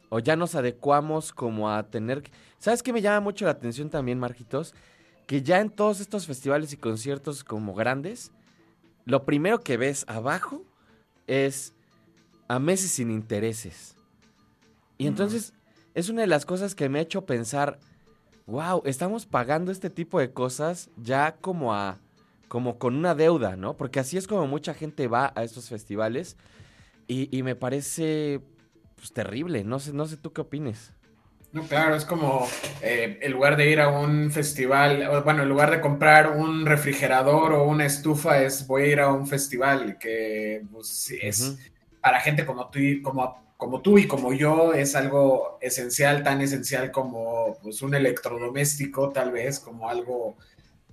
o, 0.09 0.19
ya 0.19 0.35
nos 0.35 0.55
adecuamos 0.55 1.31
como 1.31 1.69
a 1.69 1.83
tener. 1.83 2.23
¿Sabes 2.57 2.81
qué 2.81 2.91
me 2.91 3.01
llama 3.01 3.19
mucho 3.19 3.45
la 3.45 3.51
atención 3.51 3.91
también, 3.91 4.19
Marquitos? 4.19 4.73
Que 5.27 5.43
ya 5.43 5.61
en 5.61 5.69
todos 5.69 5.99
estos 5.99 6.25
festivales 6.25 6.73
y 6.73 6.77
conciertos 6.77 7.43
como 7.43 7.75
grandes, 7.75 8.31
lo 9.05 9.23
primero 9.23 9.59
que 9.59 9.77
ves 9.77 10.03
abajo 10.07 10.63
es 11.27 11.75
a 12.47 12.57
meses 12.57 12.91
sin 12.91 13.11
intereses. 13.11 13.95
Y 15.03 15.07
entonces 15.07 15.53
es 15.93 16.07
una 16.07 16.21
de 16.21 16.27
las 16.27 16.45
cosas 16.45 16.75
que 16.75 16.87
me 16.87 16.99
ha 16.99 17.01
hecho 17.01 17.25
pensar, 17.25 17.77
wow, 18.45 18.81
estamos 18.85 19.25
pagando 19.25 19.69
este 19.69 19.89
tipo 19.89 20.17
de 20.17 20.31
cosas 20.31 20.89
ya 20.95 21.35
como 21.41 21.73
a 21.73 21.99
como 22.47 22.77
con 22.77 22.95
una 22.95 23.15
deuda, 23.15 23.57
¿no? 23.57 23.75
Porque 23.75 23.99
así 23.99 24.15
es 24.15 24.27
como 24.27 24.47
mucha 24.47 24.73
gente 24.73 25.07
va 25.07 25.33
a 25.35 25.43
estos 25.43 25.67
festivales 25.69 26.37
y, 27.07 27.43
me 27.43 27.55
parece 27.55 28.39
pues, 28.95 29.11
terrible. 29.11 29.63
No 29.63 29.79
sé, 29.79 29.91
no 29.91 30.05
sé 30.05 30.17
tú 30.17 30.31
qué 30.31 30.41
opines. 30.41 30.93
No, 31.51 31.63
claro, 31.63 31.95
es 31.95 32.05
como 32.05 32.47
eh, 32.81 33.19
en 33.21 33.31
lugar 33.31 33.57
de 33.57 33.69
ir 33.69 33.81
a 33.81 33.89
un 33.89 34.31
festival, 34.31 35.21
bueno, 35.23 35.43
en 35.43 35.49
lugar 35.49 35.69
de 35.69 35.81
comprar 35.81 36.37
un 36.37 36.65
refrigerador 36.65 37.53
o 37.53 37.63
una 37.65 37.85
estufa, 37.85 38.41
es 38.41 38.65
voy 38.65 38.83
a 38.83 38.87
ir 38.87 38.99
a 39.01 39.11
un 39.11 39.27
festival 39.27 39.97
que 39.97 40.63
pues, 40.71 41.11
es 41.21 41.57
para 42.01 42.21
gente 42.21 42.45
como 42.45 42.69
tú, 42.69 42.79
como 43.03 43.42
como 43.63 43.79
tú 43.79 43.97
y 43.97 44.07
como 44.07 44.33
yo, 44.33 44.73
es 44.73 44.93
algo 44.93 45.57
esencial, 45.61 46.21
tan 46.21 46.41
esencial 46.41 46.91
como 46.91 47.57
pues, 47.63 47.81
un 47.81 47.95
electrodoméstico, 47.95 49.09
tal 49.11 49.31
vez, 49.31 49.57
como 49.61 49.87
algo 49.87 50.35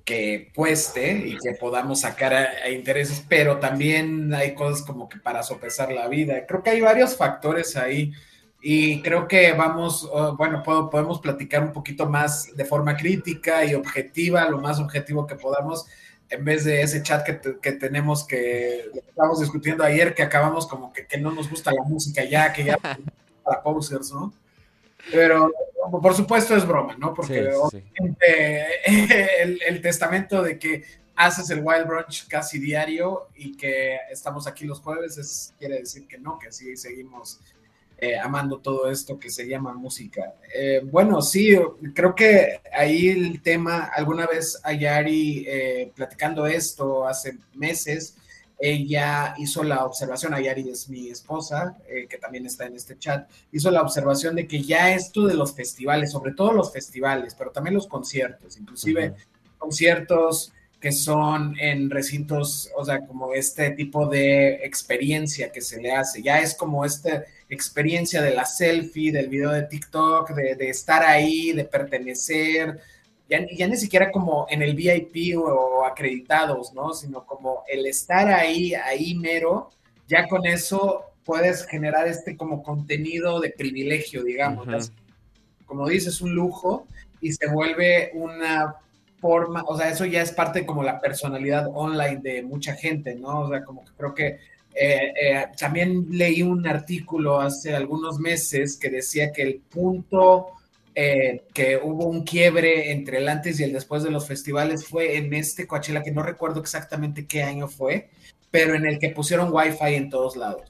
que 0.04 0.52
cueste 0.54 1.10
y 1.10 1.36
que 1.36 1.54
podamos 1.58 2.02
sacar 2.02 2.32
a, 2.32 2.68
intereses, 2.70 3.24
pero 3.28 3.58
también 3.58 4.32
hay 4.32 4.54
cosas 4.54 4.86
como 4.86 5.08
que 5.08 5.18
para 5.18 5.42
sopesar 5.42 5.90
la 5.90 6.06
vida. 6.06 6.46
Creo 6.46 6.62
que 6.62 6.70
hay 6.70 6.80
varios 6.80 7.16
factores 7.16 7.76
ahí 7.76 8.12
y 8.62 9.02
creo 9.02 9.26
que 9.26 9.52
vamos, 9.52 10.08
bueno, 10.38 10.62
podemos 10.62 11.18
platicar 11.18 11.64
un 11.64 11.72
poquito 11.72 12.08
más 12.08 12.54
de 12.54 12.64
forma 12.64 12.96
crítica 12.96 13.64
y 13.64 13.74
objetiva, 13.74 14.48
lo 14.48 14.60
más 14.60 14.78
objetivo 14.78 15.26
que 15.26 15.34
podamos 15.34 15.86
en 16.30 16.44
vez 16.44 16.64
de 16.64 16.82
ese 16.82 17.02
chat 17.02 17.24
que, 17.24 17.72
tenemos 17.72 18.24
que 18.24 18.90
estábamos 19.08 19.40
discutiendo 19.40 19.82
ayer, 19.84 20.14
que 20.14 20.22
acabamos 20.22 20.66
como 20.66 20.92
que, 20.92 21.18
no 21.18 21.32
nos 21.32 21.50
gusta 21.50 21.72
la 21.72 21.82
música 21.82 22.24
ya, 22.24 22.52
que 22.52 22.64
ya 22.64 22.78
para 23.44 23.62
posers, 23.62 24.12
¿no? 24.12 24.32
Pero 25.10 25.50
por 25.90 26.14
supuesto 26.14 26.54
es 26.54 26.66
broma, 26.66 26.96
¿no? 26.98 27.14
Porque 27.14 27.50
el, 28.86 29.60
el, 29.66 29.80
testamento 29.80 30.42
de 30.42 30.58
que 30.58 30.84
haces 31.16 31.50
el 31.50 31.60
Wild 31.62 31.86
Brunch 31.86 32.28
casi 32.28 32.58
diario 32.58 33.28
y 33.34 33.56
que 33.56 33.98
estamos 34.10 34.46
aquí 34.46 34.66
los 34.66 34.80
jueves 34.80 35.18
es, 35.18 35.54
quiere 35.58 35.80
decir 35.80 36.06
que 36.06 36.18
no, 36.18 36.38
que 36.38 36.52
sí 36.52 36.76
seguimos 36.76 37.40
eh, 38.01 38.18
amando 38.18 38.59
todo 38.59 38.90
esto 38.90 39.18
que 39.18 39.28
se 39.28 39.46
llama 39.46 39.74
música. 39.74 40.34
Eh, 40.55 40.80
bueno, 40.84 41.20
sí, 41.20 41.55
creo 41.94 42.14
que 42.14 42.61
ahí 42.72 43.09
el 43.09 43.42
tema, 43.42 43.90
alguna 43.94 44.26
vez 44.26 44.59
Ayari, 44.64 45.44
eh, 45.46 45.92
platicando 45.94 46.46
esto 46.46 47.07
hace 47.07 47.36
meses, 47.53 48.16
ella 48.59 49.34
hizo 49.38 49.62
la 49.62 49.84
observación, 49.84 50.32
Ayari 50.32 50.70
es 50.70 50.88
mi 50.88 51.09
esposa, 51.09 51.76
que 52.09 52.18
también 52.18 52.44
está 52.44 52.66
en 52.66 52.76
este 52.76 52.98
chat, 52.98 53.28
hizo 53.53 53.70
la 53.70 53.80
observación 53.80 54.34
de 54.34 54.46
que 54.46 54.62
ya 54.62 54.94
esto 54.94 55.26
de 55.26 55.34
los 55.34 55.55
festivales, 55.55 56.12
sobre 56.12 56.32
todo 56.32 56.53
los 56.53 56.72
festivales, 56.72 57.34
pero 57.34 57.51
también 57.51 57.74
los 57.74 57.86
conciertos, 57.86 58.59
inclusive 58.59 59.14
conciertos 59.57 60.53
que 60.80 60.92
son 60.92 61.59
en 61.61 61.90
recintos, 61.90 62.70
o 62.74 62.84
sea, 62.84 63.07
como 63.07 63.34
este 63.34 63.70
tipo 63.72 64.07
de 64.07 64.64
experiencia 64.64 65.53
que 65.53 65.61
se 65.61 65.80
le 65.80 65.92
hace. 65.92 66.22
Ya 66.22 66.40
es 66.40 66.55
como 66.55 66.84
esta 66.86 67.24
experiencia 67.51 68.22
de 68.22 68.34
la 68.34 68.44
selfie, 68.44 69.12
del 69.12 69.28
video 69.28 69.51
de 69.51 69.64
TikTok, 69.64 70.30
de, 70.30 70.70
estar 70.70 71.03
ahí, 71.03 71.53
de 71.53 71.64
pertenecer, 71.64 72.80
ya, 73.28 73.46
ya, 73.57 73.68
ni 73.68 73.76
siquiera 73.76 74.11
como 74.11 74.46
en 74.48 74.62
el 74.62 74.74
VIP 74.74 75.38
o, 75.38 75.84
acreditados, 75.84 76.72
¿no? 76.72 76.92
Sino 76.94 77.26
como 77.26 77.64
el 77.68 77.86
estar 77.86 78.28
ahí, 78.28 78.74
ahí 78.74 79.14
mero, 79.14 79.70
ya 80.09 80.26
con 80.26 80.46
eso 80.46 81.05
puedes 81.24 81.66
generar 81.66 82.09
este 82.09 82.36
como 82.36 82.62
contenido 82.62 83.40
de 83.40 83.51
privilegio, 83.51 84.24
digamos. 84.24 84.92
Como 85.66 85.88
dices, 85.88 86.20
un 86.20 86.34
lujo 86.34 86.86
y 87.20 87.32
se 87.32 87.46
vuelve 87.48 88.11
una 88.14 88.76
forma, 89.20 89.62
o 89.66 89.76
sea, 89.76 89.90
eso 89.90 90.05
ya 90.07 90.22
es 90.22 90.32
parte 90.32 90.64
como 90.64 90.82
la 90.82 91.01
personalidad 91.01 91.68
online 91.72 92.20
de 92.22 92.42
mucha 92.42 92.74
gente, 92.74 93.14
¿no? 93.14 93.42
O 93.42 93.48
sea, 93.48 93.64
como 93.64 93.84
que 93.84 93.90
creo 93.96 94.14
que 94.14 94.38
eh, 94.74 95.12
eh, 95.20 95.46
también 95.58 96.06
leí 96.10 96.42
un 96.42 96.66
artículo 96.66 97.40
hace 97.40 97.74
algunos 97.74 98.18
meses 98.18 98.76
que 98.76 98.88
decía 98.88 99.32
que 99.32 99.42
el 99.42 99.56
punto 99.56 100.52
eh, 100.94 101.44
que 101.52 101.76
hubo 101.76 102.06
un 102.06 102.24
quiebre 102.24 102.92
entre 102.92 103.18
el 103.18 103.28
antes 103.28 103.58
y 103.58 103.64
el 103.64 103.72
después 103.72 104.02
de 104.02 104.10
los 104.10 104.26
festivales 104.26 104.86
fue 104.86 105.16
en 105.16 105.32
este 105.34 105.66
Coachella, 105.66 106.02
que 106.02 106.12
no 106.12 106.22
recuerdo 106.22 106.60
exactamente 106.60 107.26
qué 107.26 107.42
año 107.42 107.68
fue, 107.68 108.10
pero 108.50 108.74
en 108.74 108.86
el 108.86 108.98
que 108.98 109.10
pusieron 109.10 109.52
Wi-Fi 109.52 109.94
en 109.94 110.10
todos 110.10 110.36
lados. 110.36 110.62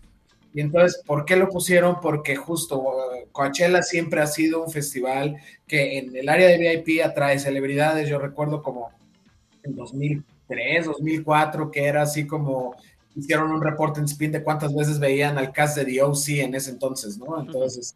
Y 0.53 0.61
entonces, 0.61 1.03
¿por 1.07 1.25
qué 1.25 1.37
lo 1.37 1.49
pusieron? 1.49 2.01
Porque 2.01 2.35
justo 2.35 2.85
Coachella 3.31 3.83
siempre 3.83 4.21
ha 4.21 4.27
sido 4.27 4.65
un 4.65 4.71
festival 4.71 5.37
que 5.67 5.99
en 5.99 6.17
el 6.17 6.29
área 6.29 6.49
de 6.49 6.59
VIP 6.59 7.05
atrae 7.05 7.39
celebridades. 7.39 8.09
Yo 8.09 8.19
recuerdo 8.19 8.63
como 8.63 8.91
en 9.63 9.77
2003, 9.77 10.87
2004, 10.87 11.71
que 11.71 11.85
era 11.85 12.03
así 12.03 12.27
como 12.27 12.75
hicieron 13.15 13.51
un 13.51 13.63
reporte 13.63 14.01
en 14.01 14.07
Spin 14.07 14.33
de 14.33 14.43
cuántas 14.43 14.75
veces 14.75 14.99
veían 14.99 15.39
al 15.39 15.53
cast 15.53 15.77
de 15.77 15.85
The 15.85 16.03
OC 16.03 16.29
en 16.29 16.55
ese 16.55 16.71
entonces, 16.71 17.19
¿no? 17.19 17.41
Entonces, 17.41 17.95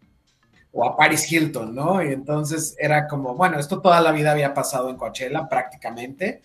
o 0.73 0.85
a 0.85 0.97
Paris 0.97 1.31
Hilton, 1.31 1.75
¿no? 1.75 2.03
Y 2.03 2.13
entonces 2.13 2.75
era 2.79 3.07
como, 3.07 3.35
bueno, 3.35 3.59
esto 3.59 3.81
toda 3.81 4.01
la 4.01 4.13
vida 4.13 4.33
había 4.33 4.53
pasado 4.55 4.91
en 4.91 4.97
Coachella 4.97 5.49
prácticamente 5.49 6.43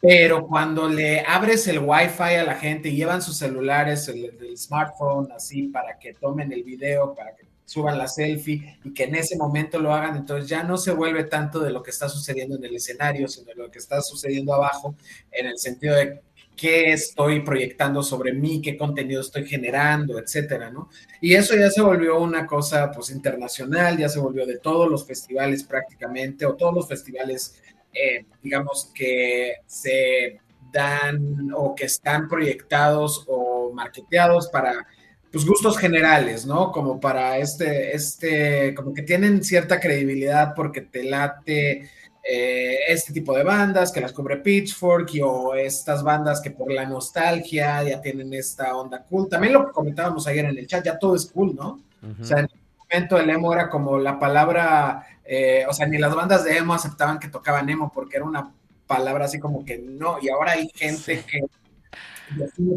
pero 0.00 0.46
cuando 0.46 0.88
le 0.88 1.20
abres 1.20 1.66
el 1.66 1.80
Wi-Fi 1.80 2.34
a 2.34 2.44
la 2.44 2.54
gente 2.54 2.88
y 2.88 2.96
llevan 2.96 3.20
sus 3.20 3.36
celulares, 3.36 4.06
el, 4.08 4.56
smartphone, 4.56 5.30
así, 5.32 5.64
para 5.64 5.98
que 5.98 6.14
tomen 6.14 6.52
el 6.52 6.62
video, 6.62 7.14
para 7.14 7.34
que 7.34 7.48
suban 7.64 7.98
la 7.98 8.06
selfie 8.06 8.78
y 8.84 8.94
que 8.94 9.04
en 9.04 9.16
ese 9.16 9.36
momento 9.36 9.78
lo 9.78 9.92
hagan, 9.92 10.16
entonces 10.16 10.48
ya 10.48 10.62
no 10.62 10.78
se 10.78 10.92
vuelve 10.92 11.24
tanto 11.24 11.60
de 11.60 11.70
lo 11.70 11.82
que 11.82 11.90
está 11.90 12.08
sucediendo 12.08 12.56
en 12.56 12.64
el 12.64 12.76
escenario, 12.76 13.28
sino 13.28 13.46
de 13.46 13.56
lo 13.56 13.70
que 13.70 13.78
está 13.78 14.00
sucediendo 14.00 14.54
abajo, 14.54 14.94
en 15.32 15.46
el 15.46 15.58
sentido 15.58 15.96
de 15.96 16.22
qué 16.58 16.92
estoy 16.92 17.40
proyectando 17.40 18.02
sobre 18.02 18.32
mí, 18.32 18.60
qué 18.60 18.76
contenido 18.76 19.20
estoy 19.20 19.46
generando, 19.46 20.18
etcétera, 20.18 20.70
¿no? 20.70 20.90
Y 21.20 21.34
eso 21.34 21.56
ya 21.56 21.70
se 21.70 21.80
volvió 21.80 22.20
una 22.20 22.46
cosa, 22.46 22.90
pues, 22.90 23.10
internacional, 23.10 23.96
ya 23.96 24.08
se 24.08 24.18
volvió 24.18 24.44
de 24.44 24.58
todos 24.58 24.90
los 24.90 25.06
festivales 25.06 25.62
prácticamente, 25.62 26.44
o 26.44 26.54
todos 26.54 26.74
los 26.74 26.88
festivales 26.88 27.62
eh, 27.92 28.26
digamos, 28.42 28.92
que 28.94 29.54
se 29.66 30.40
dan 30.72 31.50
o 31.54 31.74
que 31.74 31.86
están 31.86 32.28
proyectados 32.28 33.24
o 33.26 33.72
marketeados 33.72 34.48
para 34.48 34.86
pues 35.32 35.44
gustos 35.44 35.76
generales, 35.76 36.46
¿no? 36.46 36.70
Como 36.72 37.00
para 37.00 37.38
este, 37.38 37.94
este, 37.94 38.74
como 38.74 38.94
que 38.94 39.02
tienen 39.02 39.42
cierta 39.42 39.80
credibilidad 39.80 40.54
porque 40.54 40.82
te 40.82 41.04
late 41.04 41.90
eh, 42.30 42.78
este 42.88 43.12
tipo 43.12 43.36
de 43.36 43.44
bandas 43.44 43.90
que 43.90 44.00
las 44.00 44.12
cubre 44.12 44.36
Pitchfork 44.38 45.14
y, 45.14 45.20
o 45.20 45.54
estas 45.54 46.02
bandas 46.02 46.40
que 46.40 46.50
por 46.50 46.70
la 46.70 46.84
nostalgia 46.84 47.82
ya 47.82 48.00
tienen 48.00 48.34
esta 48.34 48.76
onda 48.76 49.02
cool. 49.02 49.28
También 49.28 49.54
lo 49.54 49.66
que 49.66 49.72
comentábamos 49.72 50.26
ayer 50.26 50.44
en 50.44 50.58
el 50.58 50.66
chat, 50.66 50.84
ya 50.84 50.98
todo 50.98 51.16
es 51.16 51.26
cool, 51.26 51.54
¿no? 51.56 51.80
O 52.20 52.24
sea, 52.24 52.40
en 52.40 52.44
el 52.44 52.60
momento 52.78 53.18
el 53.18 53.30
emo 53.30 53.52
era 53.52 53.68
como 53.68 53.98
la 53.98 54.18
palabra 54.18 55.04
eh, 55.30 55.66
o 55.68 55.74
sea, 55.74 55.86
ni 55.86 55.98
las 55.98 56.14
bandas 56.14 56.42
de 56.42 56.56
emo 56.56 56.72
aceptaban 56.72 57.18
que 57.18 57.28
tocaban 57.28 57.68
emo 57.68 57.92
porque 57.94 58.16
era 58.16 58.24
una 58.24 58.50
palabra 58.86 59.26
así 59.26 59.38
como 59.38 59.62
que 59.62 59.76
no, 59.76 60.16
y 60.22 60.30
ahora 60.30 60.52
hay 60.52 60.70
gente 60.74 61.22
que 61.30 61.42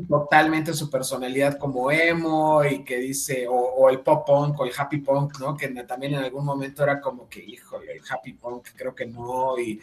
totalmente 0.07 0.73
su 0.73 0.89
personalidad 0.89 1.57
como 1.57 1.91
emo 1.91 2.63
y 2.63 2.83
que 2.83 2.97
dice, 2.97 3.45
o, 3.49 3.89
el 3.89 3.99
pop 3.99 4.25
punk 4.25 4.59
o 4.59 4.65
el 4.65 4.71
happy 4.75 4.97
punk, 4.99 5.39
¿no? 5.39 5.55
Que 5.55 5.67
también 5.83 6.13
en 6.13 6.23
algún 6.23 6.45
momento 6.45 6.83
era 6.83 6.99
como 6.99 7.27
que, 7.27 7.43
híjole, 7.43 7.93
el 7.93 8.01
happy 8.09 8.33
punk 8.33 8.69
creo 8.75 8.95
que 8.95 9.05
no, 9.05 9.57
y 9.59 9.79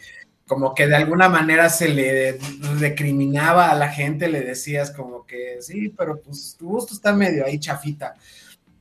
como 0.47 0.73
que 0.73 0.87
de 0.87 0.95
alguna 0.95 1.29
manera 1.29 1.69
se 1.69 1.89
le 1.89 2.39
recriminaba 2.79 3.69
a 3.69 3.75
la 3.75 3.89
gente, 3.89 4.27
le 4.27 4.41
decías 4.41 4.91
como 4.91 5.25
que 5.25 5.61
sí, 5.61 5.89
pero 5.89 6.19
pues 6.19 6.55
tu 6.57 6.69
gusto 6.69 6.93
está 6.93 7.13
medio 7.13 7.45
ahí 7.45 7.59
chafita. 7.59 8.15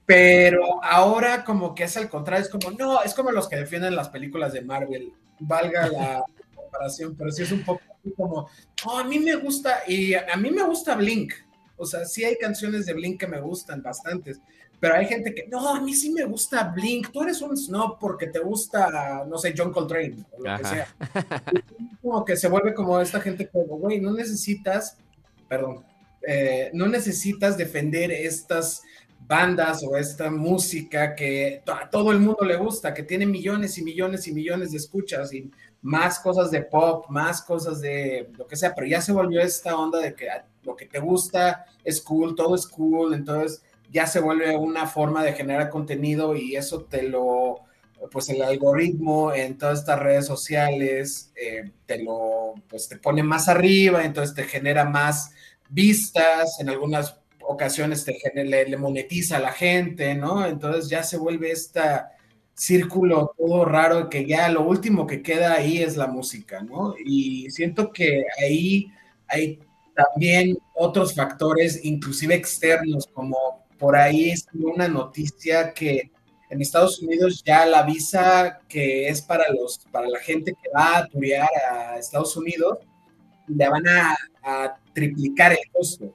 Pero 0.07 0.82
ahora 0.82 1.45
como 1.45 1.74
que 1.74 1.84
es 1.84 1.97
al 1.99 2.09
contrario, 2.09 2.47
es 2.47 2.51
como, 2.51 2.70
no, 2.70 3.03
es 3.03 3.12
como 3.12 3.30
los 3.30 3.47
que 3.47 3.57
defienden 3.57 3.95
las 3.95 4.09
películas 4.09 4.55
de 4.55 4.62
Marvel, 4.62 5.12
valga 5.39 5.89
la 5.89 6.24
comparación, 6.55 7.14
pero 7.14 7.30
sí 7.30 7.43
es 7.43 7.53
un 7.53 7.62
poco 7.62 7.82
como, 8.16 8.49
oh, 8.86 8.98
a 8.98 9.04
mí 9.04 9.18
me 9.18 9.36
gusta, 9.36 9.82
y 9.86 10.14
a 10.14 10.36
mí 10.36 10.50
me 10.50 10.62
gusta 10.62 10.94
Blink, 10.94 11.32
o 11.76 11.86
sea, 11.86 12.04
sí 12.04 12.24
hay 12.24 12.36
canciones 12.36 12.86
de 12.86 12.94
Blink 12.94 13.20
que 13.20 13.26
me 13.26 13.40
gustan 13.40 13.82
bastantes, 13.82 14.40
pero 14.80 14.94
hay 14.94 15.06
gente 15.06 15.34
que, 15.34 15.46
no, 15.48 15.68
a 15.74 15.80
mí 15.80 15.92
sí 15.94 16.10
me 16.10 16.24
gusta 16.24 16.72
Blink, 16.74 17.10
tú 17.10 17.22
eres 17.22 17.40
un 17.42 17.56
snob 17.56 17.98
porque 17.98 18.28
te 18.28 18.38
gusta, 18.38 19.24
no 19.28 19.38
sé, 19.38 19.54
John 19.56 19.72
Coltrane 19.72 20.24
o 20.32 20.42
lo 20.42 20.56
que 20.56 20.64
sea. 20.64 20.94
como 22.02 22.24
que 22.24 22.36
se 22.36 22.48
vuelve 22.48 22.74
como 22.74 23.00
esta 23.00 23.20
gente 23.20 23.48
como, 23.48 23.78
güey, 23.78 24.00
no 24.00 24.12
necesitas, 24.12 24.96
perdón, 25.48 25.84
eh, 26.26 26.70
no 26.72 26.86
necesitas 26.86 27.56
defender 27.56 28.10
estas 28.12 28.82
bandas 29.26 29.82
o 29.82 29.96
esta 29.96 30.30
música 30.30 31.14
que 31.14 31.62
a 31.66 31.90
todo 31.90 32.12
el 32.12 32.18
mundo 32.18 32.44
le 32.44 32.56
gusta, 32.56 32.94
que 32.94 33.02
tiene 33.02 33.26
millones 33.26 33.76
y 33.78 33.82
millones 33.82 34.26
y 34.26 34.32
millones 34.32 34.72
de 34.72 34.78
escuchas 34.78 35.32
y 35.34 35.50
más 35.82 36.18
cosas 36.18 36.50
de 36.50 36.62
pop, 36.62 37.06
más 37.08 37.42
cosas 37.42 37.80
de 37.80 38.30
lo 38.36 38.46
que 38.46 38.56
sea, 38.56 38.74
pero 38.74 38.86
ya 38.86 39.00
se 39.00 39.12
volvió 39.12 39.40
esta 39.40 39.76
onda 39.76 40.00
de 40.00 40.14
que 40.14 40.28
lo 40.64 40.76
que 40.76 40.86
te 40.86 40.98
gusta 40.98 41.66
es 41.84 42.00
cool, 42.00 42.34
todo 42.34 42.54
es 42.54 42.66
cool, 42.66 43.14
entonces 43.14 43.62
ya 43.90 44.06
se 44.06 44.20
vuelve 44.20 44.56
una 44.56 44.86
forma 44.86 45.22
de 45.22 45.32
generar 45.32 45.70
contenido 45.70 46.36
y 46.36 46.56
eso 46.56 46.82
te 46.82 47.02
lo, 47.04 47.60
pues 48.10 48.28
el 48.28 48.42
algoritmo 48.42 49.32
en 49.32 49.56
todas 49.56 49.80
estas 49.80 49.98
redes 49.98 50.26
sociales 50.26 51.32
eh, 51.36 51.70
te 51.86 52.02
lo, 52.02 52.54
pues 52.68 52.88
te 52.88 52.96
pone 52.96 53.22
más 53.22 53.48
arriba, 53.48 54.04
entonces 54.04 54.34
te 54.34 54.44
genera 54.44 54.84
más 54.84 55.32
vistas, 55.68 56.60
en 56.60 56.68
algunas 56.68 57.18
ocasiones 57.40 58.04
te 58.04 58.14
genera, 58.14 58.68
le, 58.68 58.76
monetiza 58.76 59.38
a 59.38 59.40
la 59.40 59.52
gente, 59.52 60.14
¿no? 60.14 60.46
Entonces 60.46 60.90
ya 60.90 61.02
se 61.02 61.16
vuelve 61.16 61.50
este 61.50 61.80
círculo 62.59 63.34
todo 63.38 63.64
raro 63.64 64.11
que 64.11 64.26
ya 64.26 64.48
lo 64.48 64.62
último 64.66 65.06
que 65.06 65.22
queda 65.22 65.54
ahí 65.54 65.78
es 65.78 65.96
la 65.96 66.09
música, 66.09 66.61
¿no? 66.61 66.94
Y 67.04 67.48
siento 67.50 67.92
que 67.92 68.24
ahí 68.42 68.92
hay 69.28 69.61
también 69.94 70.59
otros 70.74 71.14
factores, 71.14 71.84
inclusive 71.84 72.34
externos, 72.34 73.06
como 73.12 73.64
por 73.78 73.94
ahí 73.96 74.30
es 74.30 74.46
una 74.52 74.88
noticia 74.88 75.72
que 75.72 76.11
en 76.50 76.61
Estados 76.61 77.00
Unidos 77.00 77.42
ya 77.44 77.64
la 77.64 77.82
visa 77.82 78.61
que 78.68 79.09
es 79.09 79.22
para 79.22 79.44
los 79.52 79.78
para 79.92 80.09
la 80.09 80.18
gente 80.18 80.52
que 80.52 80.70
va 80.74 80.98
a 80.98 81.06
turear 81.06 81.48
a 81.70 81.98
Estados 81.98 82.36
Unidos 82.36 82.78
le 83.46 83.68
van 83.68 83.86
a, 83.88 84.16
triplicar 84.94 85.52
el 85.52 85.59
costo. 85.72 86.12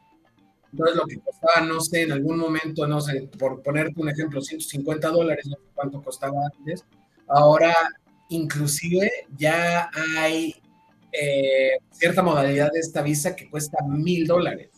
Entonces 0.74 0.96
lo 0.96 1.06
que 1.06 1.20
costaba, 1.20 1.64
no 1.68 1.80
sé, 1.82 2.02
en 2.02 2.14
algún 2.14 2.40
momento, 2.40 2.88
no 2.88 3.00
sé, 3.00 3.30
por 3.38 3.62
ponerte 3.62 4.02
un 4.02 4.10
ejemplo, 4.10 4.42
150 4.42 5.08
dólares, 5.10 5.46
no 5.46 5.56
sé 5.56 5.62
cuánto 5.76 6.02
costaba 6.02 6.40
antes, 6.58 6.84
ahora 7.28 7.76
inclusive 8.30 9.12
ya 9.38 9.92
hay 10.18 10.56
eh, 11.12 11.78
cierta 11.92 12.24
modalidad 12.24 12.72
de 12.72 12.80
esta 12.80 13.04
visa 13.04 13.36
que 13.36 13.52
cuesta 13.52 13.78
mil 13.88 14.26
dólares. 14.26 14.72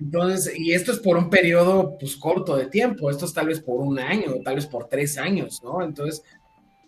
Entonces, 0.00 0.58
y 0.58 0.72
esto 0.72 0.92
es 0.92 1.00
por 1.00 1.18
un 1.18 1.28
periodo 1.28 1.98
pues 1.98 2.16
corto 2.16 2.56
de 2.56 2.66
tiempo, 2.66 3.10
esto 3.10 3.26
es 3.26 3.34
tal 3.34 3.48
vez 3.48 3.60
por 3.60 3.80
un 3.80 3.98
año, 3.98 4.36
tal 4.42 4.54
vez 4.54 4.64
por 4.64 4.88
tres 4.88 5.18
años, 5.18 5.60
¿no? 5.62 5.82
Entonces, 5.82 6.22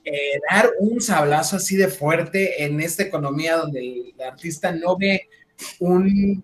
eh, 0.06 0.40
dar 0.50 0.70
un 0.78 1.02
sablazo 1.02 1.56
así 1.56 1.76
de 1.76 1.88
fuerte 1.88 2.64
en 2.64 2.80
esta 2.80 3.02
economía 3.02 3.58
donde 3.58 3.80
el 3.80 4.22
artista 4.22 4.72
no 4.72 4.96
ve 4.96 5.28
un, 5.80 6.42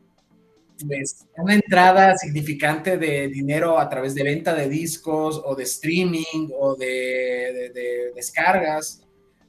pues, 0.87 1.27
una 1.37 1.55
entrada 1.55 2.17
significante 2.17 2.99
de 2.99 3.29
dinero 3.29 3.79
a 3.79 3.89
través 3.89 4.15
de 4.15 4.23
venta 4.23 4.55
de 4.55 4.69
discos 4.69 5.41
o 5.45 5.55
de 5.55 5.65
streaming 5.65 6.51
o 6.59 6.75
de 6.75 8.13
descargas. 8.15 9.03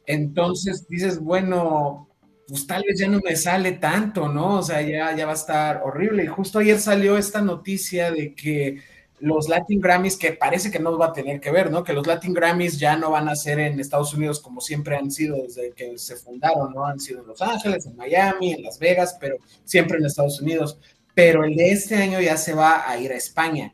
Entonces 0.06 0.88
dices, 0.88 1.20
bueno, 1.20 2.08
pues 2.48 2.66
tal 2.66 2.84
vez 2.88 3.00
ya 3.00 3.08
no 3.08 3.20
me 3.20 3.36
sale 3.36 3.74
tanto, 3.74 4.30
¿no? 4.30 4.60
O 4.60 4.64
sea, 4.64 4.82
ya, 4.82 5.16
ya 5.16 5.26
va 5.26 5.34
a 5.34 5.36
estar 5.36 5.82
horrible. 5.84 6.24
Y 6.24 6.28
justo 6.28 6.60
ayer 6.60 6.80
salió 6.80 7.18
esta 7.18 7.42
noticia 7.42 8.12
de 8.12 8.34
que 8.34 8.78
los 9.20 9.50
Latin 9.50 9.82
Grammys, 9.82 10.16
que 10.16 10.34
parece 10.34 10.70
que 10.70 10.80
no 10.80 10.98
va 10.98 11.08
a 11.08 11.14
tener 11.14 11.40
que 11.40 11.52
ver, 11.52 11.72
¿no? 11.72 11.84
Que 11.84 11.94
los 11.94 12.06
Latin 12.06 12.34
Grammys 12.34 12.80
ya 12.80 12.96
no 12.96 13.12
van 13.12 13.28
a 13.28 13.36
ser 13.36 13.60
en 13.60 13.80
Estados 13.80 14.14
Unidos 14.14 14.40
como 14.40 14.62
siempre 14.62 14.96
han 14.96 15.12
sido 15.12 15.38
desde 15.38 15.72
que 15.72 15.98
se 15.98 16.16
fundaron, 16.16 16.74
¿no? 16.74 16.86
Han 16.86 17.00
sido 17.00 17.22
en 17.22 17.28
Los 17.28 17.42
Ángeles, 17.42 17.86
en 17.86 17.96
Miami, 17.96 18.54
en 18.54 18.64
Las 18.64 18.78
Vegas, 18.80 19.18
pero 19.20 19.38
siempre 19.66 19.98
en 19.98 20.06
Estados 20.06 20.40
Unidos. 20.40 20.80
Pero 21.18 21.44
el 21.44 21.56
de 21.56 21.72
este 21.72 21.96
año 21.96 22.22
ya 22.22 22.38
se 22.38 22.54
va 22.54 22.88
a 22.88 22.96
ir 23.00 23.12
a 23.12 23.16
España. 23.16 23.74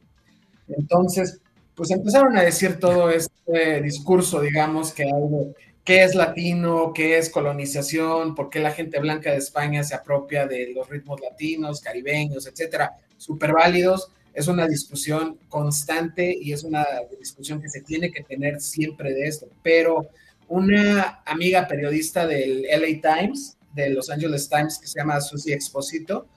Entonces, 0.70 1.41
pues 1.76 1.91
empezaron 1.91 2.38
a 2.38 2.41
decir 2.41 2.80
todo 2.80 3.10
este 3.10 3.82
discurso, 3.82 4.39
digamos, 4.39 4.94
que 4.94 5.04
algo 5.04 5.54
qué 5.84 6.06
es 6.06 6.16
latino, 6.16 6.94
qué 6.96 7.18
es 7.18 7.30
colonización, 7.30 8.34
por 8.34 8.50
qué 8.50 8.62
la 8.62 8.72
gente 8.72 8.98
blanca 9.02 9.32
de 9.32 9.39
España 9.39 9.84
se 9.84 9.94
apropia 9.94 10.48
de 10.48 10.72
los 10.74 10.88
ritmos 10.88 11.20
latinos, 11.20 11.82
caribeños, 11.82 12.48
etcétera, 12.48 12.94
súper 13.18 13.52
válidos. 13.52 14.10
Es 14.34 14.48
una 14.48 14.66
discusión 14.66 15.38
constante 15.50 16.34
y 16.41 16.54
es 16.54 16.64
una 16.64 16.86
discusión 17.20 17.62
que 17.62 17.68
se 17.68 17.82
tiene 17.82 18.10
que 18.10 18.24
tener 18.24 18.62
siempre 18.62 19.14
de 19.14 19.28
esto. 19.28 19.48
Pero 19.62 20.08
una 20.48 21.22
amiga 21.26 21.68
periodista 21.68 22.26
del 22.26 22.64
LA 22.72 23.02
Times, 23.18 23.58
de 23.74 23.89
Los 23.89 24.10
Angeles 24.10 24.48
Times, 24.48 24.80
que 24.80 24.88
se 24.88 25.00
llama 25.02 25.20
Susie 25.20 25.54
Exposito, 25.54 26.30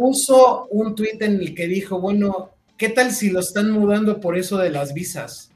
puso 0.00 0.66
un 0.70 0.94
tweet 0.94 1.18
en 1.20 1.40
el 1.40 1.54
que 1.54 1.66
dijo, 1.66 2.00
bueno, 2.00 2.52
¿qué 2.78 2.88
tal 2.88 3.12
si 3.12 3.28
lo 3.28 3.40
están 3.40 3.70
mudando 3.70 4.18
por 4.18 4.38
eso 4.38 4.56
de 4.56 4.70
las 4.70 4.94
visas? 4.94 5.52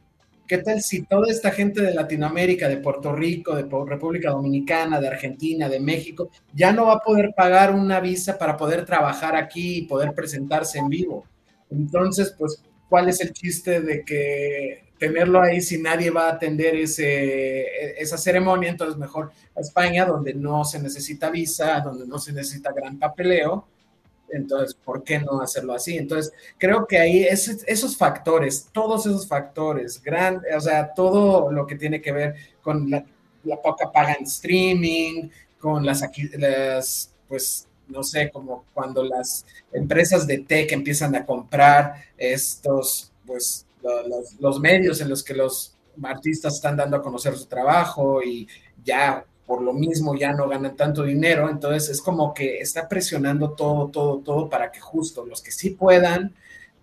¿Qué 0.46 0.58
tal 0.58 0.82
si 0.82 1.06
toda 1.06 1.30
esta 1.30 1.50
gente 1.50 1.80
de 1.80 1.94
Latinoamérica, 1.94 2.68
de 2.68 2.76
Puerto 2.76 3.14
Rico, 3.14 3.56
de 3.56 3.62
República 3.62 4.32
Dominicana, 4.32 5.00
de 5.00 5.08
Argentina, 5.08 5.66
de 5.70 5.80
México, 5.80 6.28
ya 6.52 6.74
no 6.74 6.84
va 6.84 6.96
a 6.96 7.00
poder 7.00 7.32
pagar 7.34 7.74
una 7.74 8.00
visa 8.00 8.36
para 8.36 8.54
poder 8.54 8.84
trabajar 8.84 9.34
aquí 9.34 9.78
y 9.78 9.86
poder 9.86 10.12
presentarse 10.12 10.78
en 10.78 10.90
vivo? 10.90 11.24
Entonces, 11.70 12.34
pues, 12.38 12.62
¿cuál 12.90 13.08
es 13.08 13.22
el 13.22 13.32
chiste 13.32 13.80
de 13.80 14.04
que 14.04 14.92
tenerlo 14.98 15.40
ahí 15.40 15.62
si 15.62 15.80
nadie 15.80 16.10
va 16.10 16.28
a 16.28 16.32
atender 16.32 16.74
ese, 16.74 17.64
esa 17.98 18.18
ceremonia? 18.18 18.68
Entonces, 18.68 18.98
mejor 18.98 19.32
a 19.56 19.60
España, 19.60 20.04
donde 20.04 20.34
no 20.34 20.66
se 20.66 20.82
necesita 20.82 21.30
visa, 21.30 21.80
donde 21.80 22.06
no 22.06 22.18
se 22.18 22.34
necesita 22.34 22.72
gran 22.72 22.98
papeleo, 22.98 23.68
entonces, 24.30 24.74
¿por 24.74 25.04
qué 25.04 25.18
no 25.18 25.40
hacerlo 25.40 25.74
así? 25.74 25.96
Entonces, 25.96 26.32
creo 26.58 26.86
que 26.86 26.98
ahí 26.98 27.24
esos 27.24 27.96
factores, 27.96 28.68
todos 28.72 29.06
esos 29.06 29.26
factores, 29.26 30.02
gran, 30.02 30.42
o 30.56 30.60
sea, 30.60 30.92
todo 30.92 31.50
lo 31.52 31.66
que 31.66 31.76
tiene 31.76 32.00
que 32.00 32.12
ver 32.12 32.34
con 32.62 32.90
la, 32.90 33.04
poca 33.62 33.92
paga 33.92 34.14
en 34.18 34.24
streaming, 34.24 35.28
con 35.58 35.84
las, 35.84 36.02
las, 36.38 37.12
pues, 37.28 37.68
no 37.88 38.02
sé, 38.02 38.30
como 38.30 38.64
cuando 38.72 39.04
las 39.04 39.44
empresas 39.72 40.26
de 40.26 40.38
tech 40.38 40.72
empiezan 40.72 41.14
a 41.14 41.26
comprar 41.26 41.94
estos, 42.16 43.12
pues, 43.26 43.66
los, 43.82 44.40
los 44.40 44.60
medios 44.60 45.00
en 45.00 45.10
los 45.10 45.22
que 45.22 45.34
los 45.34 45.74
artistas 46.02 46.54
están 46.54 46.76
dando 46.76 46.96
a 46.96 47.02
conocer 47.02 47.36
su 47.36 47.46
trabajo 47.46 48.22
y 48.22 48.48
ya 48.82 49.24
por 49.46 49.62
lo 49.62 49.72
mismo 49.72 50.14
ya 50.14 50.32
no 50.32 50.48
ganan 50.48 50.76
tanto 50.76 51.02
dinero, 51.02 51.50
entonces 51.50 51.90
es 51.90 52.00
como 52.00 52.32
que 52.32 52.58
está 52.58 52.88
presionando 52.88 53.50
todo, 53.50 53.88
todo, 53.88 54.18
todo 54.18 54.48
para 54.48 54.72
que 54.72 54.80
justo 54.80 55.26
los 55.26 55.42
que 55.42 55.52
sí 55.52 55.70
puedan 55.70 56.34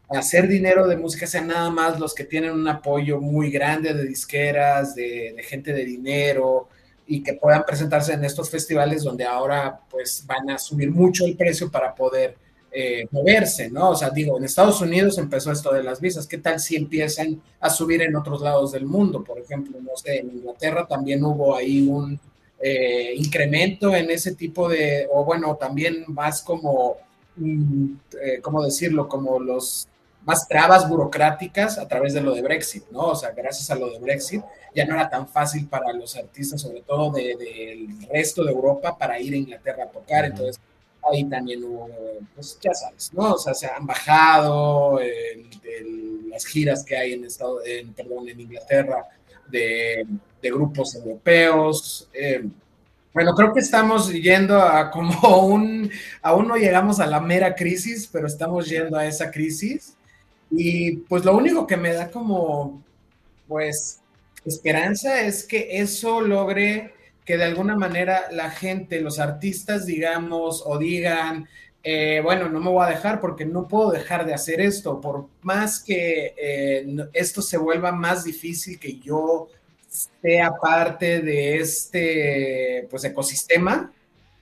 hacer 0.10 0.48
dinero 0.48 0.88
de 0.88 0.98
música 0.98 1.26
sean 1.26 1.48
nada 1.48 1.70
más 1.70 2.00
los 2.00 2.14
que 2.14 2.26
tienen 2.26 2.52
un 2.52 2.68
apoyo 2.68 3.20
muy 3.20 3.50
grande 3.50 3.94
de 3.94 4.06
disqueras, 4.06 4.94
de, 4.94 5.36
gente 5.48 5.74
de 5.74 5.86
dinero 5.86 6.68
y 7.08 7.24
que 7.24 7.34
puedan 7.34 7.64
presentarse 7.66 8.14
en 8.14 8.24
estos 8.26 8.50
festivales 8.50 9.04
donde 9.04 9.26
ahora 9.26 9.80
pues 9.90 10.24
van 10.28 10.50
a 10.50 10.58
subir 10.58 10.92
mucho 10.92 11.26
el 11.26 11.36
precio 11.36 11.72
para 11.72 11.96
poder 11.96 12.36
eh, 12.74 13.06
moverse, 13.12 13.70
¿no? 13.70 13.90
O 13.90 13.96
sea, 13.96 14.10
digo, 14.12 14.38
en 14.38 14.46
Estados 14.46 14.80
Unidos 14.82 15.18
empezó 15.18 15.52
esto 15.52 15.74
de 15.74 15.84
las 15.84 16.00
visas, 16.00 16.28
¿qué 16.28 16.38
tal 16.38 16.60
si 16.60 16.78
empiezan 16.78 17.42
a 17.60 17.70
subir 17.70 18.02
en 18.02 18.16
otros 18.16 18.42
lados 18.42 18.72
del 18.72 18.86
mundo? 18.86 19.24
Por 19.24 19.40
ejemplo, 19.40 19.78
no 19.82 19.96
sé, 19.96 20.20
en 20.20 20.32
Inglaterra 20.32 20.88
también 20.88 21.24
hubo 21.24 21.56
ahí 21.56 21.86
un, 21.88 22.18
eh, 22.64 23.14
incremento 23.16 23.96
en 23.96 24.12
ese 24.12 24.36
tipo 24.36 24.70
de, 24.70 25.08
o 25.12 25.24
bueno, 25.26 25.56
también 25.56 26.06
más 26.08 26.42
como, 26.42 26.98
mm, 27.36 27.94
eh, 28.22 28.40
¿cómo 28.42 28.64
decirlo? 28.64 29.08
Como 29.08 29.40
los 29.40 29.88
más 30.26 30.48
trabas 30.48 30.88
burocráticas 30.88 31.80
a 31.80 31.88
través 31.88 32.14
de 32.14 32.22
lo 32.22 32.36
de 32.36 32.44
Brexit, 32.44 32.84
¿no? 32.92 33.08
O 33.08 33.16
sea, 33.16 33.32
gracias 33.32 33.72
a 33.72 33.76
lo 33.76 33.90
de 33.90 34.00
Brexit 34.00 34.44
ya 34.76 34.86
no 34.86 34.94
era 34.94 35.10
tan 35.10 35.28
fácil 35.28 35.68
para 35.68 35.92
los 35.94 36.16
artistas, 36.16 36.62
sobre 36.62 36.82
todo 36.82 37.12
del 37.12 38.08
resto 38.10 38.44
de 38.44 38.52
Europa, 38.52 38.98
para 38.98 39.20
ir 39.20 39.34
a 39.34 39.38
Inglaterra 39.38 39.86
a 39.86 39.92
tocar, 39.92 40.26
entonces 40.26 40.62
ahí 41.12 41.24
también 41.26 41.64
hubo, 41.64 41.90
pues 42.36 42.60
ya 42.62 42.74
sabes, 42.74 43.12
¿no? 43.14 43.34
O 43.34 43.38
sea, 43.38 43.56
se 43.56 43.66
han 43.66 43.88
bajado 43.88 45.00
las 46.30 46.46
giras 46.46 46.86
que 46.86 46.96
hay 46.96 47.14
en, 47.14 47.26
estado, 47.26 47.66
en, 47.66 47.94
perdón, 47.94 48.30
en 48.30 48.40
Inglaterra 48.40 49.08
de 49.52 50.08
de 50.42 50.50
grupos 50.50 50.96
europeos. 50.96 52.10
Eh, 52.14 52.44
bueno, 53.14 53.36
creo 53.36 53.54
que 53.54 53.60
estamos 53.60 54.12
yendo 54.12 54.62
a 54.62 54.90
como 54.90 55.46
un, 55.46 55.90
aún 56.22 56.48
no 56.48 56.56
llegamos 56.56 57.00
a 57.00 57.08
la 57.08 57.20
mera 57.20 57.56
crisis, 57.56 58.10
pero 58.12 58.28
estamos 58.28 58.68
yendo 58.68 58.98
a 58.98 59.06
esa 59.06 59.32
crisis. 59.32 59.96
Y 60.50 60.98
pues 60.98 61.24
lo 61.24 61.36
único 61.36 61.66
que 61.68 61.78
me 61.78 61.94
da 61.94 62.10
como, 62.10 62.84
pues, 63.48 64.02
esperanza 64.46 65.22
es 65.22 65.46
que 65.46 65.80
eso 65.80 66.22
logre 66.22 66.94
que 67.26 67.38
de 67.38 67.44
alguna 67.46 67.76
manera 67.76 68.24
la 68.32 68.50
gente, 68.50 69.00
los 69.00 69.20
artistas, 69.20 69.86
digamos, 69.86 70.64
o 70.66 70.78
digan, 70.78 71.48
eh, 71.84 72.22
bueno, 72.24 72.50
no 72.50 72.60
me 72.60 72.70
voy 72.70 72.86
a 72.86 72.90
dejar 72.90 73.20
porque 73.20 73.46
no 73.46 73.68
puedo 73.68 73.92
dejar 73.92 74.26
de 74.26 74.34
hacer 74.34 74.62
esto, 74.62 75.02
por 75.02 75.28
más 75.42 75.84
que 75.84 76.36
eh, 76.38 77.10
esto 77.14 77.42
se 77.42 77.58
vuelva 77.58 77.92
más 77.92 78.24
difícil 78.24 78.80
que 78.80 79.00
yo 79.00 79.48
sea 80.22 80.52
parte 80.62 81.22
de 81.22 81.58
este 81.58 82.88
pues 82.90 83.04
ecosistema, 83.04 83.92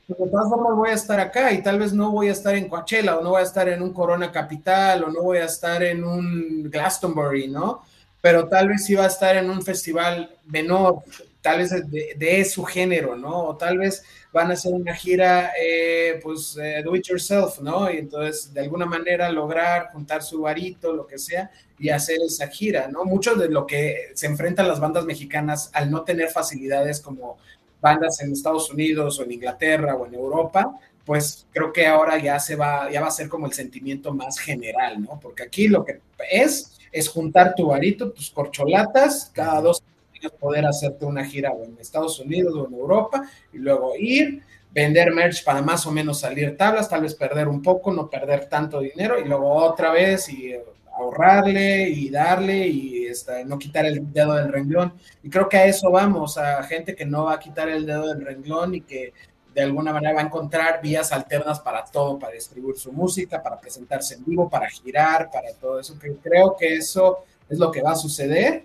pues, 0.09 0.19
de 0.19 0.27
todas 0.27 0.49
formas 0.49 0.75
voy 0.75 0.89
a 0.89 0.93
estar 0.93 1.19
acá 1.19 1.51
y 1.51 1.61
tal 1.61 1.77
vez 1.77 1.93
no 1.93 2.11
voy 2.11 2.29
a 2.29 2.31
estar 2.31 2.55
en 2.55 2.67
Coachella 2.67 3.17
o 3.17 3.23
no 3.23 3.29
voy 3.29 3.41
a 3.41 3.45
estar 3.45 3.69
en 3.69 3.83
un 3.83 3.93
Corona 3.93 4.31
Capital 4.31 5.03
o 5.03 5.11
no 5.11 5.21
voy 5.21 5.37
a 5.37 5.45
estar 5.45 5.83
en 5.83 6.03
un 6.03 6.63
Glastonbury, 6.71 7.47
¿no? 7.47 7.83
Pero 8.19 8.47
tal 8.47 8.69
vez 8.69 8.89
iba 8.89 9.03
a 9.03 9.07
estar 9.07 9.37
en 9.37 9.51
un 9.51 9.61
festival 9.61 10.35
menor, 10.47 11.03
tal 11.41 11.59
vez 11.59 11.71
de, 11.89 12.45
su 12.45 12.63
género, 12.65 13.15
¿no? 13.15 13.49
O 13.49 13.55
tal 13.55 13.77
vez 13.77 14.03
van 14.31 14.51
a 14.51 14.53
hacer 14.53 14.73
una 14.73 14.93
gira, 14.93 15.51
eh, 15.59 16.19
pues, 16.21 16.57
eh, 16.61 16.81
do 16.83 16.95
it 16.95 17.05
yourself, 17.07 17.59
¿no? 17.59 17.91
Y 17.91 17.97
entonces, 17.97 18.53
de 18.53 18.61
alguna 18.61 18.85
manera, 18.85 19.31
lograr 19.31 19.89
juntar 19.91 20.21
su 20.21 20.41
varito, 20.41 20.93
lo 20.93 21.07
que 21.07 21.17
sea, 21.17 21.49
y 21.79 21.89
hacer 21.89 22.17
esa 22.25 22.47
gira, 22.47 22.87
¿no? 22.87 23.05
Mucho 23.05 23.35
de 23.35 23.49
lo 23.49 23.65
que 23.65 24.11
se 24.13 24.27
enfrentan 24.27 24.67
las 24.67 24.79
bandas 24.79 25.05
mexicanas 25.05 25.71
al 25.73 25.89
no 25.89 26.03
tener 26.03 26.29
facilidades 26.29 26.99
como 26.99 27.37
bandas 27.81 28.21
en 28.21 28.33
Estados 28.33 28.69
Unidos 28.69 29.19
o 29.19 29.23
en 29.23 29.31
Inglaterra 29.31 29.95
o 29.95 30.05
en 30.05 30.13
Europa, 30.13 30.77
pues 31.05 31.47
creo 31.51 31.73
que 31.73 31.87
ahora 31.87 32.17
ya 32.19 32.39
se 32.39 32.55
va, 32.55 32.91
ya 32.91 33.01
va 33.01 33.07
a 33.07 33.11
ser 33.11 33.29
como 33.29 33.47
el 33.47 33.53
sentimiento 33.53 34.13
más 34.13 34.37
general, 34.37 35.01
¿no? 35.01 35.19
Porque 35.19 35.43
aquí 35.43 35.67
lo 35.67 35.83
que 35.83 36.01
es, 36.29 36.77
es 36.91 37.07
juntar 37.07 37.55
tu 37.55 37.67
varito, 37.67 38.11
tus 38.11 38.29
corcholatas, 38.29 39.31
cada 39.33 39.61
dos 39.61 39.81
poder 40.27 40.65
hacerte 40.65 41.05
una 41.05 41.23
gira 41.23 41.53
en 41.63 41.77
Estados 41.79 42.19
Unidos 42.19 42.53
o 42.55 42.67
en 42.67 42.73
Europa 42.73 43.29
y 43.53 43.57
luego 43.57 43.93
ir, 43.97 44.41
vender 44.71 45.11
merch 45.13 45.43
para 45.43 45.61
más 45.61 45.85
o 45.85 45.91
menos 45.91 46.19
salir 46.19 46.57
tablas, 46.57 46.89
tal 46.89 47.01
vez 47.01 47.15
perder 47.15 47.47
un 47.47 47.61
poco, 47.61 47.91
no 47.93 48.09
perder 48.09 48.47
tanto 48.47 48.79
dinero 48.79 49.19
y 49.19 49.27
luego 49.27 49.53
otra 49.53 49.91
vez 49.91 50.29
y 50.29 50.53
ahorrarle 50.93 51.89
y 51.89 52.09
darle 52.09 52.67
y 52.67 53.05
este, 53.05 53.45
no 53.45 53.57
quitar 53.57 53.85
el 53.85 54.11
dedo 54.11 54.35
del 54.35 54.51
renglón. 54.51 54.93
Y 55.23 55.29
creo 55.29 55.47
que 55.47 55.57
a 55.57 55.65
eso 55.65 55.89
vamos, 55.89 56.37
a 56.37 56.61
gente 56.63 56.95
que 56.95 57.05
no 57.05 57.25
va 57.25 57.35
a 57.35 57.39
quitar 57.39 57.69
el 57.69 57.85
dedo 57.85 58.07
del 58.07 58.25
renglón 58.25 58.75
y 58.75 58.81
que 58.81 59.13
de 59.53 59.61
alguna 59.63 59.91
manera 59.91 60.13
va 60.13 60.21
a 60.21 60.25
encontrar 60.25 60.81
vías 60.81 61.11
alternas 61.11 61.59
para 61.59 61.83
todo, 61.85 62.19
para 62.19 62.33
distribuir 62.33 62.77
su 62.77 62.91
música, 62.91 63.41
para 63.41 63.59
presentarse 63.59 64.15
en 64.15 64.25
vivo, 64.25 64.49
para 64.49 64.69
girar, 64.69 65.31
para 65.31 65.51
todo 65.53 65.79
eso. 65.79 65.97
Que 65.97 66.15
creo 66.17 66.55
que 66.57 66.75
eso 66.75 67.19
es 67.49 67.57
lo 67.57 67.71
que 67.71 67.81
va 67.81 67.91
a 67.91 67.95
suceder 67.95 68.63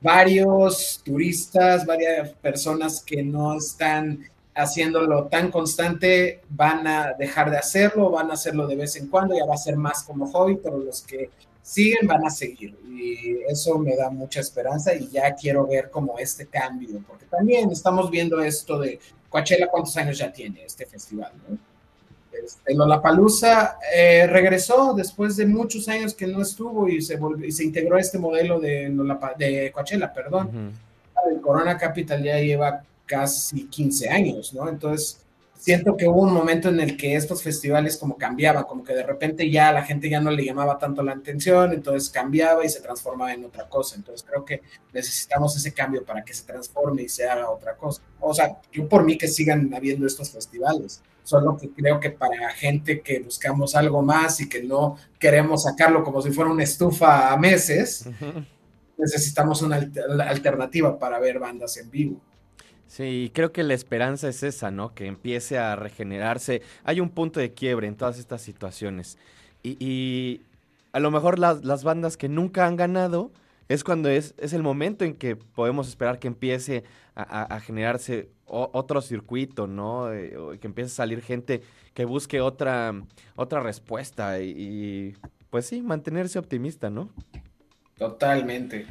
varios 0.00 1.00
turistas, 1.04 1.84
varias 1.84 2.30
personas 2.34 3.02
que 3.02 3.22
no 3.22 3.56
están 3.56 4.24
haciéndolo 4.54 5.26
tan 5.26 5.50
constante 5.50 6.40
van 6.48 6.86
a 6.86 7.12
dejar 7.18 7.50
de 7.50 7.58
hacerlo, 7.58 8.10
van 8.10 8.30
a 8.30 8.34
hacerlo 8.34 8.66
de 8.66 8.76
vez 8.76 8.96
en 8.96 9.08
cuando, 9.08 9.36
ya 9.36 9.46
va 9.46 9.54
a 9.54 9.58
ser 9.58 9.76
más 9.76 10.02
como 10.02 10.30
hobby, 10.30 10.58
pero 10.62 10.78
los 10.78 11.02
que 11.02 11.30
siguen 11.62 12.06
van 12.06 12.24
a 12.26 12.30
seguir 12.30 12.76
y 12.88 13.38
eso 13.48 13.78
me 13.78 13.96
da 13.96 14.10
mucha 14.10 14.40
esperanza 14.40 14.94
y 14.94 15.08
ya 15.08 15.34
quiero 15.34 15.66
ver 15.66 15.90
como 15.90 16.18
este 16.18 16.46
cambio, 16.46 17.02
porque 17.06 17.26
también 17.26 17.70
estamos 17.70 18.10
viendo 18.10 18.40
esto 18.42 18.78
de 18.78 18.98
Coachella, 19.28 19.68
¿cuántos 19.68 19.96
años 19.96 20.18
ya 20.18 20.32
tiene 20.32 20.64
este 20.64 20.84
festival? 20.86 21.32
¿no? 21.48 21.56
Este, 22.32 22.74
Lollapalooza 22.74 23.78
eh, 23.94 24.26
regresó 24.26 24.94
después 24.94 25.36
de 25.36 25.46
muchos 25.46 25.88
años 25.88 26.14
que 26.14 26.26
no 26.26 26.42
estuvo 26.42 26.88
y 26.88 27.02
se, 27.02 27.16
volvió, 27.16 27.46
y 27.46 27.52
se 27.52 27.64
integró 27.64 27.96
a 27.96 28.00
este 28.00 28.18
modelo 28.18 28.60
de, 28.60 28.90
de 29.38 29.72
Coachella, 29.72 30.12
perdón. 30.12 30.72
El 31.30 31.40
Corona 31.40 31.76
Capital 31.76 32.22
ya 32.22 32.38
lleva 32.38 32.82
casi 33.04 33.66
15 33.66 34.08
años, 34.08 34.54
¿no? 34.54 34.68
Entonces, 34.68 35.20
siento 35.60 35.96
que 35.96 36.08
hubo 36.08 36.22
un 36.22 36.32
momento 36.32 36.70
en 36.70 36.80
el 36.80 36.96
que 36.96 37.14
estos 37.14 37.42
festivales 37.42 37.98
como 37.98 38.16
cambiaban, 38.16 38.64
como 38.64 38.82
que 38.82 38.94
de 38.94 39.02
repente 39.02 39.50
ya 39.50 39.70
la 39.72 39.82
gente 39.82 40.08
ya 40.08 40.20
no 40.20 40.30
le 40.30 40.44
llamaba 40.44 40.78
tanto 40.78 41.02
la 41.02 41.12
atención, 41.12 41.72
entonces 41.72 42.08
cambiaba 42.08 42.64
y 42.64 42.68
se 42.70 42.80
transformaba 42.80 43.34
en 43.34 43.44
otra 43.44 43.68
cosa. 43.68 43.96
Entonces 43.96 44.26
creo 44.28 44.44
que 44.44 44.62
necesitamos 44.92 45.54
ese 45.56 45.72
cambio 45.72 46.04
para 46.04 46.24
que 46.24 46.32
se 46.32 46.44
transforme 46.44 47.02
y 47.02 47.08
se 47.08 47.28
haga 47.28 47.50
otra 47.50 47.76
cosa. 47.76 48.00
O 48.20 48.32
sea, 48.32 48.58
yo 48.72 48.88
por 48.88 49.04
mí 49.04 49.18
que 49.18 49.28
sigan 49.28 49.72
habiendo 49.74 50.06
estos 50.06 50.30
festivales, 50.30 51.02
solo 51.30 51.56
que 51.56 51.70
creo 51.70 52.00
que 52.00 52.10
para 52.10 52.50
gente 52.50 53.00
que 53.02 53.20
buscamos 53.20 53.76
algo 53.76 54.02
más 54.02 54.40
y 54.40 54.48
que 54.48 54.64
no 54.64 54.96
queremos 55.18 55.62
sacarlo 55.62 56.02
como 56.02 56.20
si 56.20 56.32
fuera 56.32 56.50
una 56.50 56.64
estufa 56.64 57.32
a 57.32 57.36
meses, 57.36 58.08
necesitamos 58.98 59.62
una 59.62 59.76
alternativa 60.26 60.98
para 60.98 61.20
ver 61.20 61.38
bandas 61.38 61.76
en 61.76 61.88
vivo. 61.88 62.20
Sí, 62.88 63.30
creo 63.32 63.52
que 63.52 63.62
la 63.62 63.74
esperanza 63.74 64.28
es 64.28 64.42
esa, 64.42 64.72
¿no? 64.72 64.92
Que 64.92 65.06
empiece 65.06 65.56
a 65.56 65.76
regenerarse. 65.76 66.62
Hay 66.82 66.98
un 66.98 67.10
punto 67.10 67.38
de 67.38 67.54
quiebre 67.54 67.86
en 67.86 67.94
todas 67.94 68.18
estas 68.18 68.42
situaciones. 68.42 69.16
Y, 69.62 70.42
a 70.92 70.98
lo 70.98 71.12
mejor 71.12 71.38
las, 71.38 71.64
las, 71.64 71.84
bandas 71.84 72.16
que 72.16 72.28
nunca 72.28 72.66
han 72.66 72.74
ganado 72.74 73.30
es 73.68 73.84
cuando 73.84 74.08
es, 74.08 74.34
es 74.38 74.52
el 74.52 74.64
momento 74.64 75.04
en 75.04 75.14
que 75.14 75.36
podemos 75.36 75.86
esperar 75.86 76.18
que 76.18 76.26
empiece 76.26 76.82
a, 77.14 77.60
generarse 77.60 78.28
otro 78.50 79.00
circuito, 79.00 79.66
¿no? 79.66 80.12
Eh, 80.12 80.58
que 80.60 80.66
empiece 80.66 80.90
a 80.90 80.94
salir 80.94 81.22
gente 81.22 81.62
que 81.94 82.04
busque 82.04 82.40
otra, 82.40 82.92
otra 83.36 83.60
respuesta 83.60 84.40
y, 84.40 85.16
pues 85.50 85.66
sí, 85.66 85.82
mantenerse 85.82 86.38
optimista, 86.38 86.90
¿no? 86.90 87.10
Totalmente. 87.96 88.86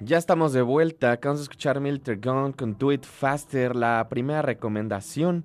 Ya 0.00 0.18
estamos 0.18 0.52
de 0.52 0.62
vuelta. 0.62 1.12
Acabamos 1.12 1.40
de 1.40 1.44
escuchar 1.44 1.80
Milter 1.80 2.18
Gun 2.20 2.52
con 2.52 2.76
Do 2.78 2.92
It 2.92 3.04
Faster. 3.04 3.74
La 3.76 4.06
primera 4.08 4.42
recomendación 4.42 5.44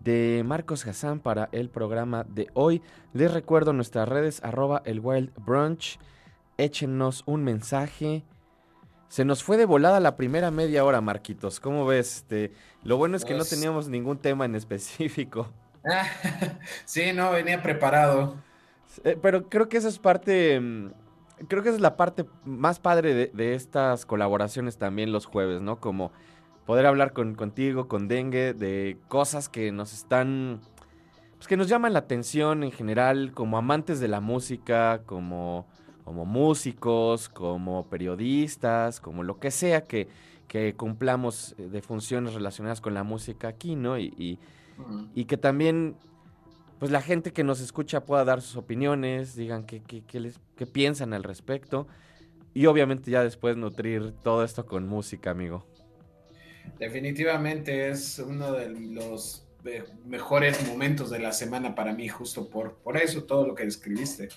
de 0.00 0.42
Marcos 0.44 0.86
Hassan 0.86 1.20
para 1.20 1.48
el 1.52 1.70
programa 1.70 2.24
de 2.28 2.48
hoy. 2.54 2.82
Les 3.12 3.32
recuerdo 3.32 3.72
nuestras 3.72 4.08
redes 4.08 4.42
arroba 4.44 4.82
el 4.84 5.00
Wild 5.00 5.32
Brunch. 5.36 5.98
Échenos 6.58 7.22
un 7.26 7.44
mensaje. 7.44 8.24
Se 9.08 9.24
nos 9.24 9.42
fue 9.44 9.56
de 9.56 9.64
volada 9.64 10.00
la 10.00 10.16
primera 10.16 10.50
media 10.50 10.84
hora, 10.84 11.00
Marquitos. 11.00 11.60
¿Cómo 11.60 11.86
ves? 11.86 12.16
Este, 12.16 12.52
lo 12.82 12.96
bueno 12.96 13.16
es 13.16 13.24
que 13.24 13.32
no 13.34 13.38
Pues- 13.40 13.50
teníamos 13.50 13.88
ningún 13.88 14.18
tema 14.18 14.44
en 14.44 14.54
específico. 14.54 15.52
sí, 16.84 17.12
no, 17.12 17.30
venía 17.30 17.62
preparado. 17.62 18.36
Eh, 19.04 19.18
pero 19.20 19.48
creo 19.48 19.68
que 19.68 19.76
esa 19.76 19.88
es 19.88 19.98
parte. 19.98 20.60
Creo 21.48 21.62
que 21.62 21.68
esa 21.70 21.76
es 21.76 21.82
la 21.82 21.96
parte 21.96 22.24
más 22.44 22.78
padre 22.80 23.14
de, 23.14 23.26
de 23.34 23.54
estas 23.54 24.06
colaboraciones 24.06 24.78
también 24.78 25.12
los 25.12 25.26
jueves, 25.26 25.60
¿no? 25.60 25.80
Como 25.80 26.12
poder 26.66 26.86
hablar 26.86 27.12
con, 27.12 27.34
contigo, 27.34 27.88
con 27.88 28.08
Dengue, 28.08 28.54
de 28.54 28.98
cosas 29.08 29.48
que 29.48 29.72
nos 29.72 29.92
están. 29.92 30.60
Pues 31.36 31.48
que 31.48 31.56
nos 31.56 31.68
llaman 31.68 31.92
la 31.92 31.98
atención 31.98 32.62
en 32.64 32.72
general, 32.72 33.32
como 33.32 33.58
amantes 33.58 34.00
de 34.00 34.08
la 34.08 34.20
música, 34.20 35.02
como, 35.04 35.66
como 36.04 36.24
músicos, 36.24 37.28
como 37.28 37.86
periodistas, 37.88 39.00
como 39.00 39.22
lo 39.22 39.38
que 39.38 39.50
sea 39.50 39.84
que, 39.84 40.08
que 40.48 40.74
cumplamos 40.74 41.54
eh, 41.58 41.68
de 41.68 41.82
funciones 41.82 42.32
relacionadas 42.34 42.80
con 42.80 42.94
la 42.94 43.02
música 43.02 43.48
aquí, 43.48 43.76
¿no? 43.76 43.98
Y, 43.98 44.14
y- 44.16 44.38
y 45.14 45.26
que 45.26 45.36
también 45.36 45.96
pues 46.84 46.92
la 46.92 47.00
gente 47.00 47.32
que 47.32 47.44
nos 47.44 47.60
escucha 47.62 48.04
pueda 48.04 48.26
dar 48.26 48.42
sus 48.42 48.56
opiniones, 48.56 49.34
digan 49.36 49.64
qué, 49.64 49.82
qué- 49.82 50.04
qué 50.04 50.20
les, 50.20 50.38
qué 50.54 50.66
piensan 50.66 51.14
al 51.14 51.22
respecto 51.24 51.88
y 52.54 52.66
obviamente 52.66 53.10
ya 53.10 53.22
después 53.24 53.56
nutrir 53.56 54.12
todo 54.22 54.44
esto 54.44 54.66
con 54.66 54.86
música, 54.86 55.30
amigo. 55.30 55.66
Definitivamente 56.78 57.88
es 57.88 58.18
uno 58.18 58.52
de 58.52 58.68
los 58.70 59.46
mejores 60.04 60.66
momentos 60.68 61.10
de 61.10 61.18
la 61.18 61.32
semana 61.32 61.74
para 61.74 61.92
mí, 61.94 62.08
justo 62.08 62.48
por, 62.50 62.76
por 62.82 62.96
eso, 62.96 63.24
todo 63.24 63.46
lo 63.46 63.54
que 63.54 63.64
describiste. 63.64 64.28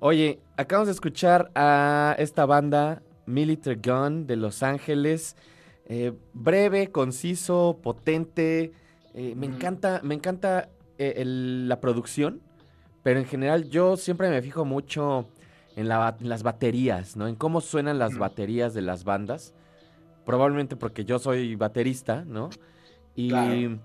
Oye, 0.00 0.40
acabamos 0.56 0.88
de 0.88 0.92
escuchar 0.92 1.50
a 1.54 2.14
esta 2.18 2.46
banda 2.46 3.02
Military 3.26 3.80
Gun 3.82 4.26
de 4.26 4.36
Los 4.36 4.62
Ángeles, 4.62 5.36
eh, 5.86 6.12
breve, 6.34 6.90
conciso, 6.90 7.80
potente, 7.82 8.72
eh, 9.14 9.34
me 9.36 9.46
encanta, 9.46 10.00
me 10.04 10.14
encanta 10.14 10.68
eh, 10.98 11.14
el- 11.16 11.68
la 11.68 11.80
producción, 11.80 12.40
pero 13.02 13.18
en 13.18 13.26
general 13.26 13.68
yo 13.70 13.96
siempre 13.96 14.30
me 14.30 14.40
fijo 14.42 14.64
mucho 14.64 15.28
en, 15.76 15.88
la 15.88 16.16
en 16.20 16.28
las 16.28 16.42
baterías, 16.42 17.16
¿no? 17.16 17.26
En 17.28 17.34
cómo 17.36 17.60
suenan 17.60 17.98
las 17.98 18.12
Ujú. 18.12 18.20
baterías 18.20 18.74
de 18.74 18.82
las 18.82 19.04
bandas. 19.04 19.54
Probablemente 20.24 20.76
porque 20.76 21.04
yo 21.04 21.18
soy 21.18 21.54
baterista, 21.54 22.24
¿no? 22.26 22.48
Y 23.14 23.28
Claro. 23.28 23.78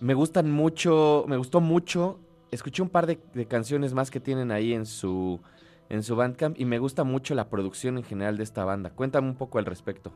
me 0.00 0.14
gustan 0.14 0.50
mucho, 0.50 1.24
me 1.28 1.36
gustó 1.36 1.60
mucho. 1.60 2.18
Escuché 2.50 2.82
un 2.82 2.88
par 2.88 3.06
de, 3.06 3.18
de 3.34 3.46
canciones 3.46 3.94
más 3.94 4.10
que 4.10 4.20
tienen 4.20 4.50
ahí 4.50 4.72
en 4.72 4.86
su, 4.86 5.40
en 5.88 6.02
su 6.02 6.16
Bandcamp 6.16 6.58
y 6.58 6.64
me 6.64 6.78
gusta 6.78 7.04
mucho 7.04 7.34
la 7.34 7.48
producción 7.48 7.98
en 7.98 8.04
general 8.04 8.36
de 8.38 8.42
esta 8.44 8.64
banda. 8.64 8.90
Cuéntame 8.90 9.28
un 9.28 9.36
poco 9.36 9.58
al 9.58 9.66
respecto. 9.66 10.12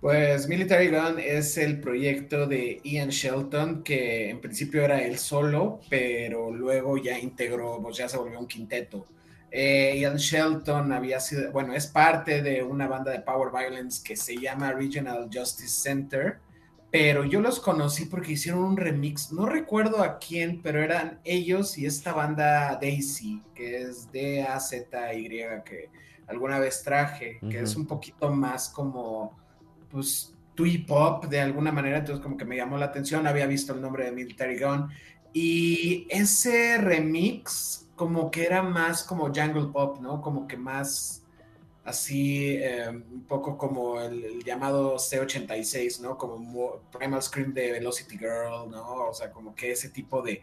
Pues 0.00 0.48
Military 0.48 0.88
Gun 0.88 1.18
es 1.18 1.58
el 1.58 1.78
proyecto 1.78 2.46
de 2.46 2.80
Ian 2.84 3.10
Shelton, 3.10 3.82
que 3.82 4.30
en 4.30 4.40
principio 4.40 4.82
era 4.82 5.02
él 5.02 5.18
solo, 5.18 5.80
pero 5.90 6.50
luego 6.50 6.96
ya 6.96 7.18
integró, 7.18 7.80
pues 7.82 7.98
ya 7.98 8.08
se 8.08 8.16
volvió 8.16 8.38
un 8.38 8.46
quinteto. 8.46 9.04
Eh, 9.50 9.98
Ian 9.98 10.16
Shelton 10.16 10.92
había 10.92 11.20
sido, 11.20 11.52
bueno, 11.52 11.74
es 11.74 11.86
parte 11.86 12.40
de 12.40 12.62
una 12.62 12.88
banda 12.88 13.10
de 13.10 13.20
Power 13.20 13.50
Violence 13.52 14.02
que 14.02 14.16
se 14.16 14.36
llama 14.38 14.72
Regional 14.72 15.28
Justice 15.30 15.82
Center, 15.82 16.38
pero 16.90 17.24
yo 17.24 17.42
los 17.42 17.60
conocí 17.60 18.06
porque 18.06 18.32
hicieron 18.32 18.62
un 18.62 18.76
remix, 18.78 19.30
no 19.32 19.46
recuerdo 19.46 20.02
a 20.02 20.18
quién, 20.18 20.62
pero 20.62 20.82
eran 20.82 21.20
ellos 21.24 21.76
y 21.76 21.84
esta 21.84 22.14
banda 22.14 22.78
Daisy, 22.80 23.42
que 23.54 23.82
es 23.82 24.10
D-A-Z-Y, 24.10 25.28
que 25.64 25.90
alguna 26.26 26.58
vez 26.58 26.82
traje, 26.82 27.38
que 27.50 27.60
es 27.60 27.72
Ujú. 27.72 27.80
un 27.80 27.86
poquito 27.86 28.30
más 28.30 28.70
como 28.70 29.38
pues 29.90 30.34
twee 30.54 30.78
pop 30.86 31.24
de 31.26 31.40
alguna 31.40 31.72
manera, 31.72 31.98
entonces 31.98 32.22
como 32.22 32.36
que 32.36 32.44
me 32.44 32.56
llamó 32.56 32.76
la 32.78 32.86
atención, 32.86 33.26
había 33.26 33.46
visto 33.46 33.72
el 33.74 33.80
nombre 33.80 34.04
de 34.04 34.12
Military 34.12 34.58
Gun 34.58 34.88
y 35.32 36.06
ese 36.10 36.78
remix 36.78 37.88
como 37.96 38.30
que 38.30 38.44
era 38.44 38.62
más 38.62 39.02
como 39.04 39.26
jungle 39.26 39.68
pop, 39.72 40.00
¿no? 40.00 40.20
Como 40.20 40.46
que 40.48 40.56
más 40.56 41.22
así, 41.84 42.56
eh, 42.56 42.88
un 42.88 43.24
poco 43.26 43.56
como 43.58 44.00
el, 44.00 44.42
llamado 44.44 44.98
C86, 44.98 46.00
¿no? 46.00 46.16
Como 46.16 46.36
mo- 46.38 46.80
Primal 46.92 47.22
Scream 47.22 47.52
de 47.52 47.72
Velocity 47.72 48.18
Girl, 48.18 48.70
¿no? 48.70 49.08
O 49.08 49.14
sea, 49.14 49.30
como 49.30 49.54
que 49.54 49.72
ese 49.72 49.88
tipo 49.90 50.22
de, 50.22 50.42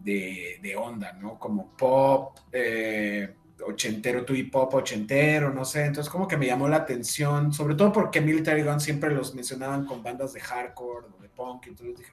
de, 0.00 0.58
de 0.62 0.76
onda, 0.76 1.12
¿no? 1.14 1.38
Como 1.38 1.68
pop, 1.76 2.36
eh, 2.52 3.34
ochentero, 3.64 4.24
twee 4.24 4.44
pop 4.44 4.74
ochentero, 4.74 5.52
no 5.52 5.64
sé, 5.64 5.86
entonces 5.86 6.10
como 6.10 6.28
que 6.28 6.36
me 6.36 6.46
llamó 6.46 6.68
la 6.68 6.76
atención, 6.76 7.52
sobre 7.52 7.74
todo 7.74 7.92
porque 7.92 8.20
Military 8.20 8.62
Gun 8.62 8.80
siempre 8.80 9.14
los 9.14 9.34
mencionaban 9.34 9.86
con 9.86 10.02
bandas 10.02 10.32
de 10.32 10.40
hardcore 10.40 11.06
de 11.20 11.28
punk, 11.28 11.68
entonces 11.68 11.98
dije 11.98 12.12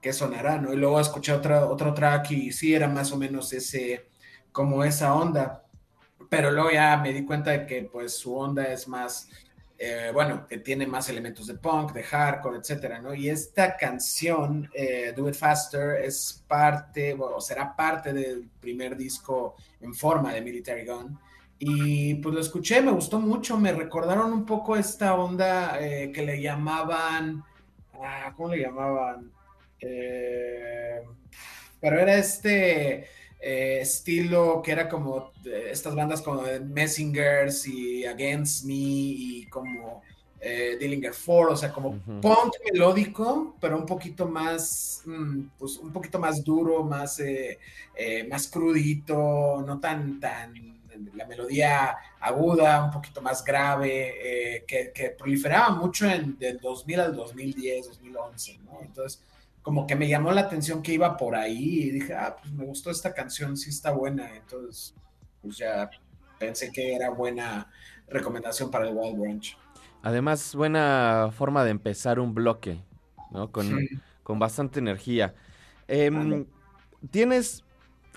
¿qué 0.00 0.12
sonará, 0.12 0.58
no? 0.58 0.72
Y 0.72 0.76
luego 0.76 1.00
escuché 1.00 1.32
otra, 1.32 1.66
otro 1.66 1.92
track 1.92 2.30
y 2.30 2.52
sí 2.52 2.74
era 2.74 2.88
más 2.88 3.12
o 3.12 3.16
menos 3.16 3.52
ese, 3.52 4.08
como 4.52 4.84
esa 4.84 5.14
onda, 5.14 5.64
pero 6.28 6.50
luego 6.50 6.70
ya 6.70 6.96
me 6.96 7.12
di 7.12 7.24
cuenta 7.24 7.50
de 7.50 7.66
que 7.66 7.82
pues 7.82 8.16
su 8.16 8.36
onda 8.36 8.64
es 8.64 8.88
más, 8.88 9.28
eh, 9.78 10.10
bueno, 10.12 10.46
que 10.46 10.58
tiene 10.58 10.86
más 10.86 11.08
elementos 11.10 11.46
de 11.46 11.54
punk, 11.54 11.92
de 11.92 12.02
hardcore, 12.02 12.58
etcétera, 12.58 13.00
¿no? 13.00 13.14
Y 13.14 13.28
esta 13.28 13.76
canción, 13.76 14.70
eh, 14.72 15.12
Do 15.14 15.28
It 15.28 15.34
Faster, 15.34 16.02
es 16.02 16.42
parte, 16.48 17.12
bueno, 17.12 17.40
será 17.40 17.76
parte 17.76 18.14
del 18.14 18.48
primer 18.60 18.96
disco 18.96 19.56
en 19.80 19.94
forma 19.94 20.32
de 20.32 20.40
Military 20.40 20.86
Gun. 20.86 21.18
Y 21.58 22.14
pues 22.16 22.34
lo 22.34 22.40
escuché, 22.40 22.80
me 22.80 22.92
gustó 22.92 23.20
mucho, 23.20 23.58
me 23.58 23.72
recordaron 23.72 24.32
un 24.32 24.46
poco 24.46 24.76
esta 24.76 25.14
onda 25.14 25.78
eh, 25.80 26.10
que 26.10 26.24
le 26.24 26.40
llamaban, 26.40 27.44
ah, 27.94 28.32
¿cómo 28.34 28.48
le 28.50 28.62
llamaban? 28.62 29.30
Pero 29.78 31.04
era 32.00 32.16
este 32.16 33.08
eh, 33.40 33.78
estilo 33.82 34.62
que 34.62 34.72
era 34.72 34.88
como 34.88 35.32
eh, 35.44 35.68
estas 35.70 35.94
bandas 35.94 36.22
como 36.22 36.42
Messingers 36.64 37.66
y 37.66 38.04
Against 38.04 38.64
Me 38.64 38.74
y 38.74 39.46
como 39.48 40.02
eh, 40.40 40.76
Dillinger 40.78 41.12
4, 41.12 41.52
o 41.52 41.56
sea, 41.56 41.72
como 41.72 41.88
Ujú. 41.90 42.20
punk 42.20 42.54
melódico, 42.72 43.56
pero 43.60 43.78
un 43.78 43.86
poquito 43.86 44.26
más, 44.28 45.02
mm, 45.04 45.48
pues 45.58 45.78
un 45.78 45.92
poquito 45.92 46.18
más 46.18 46.44
duro, 46.44 46.84
más, 46.84 47.18
eh, 47.20 47.58
eh, 47.94 48.24
más 48.28 48.48
crudito, 48.48 49.62
no 49.66 49.80
tan, 49.80 50.20
tan, 50.20 50.54
la 51.14 51.26
melodía 51.26 51.96
aguda, 52.20 52.84
un 52.84 52.90
poquito 52.90 53.20
más 53.20 53.44
grave, 53.44 54.56
eh, 54.56 54.64
que, 54.66 54.92
que 54.94 55.10
proliferaba 55.10 55.70
mucho 55.70 56.08
en, 56.08 56.38
del 56.38 56.58
2000 56.58 57.00
al 57.00 57.14
2010, 57.16 57.88
2011, 57.88 58.58
¿no? 58.64 58.80
Entonces, 58.82 59.22
como 59.66 59.84
que 59.84 59.96
me 59.96 60.06
llamó 60.06 60.30
la 60.30 60.42
atención 60.42 60.80
que 60.80 60.92
iba 60.94 61.16
por 61.16 61.34
ahí 61.34 61.80
y 61.80 61.90
dije, 61.90 62.14
ah, 62.14 62.36
pues 62.40 62.52
me 62.54 62.64
gustó 62.64 62.88
esta 62.88 63.12
canción, 63.12 63.56
sí 63.56 63.70
está 63.70 63.90
buena, 63.90 64.36
entonces, 64.36 64.94
pues 65.42 65.56
ya 65.56 65.90
pensé 66.38 66.70
que 66.70 66.94
era 66.94 67.10
buena 67.10 67.68
recomendación 68.06 68.70
para 68.70 68.88
el 68.88 68.94
Wild 68.94 69.18
Branch. 69.18 69.58
Además, 70.04 70.54
buena 70.54 71.30
forma 71.36 71.64
de 71.64 71.72
empezar 71.72 72.20
un 72.20 72.32
bloque, 72.32 72.80
¿no? 73.32 73.50
Con, 73.50 73.66
Sí. 73.66 73.88
con 74.22 74.38
bastante 74.38 74.78
energía. 74.78 75.34
Em, 75.88 76.14
Vale. 76.14 76.46
Tienes, 77.10 77.64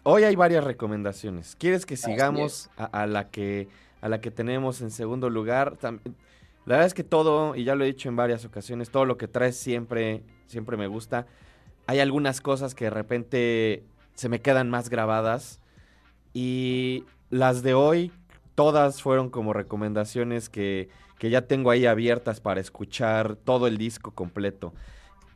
hoy 0.03 0.25
hay 0.25 0.35
varias 0.35 0.63
recomendaciones. 0.63 1.55
¿Quieres 1.55 1.87
que 1.87 1.97
sigamos 1.97 2.69
a, 2.77 2.85
a 2.85 3.07
la 3.07 3.31
que 3.31 3.69
a 4.01 4.07
la 4.07 4.21
que 4.21 4.29
tenemos 4.29 4.81
en 4.81 4.91
segundo 4.91 5.31
lugar? 5.31 5.77
Tam- 5.79 5.99
la 6.69 6.75
verdad 6.77 6.87
es 6.87 6.93
que 6.95 7.03
todo, 7.03 7.55
y 7.55 7.65
ya 7.65 7.75
lo 7.75 7.83
he 7.83 7.87
dicho 7.87 8.09
en 8.09 8.15
varias 8.15 8.45
ocasiones, 8.45 8.91
todo 8.91 9.05
lo 9.05 9.17
que 9.17 9.27
traes 9.27 9.57
siempre, 9.57 10.23
siempre 10.47 10.77
me 10.77 10.87
gusta. 10.87 11.27
Hay 11.87 11.99
algunas 11.99 12.41
cosas 12.41 12.75
que 12.75 12.85
de 12.85 12.91
repente 12.91 13.83
se 14.15 14.29
me 14.29 14.41
quedan 14.41 14.69
más 14.69 14.89
grabadas 14.89 15.61
y 16.33 17.05
las 17.29 17.63
de 17.63 17.73
hoy, 17.73 18.11
todas 18.55 19.01
fueron 19.01 19.29
como 19.29 19.53
recomendaciones 19.53 20.49
que, 20.49 20.89
que 21.17 21.29
ya 21.31 21.47
tengo 21.47 21.71
ahí 21.71 21.85
abiertas 21.87 22.41
para 22.41 22.61
escuchar 22.61 23.35
todo 23.35 23.67
el 23.67 23.77
disco 23.77 24.11
completo. 24.11 24.73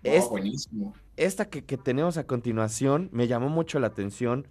No, 0.04 0.12
Es- 0.14 0.30
buenísimo. 0.30 0.94
esta 1.18 1.50
que, 1.50 1.66
que 1.66 1.78
tenemos 1.78 2.18
a 2.18 2.26
continuación 2.28 3.10
me 3.12 3.28
llamó 3.28 3.50
mucho 3.50 3.80
la 3.80 3.88
atención 3.88 4.48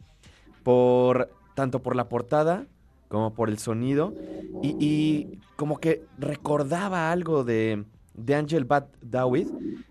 por 0.62 1.30
tanto 1.55 1.83
por 1.83 1.97
la 1.97 2.09
portada 2.09 2.66
como 3.13 3.35
por 3.35 3.51
el 3.51 3.59
sonido 3.59 4.15
y, 4.63 5.39
como 5.57 5.79
que 5.79 6.03
recordaba 6.19 7.13
algo 7.13 7.45
de, 7.45 7.85
de 8.15 8.35
Angel 8.35 8.65
Bat 8.65 8.89
Dawid, 9.03 9.49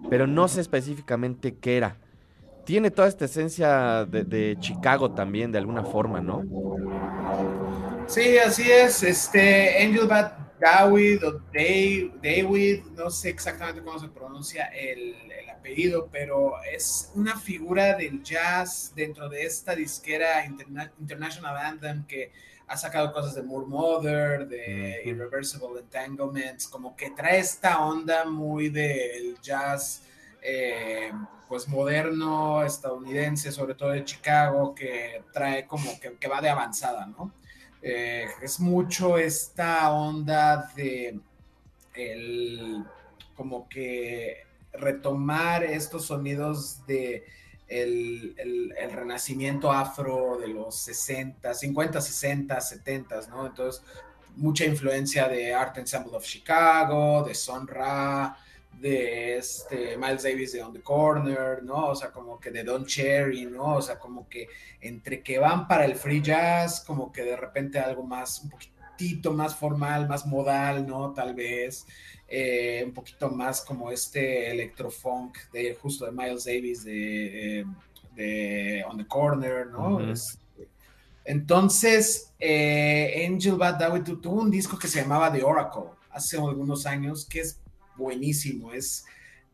pero 0.10 0.26
no 0.26 0.48
sé 0.48 0.60
específicamente 0.60 1.56
qué 1.56 1.78
era. 1.78 1.98
Tiene 2.66 2.90
toda 2.90 3.08
esta 3.08 3.26
esencia 3.26 4.06
de, 4.06 4.58
Chicago 4.60 5.12
también, 5.12 5.52
de 5.52 5.60
alguna 5.60 5.84
forma, 5.84 6.20
¿no? 6.20 6.44
Sí, 8.08 8.40
así 8.40 8.70
es. 8.72 9.04
Este 9.04 9.84
Angel 9.84 10.08
Bat 10.08 10.60
David 10.60 11.24
o 11.28 11.42
David, 11.54 12.82
no 12.96 13.12
sé 13.12 13.30
exactamente 13.30 13.84
cómo 13.84 14.00
se 14.00 14.08
pronuncia 14.08 14.66
el, 14.66 15.16
el, 15.32 15.50
apellido, 15.50 16.10
pero 16.12 16.54
es 16.74 17.12
una 17.14 17.40
figura 17.40 17.96
del 17.96 18.24
jazz 18.24 18.94
dentro 18.96 19.30
de 19.30 19.44
esta 19.44 19.76
disquera 19.76 20.44
Interna 20.44 20.92
International 21.00 21.56
Anthem 21.58 22.04
que 22.08 22.32
ha 22.72 22.78
sacado 22.78 23.12
cosas 23.12 23.36
de 23.36 23.44
Moore 23.44 23.68
Mother, 23.68 24.48
de 24.48 25.02
Irreversible 25.04 25.82
Entanglements, 25.82 26.70
como 26.70 26.96
que 26.96 27.10
trae 27.10 27.40
esta 27.40 27.82
onda 27.82 28.24
muy 28.24 28.70
del 28.70 29.38
jazz 29.42 30.04
eh, 30.42 31.12
pues 31.50 31.68
moderno, 31.68 32.64
estadounidense, 32.64 33.52
sobre 33.52 33.76
todo 33.76 33.90
de 33.90 34.06
Chicago, 34.06 34.74
que 34.74 35.22
trae 35.34 35.68
como 35.68 36.00
que, 36.00 36.14
que 36.14 36.28
va 36.30 36.40
de 36.40 36.50
avanzada, 36.50 37.06
¿no? 37.08 37.34
Eh, 37.82 38.28
es 38.42 38.58
mucho 38.62 39.18
esta 39.18 39.92
onda 39.92 40.72
de 40.74 41.20
el, 41.94 42.86
como 43.36 43.68
que 43.68 44.46
retomar 44.72 45.66
estos 45.66 46.06
sonidos 46.06 46.86
de 46.86 47.26
el, 47.72 48.36
el, 48.38 48.92
renacimiento 48.92 49.72
afro 49.72 50.38
de 50.38 50.50
los 50.50 50.76
60, 50.76 51.54
50, 51.54 52.02
60, 52.02 52.60
70, 52.60 53.22
¿no? 53.30 53.48
Entonces, 53.48 53.82
mucha 54.36 54.66
influencia 54.66 55.28
de 55.30 55.54
Art 55.54 55.78
Ensemble 55.78 56.18
of 56.18 56.26
Chicago, 56.26 57.24
de 57.24 57.34
Son 57.34 57.66
Ra, 57.68 58.38
de 58.80 59.38
este 59.38 59.96
Miles 59.98 60.24
Davis 60.24 60.52
de 60.54 60.64
On 60.64 60.74
the 60.74 60.82
Corner, 60.82 61.64
¿no? 61.64 61.90
O 61.90 61.96
sea, 61.96 62.12
como 62.12 62.40
que 62.40 62.52
de 62.52 62.64
Don 62.64 62.86
Cherry, 62.86 63.46
¿no? 63.46 63.76
O 63.76 63.82
sea, 63.82 63.98
como 64.00 64.28
que 64.28 64.50
entre 64.82 65.22
que 65.22 65.40
van 65.40 65.68
para 65.68 65.86
el 65.86 65.96
free 65.96 66.22
jazz, 66.22 66.82
como 66.82 67.12
que 67.12 67.24
de 67.24 67.38
repente 67.38 67.80
algo 67.80 68.04
más, 68.04 68.42
un 68.42 68.50
poquitito 68.50 69.32
más 69.32 69.56
formal, 69.56 70.10
más 70.10 70.26
modal, 70.26 70.86
¿no? 70.86 71.14
Tal 71.14 71.36
vez, 71.36 71.86
eh, 72.34 72.82
un 72.86 72.94
poquito 72.94 73.30
más 73.30 73.60
como 73.60 73.92
este 73.92 74.50
electrofunk 74.50 75.38
de 75.52 75.76
justo 75.76 76.06
de 76.06 76.14
Miles 76.14 76.46
Davis 76.46 76.86
de, 76.86 77.66
de 78.16 78.86
On 78.90 78.98
the 78.98 79.06
Corner, 79.06 79.68
¿no? 79.68 79.96
Uh 79.96 80.00
-huh. 80.00 80.12
es, 80.14 80.40
entonces, 81.26 82.34
eh, 82.40 83.28
Angel 83.28 83.56
Bad 83.56 83.80
David 83.80 84.04
tuvo 84.22 84.42
un 84.42 84.50
disco 84.50 84.78
que 84.78 84.88
se 84.88 85.02
llamaba 85.02 85.32
The 85.32 85.44
Oracle 85.44 85.92
hace 86.10 86.38
algunos 86.38 86.86
años, 86.86 87.26
que 87.26 87.42
es 87.42 87.60
buenísimo, 87.96 88.72
es 88.74 89.06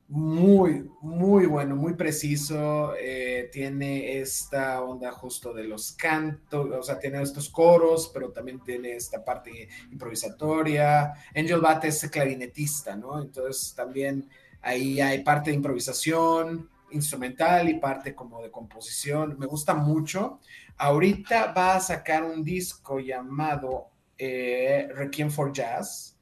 muy, 0.10 0.90
muy 1.02 1.46
bueno, 1.48 1.76
muy 1.76 1.94
preciso, 1.94 2.94
eh, 2.98 3.50
tiene 3.52 4.20
esta 4.20 4.82
onda 4.82 5.12
justo 5.12 5.54
de 5.54 5.66
los 5.66 5.92
cantos, 5.92 6.70
o 6.72 6.82
sea, 6.82 6.98
tiene 6.98 7.22
estos 7.22 7.50
coros, 7.50 8.10
pero 8.14 8.32
también 8.32 8.62
tiene 8.64 8.96
esta 8.96 9.24
parte 9.24 9.68
improvisatoria. 9.92 11.14
Angel 11.36 11.60
Bat 11.60 11.86
es 11.86 12.10
clarinetista, 12.10 12.96
¿no? 12.96 13.22
Entonces 13.22 13.74
también 13.76 14.30
ahí 14.62 15.02
hay 15.02 15.24
parte 15.24 15.50
de 15.50 15.58
improvisación 15.58 16.70
instrumental 16.92 17.68
y 17.68 17.80
parte 17.80 18.16
como 18.16 18.42
de 18.42 18.50
composición. 18.50 19.38
Me 19.38 19.46
gusta 19.46 19.74
mucho. 19.74 20.40
Ahorita 20.78 21.52
va 21.52 21.76
a 21.76 21.82
sacar 21.82 22.24
un 22.24 22.44
disco 22.46 23.00
llamado 23.00 23.90
eh, 24.18 24.88
Requiem 24.96 25.30
for 25.30 25.52
Jazz 25.52 26.17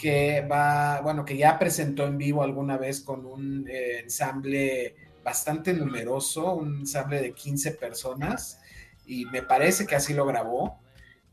que 0.00 0.46
va, 0.50 1.00
bueno, 1.02 1.24
que 1.24 1.36
ya 1.36 1.58
presentó 1.58 2.06
en 2.06 2.16
vivo 2.16 2.42
alguna 2.42 2.78
vez 2.78 3.00
con 3.00 3.26
un 3.26 3.66
eh, 3.68 4.00
ensamble 4.00 4.96
bastante 5.22 5.74
numeroso, 5.74 6.54
un 6.54 6.80
ensamble 6.80 7.20
de 7.20 7.32
15 7.32 7.72
personas, 7.72 8.60
y 9.06 9.26
me 9.26 9.42
parece 9.42 9.86
que 9.86 9.96
así 9.96 10.14
lo 10.14 10.24
grabó. 10.24 10.80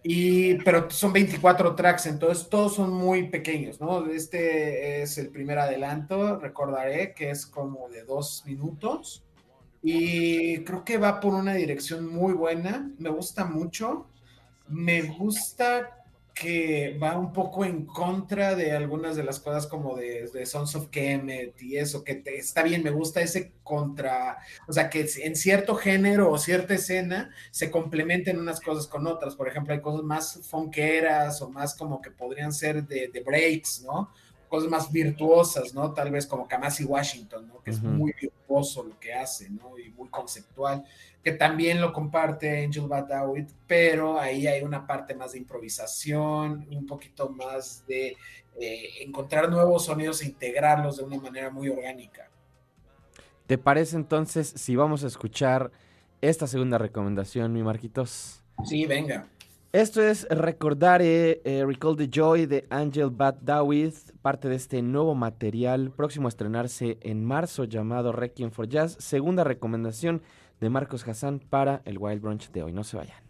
Y, 0.03 0.55
pero 0.63 0.89
son 0.89 1.11
24 1.13 1.76
tracks, 1.76 2.05
entonces 2.05 2.49
todos 2.49 2.76
son 2.76 2.91
muy 2.91 3.30
pequeños, 3.30 3.82
¿no? 3.82 4.05
Este 4.07 5.01
es 5.01 5.18
el 5.18 5.30
primer 5.30 5.59
adelanto, 5.59 6.39
recordaré 6.39 7.13
que 7.13 7.30
es 7.30 7.45
como 7.45 7.89
de 7.89 8.03
dos 8.03 8.43
minutos. 8.45 9.24
Y 9.82 10.59
creo 10.63 10.84
que 10.84 10.97
va 10.97 11.20
por 11.20 11.34
una 11.34 11.53
dirección 11.53 12.07
muy 12.07 12.34
buena, 12.34 12.91
me 12.99 13.09
gusta 13.09 13.45
mucho. 13.45 14.07
Me 14.68 15.01
gusta 15.01 15.96
que 16.39 16.97
va 17.01 17.17
un 17.17 17.33
poco 17.33 17.65
en 17.65 17.85
contra 17.85 18.55
de 18.55 18.71
algunas 18.71 19.15
de 19.15 19.23
las 19.23 19.39
cosas 19.39 19.65
como 19.65 19.95
de, 19.95 20.45
Sons 20.45 20.75
of 20.75 20.89
Kemet 20.89 21.61
y 21.61 21.77
eso, 21.77 22.03
que 22.03 22.15
te, 22.15 22.38
está 22.38 22.63
bien, 22.63 22.83
me 22.83 22.91
gusta 22.91 23.21
ese 23.21 23.53
contra, 23.63 24.38
o 24.67 24.73
sea, 24.73 24.89
que 24.89 25.07
en 25.23 25.35
cierto 25.35 25.75
género 25.75 26.31
o 26.31 26.38
cierta 26.38 26.75
escena 26.75 27.31
se 27.51 27.71
complementen 27.71 28.39
unas 28.39 28.61
cosas 28.61 28.88
con 28.88 29.07
otras, 29.07 29.35
por 29.35 29.47
ejemplo, 29.47 29.73
hay 29.73 29.81
cosas 29.81 30.03
más 30.03 30.39
fonqueras 30.47 31.41
o 31.41 31.49
más 31.49 31.75
como 31.75 32.01
que 32.01 32.11
podrían 32.11 32.53
ser 32.53 32.85
de 32.88 33.23
breaks, 33.25 33.83
¿no? 33.83 34.11
Cosas 34.49 34.69
más 34.69 34.91
virtuosas, 34.91 35.73
¿no? 35.73 35.93
Tal 35.93 36.11
vez 36.11 36.25
como 36.25 36.47
Kamasi 36.47 36.85
Washington, 36.85 37.47
¿no? 37.47 37.61
Que 37.61 37.71
es 37.71 37.79
uh 37.79 37.83
-huh. 37.85 37.89
muy 37.89 38.13
virtuoso 38.19 38.83
lo 38.83 38.99
que 38.99 39.13
hace, 39.13 39.49
¿no? 39.49 39.77
Y 39.77 39.89
muy 39.89 40.09
conceptual 40.09 40.83
que 41.27 41.33
también 41.33 41.81
lo 41.81 41.91
comparte 41.91 42.63
Angel 42.63 42.87
Bad 42.87 43.07
David, 43.07 43.47
pero 43.67 44.17
ahí 44.17 44.47
hay 44.47 44.61
una 44.61 44.87
parte 44.87 45.13
más 45.13 45.33
de 45.33 45.39
improvisación, 45.39 46.65
un 46.71 46.85
poquito 46.85 47.27
más 47.27 47.85
de 47.85 48.15
eh, 48.57 48.89
encontrar 49.01 49.49
nuevos 49.49 49.83
sonidos 49.83 50.21
e 50.21 50.27
integrarlos 50.27 50.95
de 50.95 51.03
una 51.03 51.17
manera 51.17 51.49
muy 51.49 51.67
orgánica. 51.67 52.29
¿Te 53.45 53.57
parece 53.57 53.97
entonces 53.97 54.53
si 54.55 54.77
vamos 54.77 55.03
a 55.03 55.07
escuchar 55.07 55.69
esta 56.21 56.47
segunda 56.47 56.77
recomendación, 56.77 57.51
mi 57.51 57.61
Marquitos? 57.61 58.41
Sí, 58.63 58.85
venga. 58.85 59.27
Esto 59.74 60.01
es 60.01 60.26
Recordar 60.30 61.01
eh, 61.01 61.41
eh, 61.43 61.65
Recall 61.65 61.97
the 61.97 62.07
Joy 62.09 62.45
de 62.45 62.65
Angel 62.70 63.09
Bat 63.09 63.41
Dawith, 63.41 64.13
parte 64.22 64.47
de 64.47 64.55
este 64.55 64.82
nuevo 64.82 65.13
material 65.13 65.91
próximo 65.91 66.28
a 66.28 66.30
estrenarse 66.30 66.97
en 67.01 67.26
marzo 67.26 67.65
llamado 67.65 68.13
Requiem 68.13 68.49
for 68.49 68.70
Jazz, 68.70 68.95
segunda 68.99 69.43
recomendación 69.43 70.22
de 70.61 70.70
Marcos 70.70 71.05
Hassan 71.05 71.39
para 71.39 71.82
el 71.84 71.97
Wild 71.97 72.22
Brunch 72.22 72.49
de 72.51 72.63
hoy. 72.63 72.72
No 72.72 72.86
se 72.86 72.95
vayan. 72.95 73.28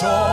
shore. 0.00 0.27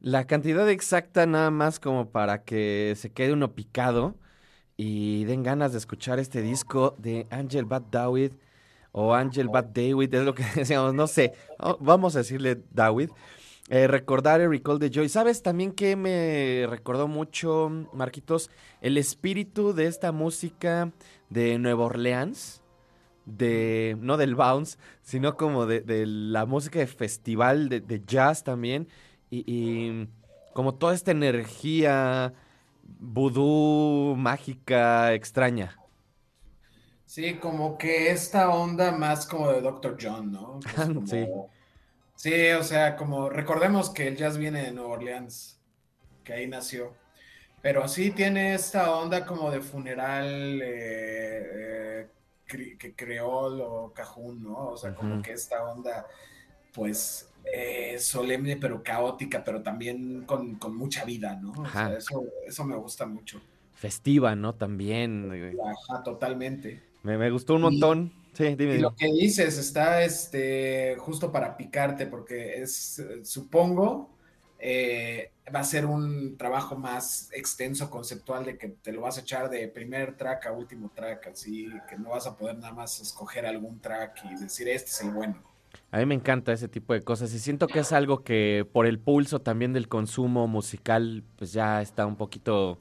La 0.00 0.26
cantidad 0.26 0.68
exacta 0.68 1.24
nada 1.24 1.50
más 1.50 1.80
como 1.80 2.10
para 2.10 2.44
que 2.44 2.92
se 2.96 3.10
quede 3.10 3.32
uno 3.32 3.54
picado 3.54 4.14
y 4.76 5.24
den 5.24 5.42
ganas 5.42 5.72
de 5.72 5.78
escuchar 5.78 6.18
este 6.18 6.42
disco 6.42 6.94
de 6.98 7.26
Angel 7.30 7.64
Bat 7.64 7.84
Dawid 7.90 8.32
o 8.92 9.14
Angel 9.14 9.48
Bat 9.48 9.74
David, 9.74 10.14
es 10.14 10.24
lo 10.24 10.34
que 10.34 10.44
decíamos, 10.54 10.92
no 10.92 11.06
sé, 11.06 11.32
oh, 11.58 11.78
vamos 11.80 12.14
a 12.16 12.18
decirle 12.18 12.62
Dawid. 12.70 13.10
Eh, 13.70 13.86
recordar 13.86 14.42
el 14.42 14.50
Recall 14.50 14.78
de 14.78 14.90
Joy. 14.90 15.08
¿Sabes 15.08 15.42
también 15.42 15.72
que 15.72 15.96
me 15.96 16.66
recordó 16.68 17.08
mucho, 17.08 17.70
Marquitos? 17.94 18.50
El 18.82 18.98
espíritu 18.98 19.72
de 19.72 19.86
esta 19.86 20.12
música 20.12 20.92
de 21.30 21.58
Nueva 21.58 21.86
Orleans. 21.86 22.60
De, 23.24 23.96
no 24.00 24.18
del 24.18 24.34
bounce, 24.34 24.76
sino 25.00 25.38
como 25.38 25.64
de, 25.64 26.04
la 26.04 26.44
música 26.44 26.78
de 26.78 26.86
festival, 26.86 27.70
de 27.70 28.02
jazz 28.06 28.44
también. 28.44 28.86
Y, 29.34 29.44
y 29.46 30.08
como 30.52 30.74
toda 30.74 30.94
esta 30.94 31.10
energía 31.10 32.32
vudú, 33.00 34.14
mágica, 34.16 35.12
extraña. 35.14 35.76
Sí, 37.04 37.34
como 37.34 37.76
que 37.78 38.10
esta 38.10 38.50
onda 38.50 38.92
más 38.92 39.26
como 39.26 39.50
de 39.50 39.60
Dr. 39.60 39.96
John, 40.00 40.32
¿no? 40.32 40.60
Pues 40.62 40.74
como- 40.86 41.06
Sí. 41.06 41.26
Sí, 42.16 42.50
o 42.52 42.62
sea, 42.62 42.96
como 42.96 43.28
recordemos 43.28 43.90
que 43.90 44.06
el 44.08 44.16
jazz 44.16 44.38
viene 44.38 44.62
de 44.62 44.72
Nueva 44.72 44.90
Orleans, 44.94 45.60
que 46.22 46.32
ahí 46.32 46.46
nació. 46.46 46.94
Pero 47.60 47.88
sí 47.88 48.12
tiene 48.12 48.54
esta 48.54 48.96
onda 48.96 49.26
como 49.26 49.50
de 49.50 49.60
funeral 49.60 50.60
eh, 50.62 52.06
eh, 52.06 52.08
que 52.78 52.94
creol 52.94 53.60
o 53.62 53.92
cajún, 53.92 54.42
¿no? 54.44 54.68
O 54.68 54.76
sea, 54.76 54.94
como 54.94 55.20
que 55.22 55.32
esta 55.32 55.64
onda, 55.64 56.06
pues, 56.74 57.28
eh, 57.52 57.96
solemne 57.98 58.56
pero 58.56 58.82
caótica, 58.82 59.44
pero 59.44 59.62
también 59.62 60.24
con, 60.26 60.56
con 60.56 60.76
mucha 60.76 61.04
vida, 61.04 61.36
¿no? 61.36 61.52
O 61.52 61.66
sea, 61.70 61.94
eso, 61.96 62.24
eso 62.46 62.64
me 62.64 62.76
gusta 62.76 63.06
mucho. 63.06 63.40
Festiva, 63.74 64.34
¿no? 64.34 64.54
También. 64.54 65.30
Ajá, 65.88 66.02
totalmente. 66.02 66.82
Me, 67.02 67.18
me 67.18 67.30
gustó 67.30 67.54
un 67.54 67.60
Y- 67.60 67.64
montón. 67.64 68.12
Sí, 68.32 68.44
dime, 68.56 68.74
Y 68.74 68.78
dime. 68.78 68.78
lo 68.80 68.96
que 68.96 69.06
dices 69.12 69.58
está 69.58 70.02
este, 70.02 70.96
justo 70.98 71.30
para 71.30 71.56
picarte, 71.56 72.06
porque 72.06 72.60
es, 72.62 72.98
eh, 72.98 73.24
supongo, 73.24 74.10
eh, 74.58 75.30
va 75.54 75.60
a 75.60 75.64
ser 75.64 75.86
un 75.86 76.36
trabajo 76.36 76.74
más 76.76 77.28
extenso, 77.32 77.90
conceptual, 77.90 78.44
de 78.44 78.56
que 78.58 78.68
te 78.68 78.90
lo 78.92 79.02
vas 79.02 79.18
a 79.18 79.20
echar 79.20 79.50
de 79.50 79.68
primer 79.68 80.16
track 80.16 80.46
a 80.46 80.52
último 80.52 80.90
track, 80.94 81.28
así 81.28 81.68
que 81.88 81.96
no 81.98 82.10
vas 82.10 82.26
a 82.26 82.36
poder 82.36 82.56
nada 82.56 82.72
más 82.72 82.98
escoger 83.00 83.46
algún 83.46 83.78
track 83.80 84.24
y 84.32 84.34
decir, 84.42 84.68
este 84.68 84.90
es 84.90 85.00
el 85.02 85.10
bueno. 85.10 85.40
A 85.90 85.98
mí 85.98 86.06
me 86.06 86.14
encanta 86.14 86.52
ese 86.52 86.68
tipo 86.68 86.92
de 86.92 87.02
cosas 87.02 87.32
y 87.34 87.38
siento 87.38 87.66
que 87.66 87.80
es 87.80 87.92
algo 87.92 88.24
que 88.24 88.66
por 88.72 88.86
el 88.86 88.98
pulso 88.98 89.40
también 89.40 89.72
del 89.72 89.88
consumo 89.88 90.46
musical 90.46 91.22
pues 91.36 91.52
ya 91.52 91.82
está 91.82 92.06
un 92.06 92.16
poquito 92.16 92.78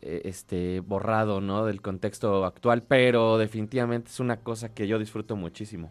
eh, 0.00 0.22
este 0.24 0.80
borrado, 0.80 1.40
¿no? 1.40 1.64
Del 1.64 1.80
contexto 1.82 2.44
actual, 2.44 2.82
pero 2.82 3.38
definitivamente 3.38 4.10
es 4.10 4.20
una 4.20 4.38
cosa 4.40 4.74
que 4.74 4.86
yo 4.86 4.98
disfruto 4.98 5.36
muchísimo. 5.36 5.90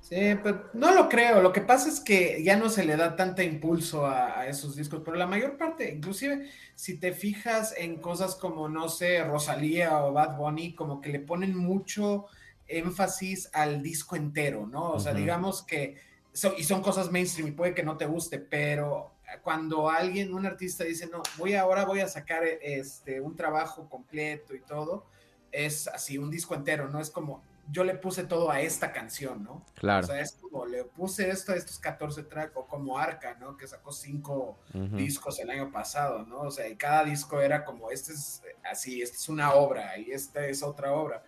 Sí, 0.00 0.16
pero 0.42 0.70
no 0.72 0.92
lo 0.94 1.08
creo. 1.08 1.40
Lo 1.42 1.52
que 1.52 1.60
pasa 1.60 1.88
es 1.88 2.00
que 2.00 2.42
ya 2.42 2.56
no 2.56 2.68
se 2.68 2.84
le 2.84 2.96
da 2.96 3.14
tanta 3.14 3.44
impulso 3.44 4.06
a 4.06 4.46
esos 4.48 4.74
discos, 4.74 5.02
pero 5.04 5.16
la 5.16 5.26
mayor 5.26 5.56
parte, 5.56 5.92
inclusive 5.94 6.48
si 6.74 6.98
te 6.98 7.12
fijas 7.12 7.74
en 7.76 8.00
cosas 8.00 8.34
como, 8.34 8.68
no 8.68 8.88
sé, 8.88 9.22
Rosalía 9.22 10.02
o 10.04 10.12
Bad 10.12 10.36
Bunny, 10.36 10.74
como 10.74 11.00
que 11.00 11.10
le 11.10 11.20
ponen 11.20 11.54
mucho 11.56 12.26
énfasis 12.70 13.50
al 13.52 13.82
disco 13.82 14.16
entero, 14.16 14.66
¿no? 14.66 14.92
O 14.92 15.00
sea, 15.00 15.12
digamos 15.20 15.62
que, 15.62 15.96
so- 16.32 16.54
y 16.56 16.64
son 16.64 16.82
cosas 16.82 17.10
mainstream 17.10 17.48
y 17.48 17.52
puede 17.52 17.74
que 17.74 17.82
no 17.82 17.96
te 17.96 18.06
guste, 18.06 18.38
pero 18.38 19.12
cuando 19.42 19.88
alguien, 19.90 20.34
un 20.34 20.44
artista 20.46 20.84
dice, 20.84 21.06
no, 21.06 21.22
voy 21.38 21.54
ahora 21.54 21.84
voy 21.84 22.00
a 22.00 22.08
sacar 22.08 22.42
este, 22.44 23.20
un 23.20 23.36
trabajo 23.36 23.88
completo 23.88 24.54
y 24.54 24.60
todo, 24.60 25.06
es 25.52 25.88
así, 25.88 26.18
un 26.18 26.30
disco 26.30 26.54
entero, 26.54 26.88
¿no? 26.88 27.00
Es 27.00 27.10
como, 27.10 27.42
yo 27.72 27.84
le 27.84 27.94
puse 27.94 28.24
todo 28.24 28.50
a 28.50 28.60
esta 28.60 28.92
canción, 28.92 29.44
¿no? 29.44 29.64
Claro. 29.74 30.04
O 30.04 30.06
sea, 30.08 30.20
es 30.20 30.32
como 30.32 30.66
le 30.66 30.82
puse 30.84 31.30
esto 31.30 31.52
a 31.52 31.56
estos 31.56 31.78
14 31.78 32.24
tracks, 32.24 32.52
o 32.56 32.66
como 32.66 32.98
Arca, 32.98 33.36
¿no? 33.38 33.56
Que 33.56 33.68
sacó 33.68 33.92
cinco 33.92 34.58
discos 34.96 35.38
el 35.38 35.50
año 35.50 35.70
pasado, 35.70 36.24
¿no? 36.26 36.40
O 36.40 36.50
sea, 36.50 36.66
y 36.68 36.74
cada 36.74 37.04
disco 37.04 37.40
era 37.40 37.64
como, 37.64 37.90
este 37.92 38.12
es 38.12 38.42
así, 38.68 39.00
esta 39.02 39.16
es 39.16 39.28
una 39.28 39.54
obra 39.54 39.96
y 39.98 40.10
esta 40.10 40.44
es 40.46 40.64
otra 40.64 40.92
obra. 40.92 41.22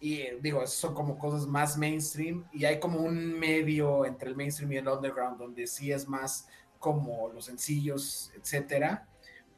Y 0.00 0.20
eh, 0.20 0.38
digo, 0.40 0.66
son 0.66 0.94
como 0.94 1.18
cosas 1.18 1.46
más 1.46 1.76
mainstream 1.78 2.44
y 2.52 2.64
hay 2.64 2.78
como 2.78 3.00
un 3.00 3.38
medio 3.38 4.04
entre 4.04 4.28
el 4.28 4.36
mainstream 4.36 4.72
y 4.72 4.76
el 4.76 4.88
underground 4.88 5.38
donde 5.38 5.66
sí 5.66 5.90
es 5.90 6.06
más 6.06 6.48
como 6.78 7.28
los 7.30 7.46
sencillos, 7.46 8.30
etcétera. 8.36 9.08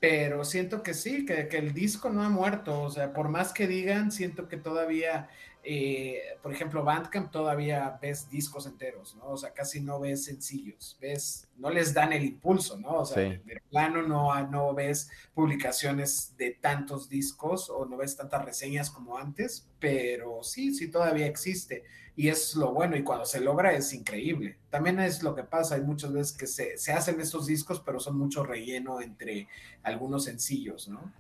Pero 0.00 0.44
siento 0.44 0.82
que 0.82 0.94
sí, 0.94 1.26
que, 1.26 1.48
que 1.48 1.58
el 1.58 1.74
disco 1.74 2.08
no 2.08 2.22
ha 2.22 2.28
muerto. 2.28 2.82
O 2.82 2.90
sea, 2.90 3.12
por 3.12 3.28
más 3.28 3.52
que 3.52 3.66
digan, 3.66 4.12
siento 4.12 4.48
que 4.48 4.56
todavía, 4.56 5.28
eh, 5.70 6.22
por 6.42 6.50
ejemplo, 6.50 6.82
Bandcamp 6.82 7.30
todavía 7.30 7.98
ves 8.00 8.30
discos 8.30 8.64
enteros, 8.66 9.14
¿no? 9.16 9.26
O 9.26 9.36
sea, 9.36 9.52
casi 9.52 9.82
no 9.82 10.00
ves 10.00 10.24
sencillos, 10.24 10.96
ves, 10.98 11.46
no 11.58 11.68
les 11.68 11.92
dan 11.92 12.14
el 12.14 12.24
impulso, 12.24 12.78
¿no? 12.78 13.00
O 13.00 13.04
sea, 13.04 13.22
Sí. 13.22 13.36
de, 13.44 13.60
plano 13.68 14.00
no, 14.00 14.48
no 14.48 14.72
ves 14.72 15.10
publicaciones 15.34 16.34
de 16.38 16.52
tantos 16.52 17.10
discos 17.10 17.68
o 17.68 17.84
no 17.84 17.98
ves 17.98 18.16
tantas 18.16 18.46
reseñas 18.46 18.90
como 18.90 19.18
antes, 19.18 19.68
pero 19.78 20.42
sí, 20.42 20.74
sí 20.74 20.90
todavía 20.90 21.26
existe 21.26 21.84
y 22.16 22.28
es 22.30 22.54
lo 22.54 22.72
bueno 22.72 22.96
y 22.96 23.02
cuando 23.02 23.26
se 23.26 23.38
logra 23.40 23.72
es 23.74 23.92
increíble. 23.92 24.56
También 24.70 24.98
es 25.00 25.22
lo 25.22 25.34
que 25.34 25.42
pasa, 25.44 25.74
hay 25.74 25.82
muchas 25.82 26.14
veces 26.14 26.34
que 26.34 26.46
se, 26.46 26.78
se 26.78 26.92
hacen 26.94 27.20
estos 27.20 27.46
discos, 27.46 27.80
pero 27.84 28.00
son 28.00 28.16
mucho 28.16 28.42
relleno 28.42 29.02
entre 29.02 29.48
algunos 29.82 30.24
sencillos, 30.24 30.88
¿no? 30.88 31.12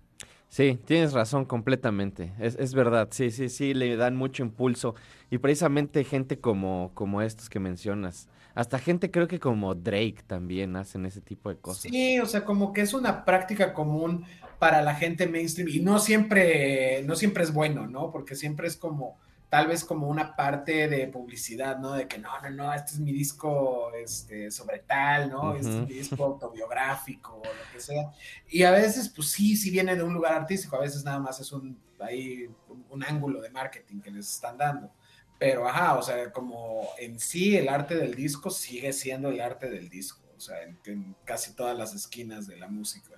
Sí, 0.48 0.78
tienes 0.86 1.12
razón 1.12 1.44
completamente. 1.44 2.32
Es, 2.40 2.56
es 2.58 2.74
verdad, 2.74 3.08
sí, 3.10 3.30
sí, 3.30 3.48
sí, 3.48 3.74
le 3.74 3.96
dan 3.96 4.16
mucho 4.16 4.42
impulso. 4.42 4.94
Y 5.30 5.38
precisamente 5.38 6.04
gente 6.04 6.40
como, 6.40 6.90
como 6.94 7.20
estos 7.20 7.50
que 7.50 7.60
mencionas. 7.60 8.28
Hasta 8.54 8.78
gente 8.78 9.10
creo 9.10 9.28
que 9.28 9.38
como 9.38 9.74
Drake 9.74 10.24
también 10.26 10.74
hacen 10.76 11.06
ese 11.06 11.20
tipo 11.20 11.48
de 11.50 11.58
cosas. 11.58 11.82
Sí, 11.82 12.18
o 12.18 12.26
sea, 12.26 12.44
como 12.44 12.72
que 12.72 12.80
es 12.80 12.94
una 12.94 13.24
práctica 13.24 13.72
común 13.72 14.24
para 14.58 14.82
la 14.82 14.94
gente 14.94 15.28
mainstream 15.28 15.68
y 15.68 15.80
no 15.80 16.00
siempre, 16.00 17.02
no 17.04 17.14
siempre 17.14 17.44
es 17.44 17.52
bueno, 17.52 17.86
¿no? 17.86 18.10
Porque 18.10 18.34
siempre 18.34 18.66
es 18.66 18.76
como, 18.76 19.18
tal 19.48 19.66
vez 19.66 19.84
como 19.84 20.08
una 20.08 20.36
parte 20.36 20.88
de 20.88 21.06
publicidad, 21.06 21.78
¿no? 21.78 21.92
De 21.92 22.06
que 22.06 22.18
no, 22.18 22.30
no, 22.42 22.50
no, 22.50 22.74
este 22.74 22.92
es 22.92 23.00
mi 23.00 23.12
disco 23.12 23.90
este, 23.94 24.50
sobre 24.50 24.80
tal, 24.80 25.30
¿no? 25.30 25.54
Este 25.54 25.70
es 25.70 25.88
mi 25.88 25.94
disco 25.94 26.24
autobiográfico 26.24 27.36
o 27.36 27.44
lo 27.44 27.72
que 27.72 27.80
sea. 27.80 28.12
Y 28.48 28.62
a 28.64 28.70
veces, 28.70 29.08
pues 29.08 29.30
sí, 29.30 29.56
sí 29.56 29.70
viene 29.70 29.96
de 29.96 30.02
un 30.02 30.12
lugar 30.12 30.34
artístico, 30.34 30.76
a 30.76 30.80
veces 30.80 31.02
nada 31.04 31.18
más 31.18 31.40
es 31.40 31.50
un, 31.52 31.80
ahí, 32.00 32.46
un, 32.68 32.84
un 32.90 33.04
ángulo 33.04 33.40
de 33.40 33.50
marketing 33.50 34.00
que 34.00 34.10
les 34.10 34.28
están 34.34 34.58
dando. 34.58 34.90
Pero, 35.38 35.66
ajá, 35.66 35.96
o 35.96 36.02
sea, 36.02 36.30
como 36.32 36.88
en 36.98 37.18
sí 37.18 37.56
el 37.56 37.68
arte 37.68 37.96
del 37.96 38.14
disco 38.14 38.50
sigue 38.50 38.92
siendo 38.92 39.30
el 39.30 39.40
arte 39.40 39.70
del 39.70 39.88
disco, 39.88 40.20
o 40.36 40.40
sea, 40.40 40.62
en, 40.62 40.78
en 40.84 41.16
casi 41.24 41.54
todas 41.54 41.78
las 41.78 41.94
esquinas 41.94 42.46
de 42.46 42.56
la 42.56 42.68
música. 42.68 43.14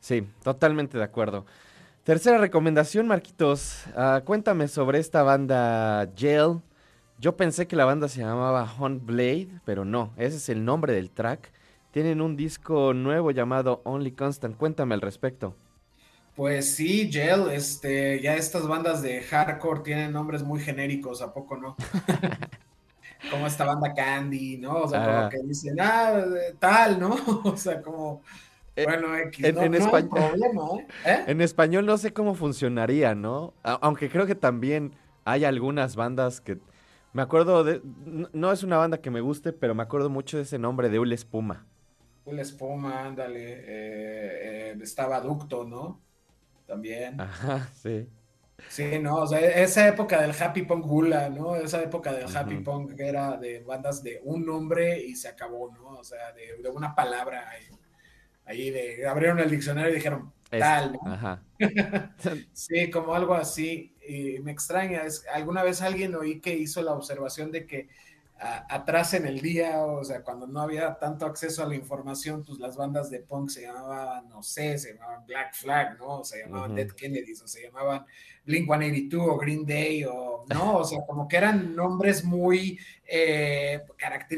Sí, 0.00 0.26
totalmente 0.42 0.98
de 0.98 1.04
acuerdo. 1.04 1.46
Tercera 2.10 2.38
recomendación, 2.38 3.06
Marquitos. 3.06 3.84
Ah, 3.94 4.22
cuéntame 4.24 4.66
sobre 4.66 4.98
esta 4.98 5.22
banda 5.22 6.10
Gel. 6.16 6.60
Yo 7.20 7.36
pensé 7.36 7.68
que 7.68 7.76
la 7.76 7.84
banda 7.84 8.08
se 8.08 8.18
llamaba 8.18 8.68
Hunt 8.80 9.04
Blade, 9.06 9.60
pero 9.64 9.84
no, 9.84 10.12
ese 10.16 10.38
es 10.38 10.48
el 10.48 10.64
nombre 10.64 10.92
del 10.92 11.12
track. 11.12 11.52
Tienen 11.92 12.20
un 12.20 12.34
disco 12.34 12.94
nuevo 12.94 13.30
llamado 13.30 13.80
Only 13.84 14.10
Constant. 14.10 14.56
Cuéntame 14.56 14.96
al 14.96 15.02
respecto. 15.02 15.54
Pues 16.34 16.74
sí, 16.74 17.08
Gel, 17.12 17.48
este, 17.52 18.20
ya 18.20 18.34
estas 18.34 18.66
bandas 18.66 19.02
de 19.02 19.22
hardcore 19.22 19.82
tienen 19.84 20.12
nombres 20.12 20.42
muy 20.42 20.58
genéricos, 20.58 21.22
¿a 21.22 21.32
poco 21.32 21.58
no? 21.58 21.76
como 23.30 23.46
esta 23.46 23.64
banda 23.64 23.94
Candy, 23.94 24.56
¿no? 24.58 24.78
O 24.82 24.88
sea, 24.88 25.04
Ah. 25.04 25.06
como 25.06 25.28
que 25.28 25.46
dicen, 25.46 25.76
ah, 25.80 26.24
tal, 26.58 26.98
¿no? 26.98 27.14
o 27.44 27.56
sea, 27.56 27.80
como, 27.80 28.22
Eh, 28.22 28.49
bueno, 28.76 29.16
X, 29.16 29.44
en- 29.44 29.54
no, 29.54 29.62
en 29.62 29.70
no 29.72 29.76
hay 29.78 29.82
español- 29.84 30.10
problema, 30.10 30.62
¿eh? 30.78 30.86
¿Eh? 31.06 31.24
En 31.26 31.40
español 31.40 31.86
no 31.86 31.98
sé 31.98 32.12
cómo 32.12 32.34
funcionaría, 32.34 33.14
¿no? 33.14 33.54
A- 33.62 33.78
aunque 33.82 34.08
creo 34.08 34.26
que 34.26 34.34
también 34.34 34.94
hay 35.24 35.44
algunas 35.44 35.96
bandas 35.96 36.40
que... 36.40 36.58
Me 37.12 37.22
acuerdo 37.22 37.64
de... 37.64 37.80
No 38.32 38.52
es 38.52 38.62
una 38.62 38.76
banda 38.76 38.98
que 39.00 39.10
me 39.10 39.20
guste, 39.20 39.52
pero 39.52 39.74
me 39.74 39.82
acuerdo 39.82 40.08
mucho 40.10 40.36
de 40.36 40.44
ese 40.44 40.58
nombre 40.58 40.88
de 40.88 40.98
Ul 41.00 41.12
Espuma. 41.12 41.66
Una 42.24 42.42
espuma, 42.42 43.00
ándale, 43.06 43.52
eh, 43.52 43.64
eh, 44.72 44.78
estaba 44.80 45.20
Ducto, 45.20 45.64
¿no? 45.64 46.00
También. 46.66 47.20
Ajá, 47.20 47.68
sí. 47.74 48.08
Sí, 48.68 48.98
no, 49.00 49.16
o 49.16 49.26
sea, 49.26 49.40
esa 49.40 49.88
época 49.88 50.20
del 50.20 50.32
happy 50.38 50.62
punk 50.62 50.84
gula, 50.86 51.30
¿no? 51.30 51.56
Esa 51.56 51.82
época 51.82 52.12
del 52.12 52.26
happy 52.36 52.58
punk 52.58 52.92
era 53.00 53.36
de 53.38 53.60
bandas 53.64 54.02
de 54.04 54.20
un 54.22 54.44
nombre 54.46 55.00
y 55.02 55.16
se 55.16 55.28
acabó, 55.28 55.72
¿no? 55.72 55.98
O 55.98 56.04
sea, 56.04 56.30
de, 56.32 56.62
de 56.62 56.68
una 56.68 56.94
palabra 56.94 57.48
ahí, 57.48 57.64
ahí 58.44 58.70
de 58.70 59.06
abrieron 59.06 59.38
el 59.38 59.50
diccionario 59.50 59.92
y 59.92 59.96
dijeron 59.96 60.32
tal, 60.50 60.92
¿no? 60.92 61.12
Ajá. 61.12 61.42
Sí, 62.52 62.90
como 62.90 63.14
algo 63.14 63.34
así. 63.34 63.94
Y 64.06 64.40
me 64.40 64.52
extraña, 64.52 65.04
es, 65.04 65.24
alguna 65.32 65.62
vez 65.62 65.82
alguien 65.82 66.14
oí 66.14 66.40
que 66.40 66.54
hizo 66.54 66.82
la 66.82 66.92
observación 66.92 67.52
de 67.52 67.66
que 67.66 67.88
atrás 68.40 69.12
en 69.12 69.26
el 69.26 69.40
día, 69.40 69.82
o 69.84 70.02
sea, 70.02 70.22
cuando 70.22 70.46
no 70.46 70.62
había 70.62 70.98
tanto 70.98 71.26
acceso 71.26 71.62
a 71.62 71.66
la 71.66 71.74
información, 71.74 72.42
pues 72.42 72.58
las 72.58 72.74
bandas 72.74 73.10
de 73.10 73.20
punk 73.20 73.50
se 73.50 73.62
llamaban, 73.62 74.28
no 74.30 74.42
sé, 74.42 74.78
se 74.78 74.94
llamaban 74.94 75.26
Black 75.26 75.54
Flag, 75.54 75.98
¿no? 75.98 76.20
O 76.20 76.24
se 76.24 76.42
llamaban 76.42 76.74
Dead 76.74 76.90
Kennedys, 76.90 77.42
o 77.42 77.48
se 77.48 77.64
llamaban 77.64 78.06
Blink 78.46 78.66
182 78.66 79.28
o 79.28 79.36
Green 79.36 79.66
Day, 79.66 80.04
o 80.04 80.46
no, 80.48 80.78
o 80.78 80.84
sea, 80.84 81.00
como 81.06 81.28
que 81.28 81.36
eran 81.36 81.76
nombres 81.76 82.24
muy 82.24 82.78
eh, 83.06 83.82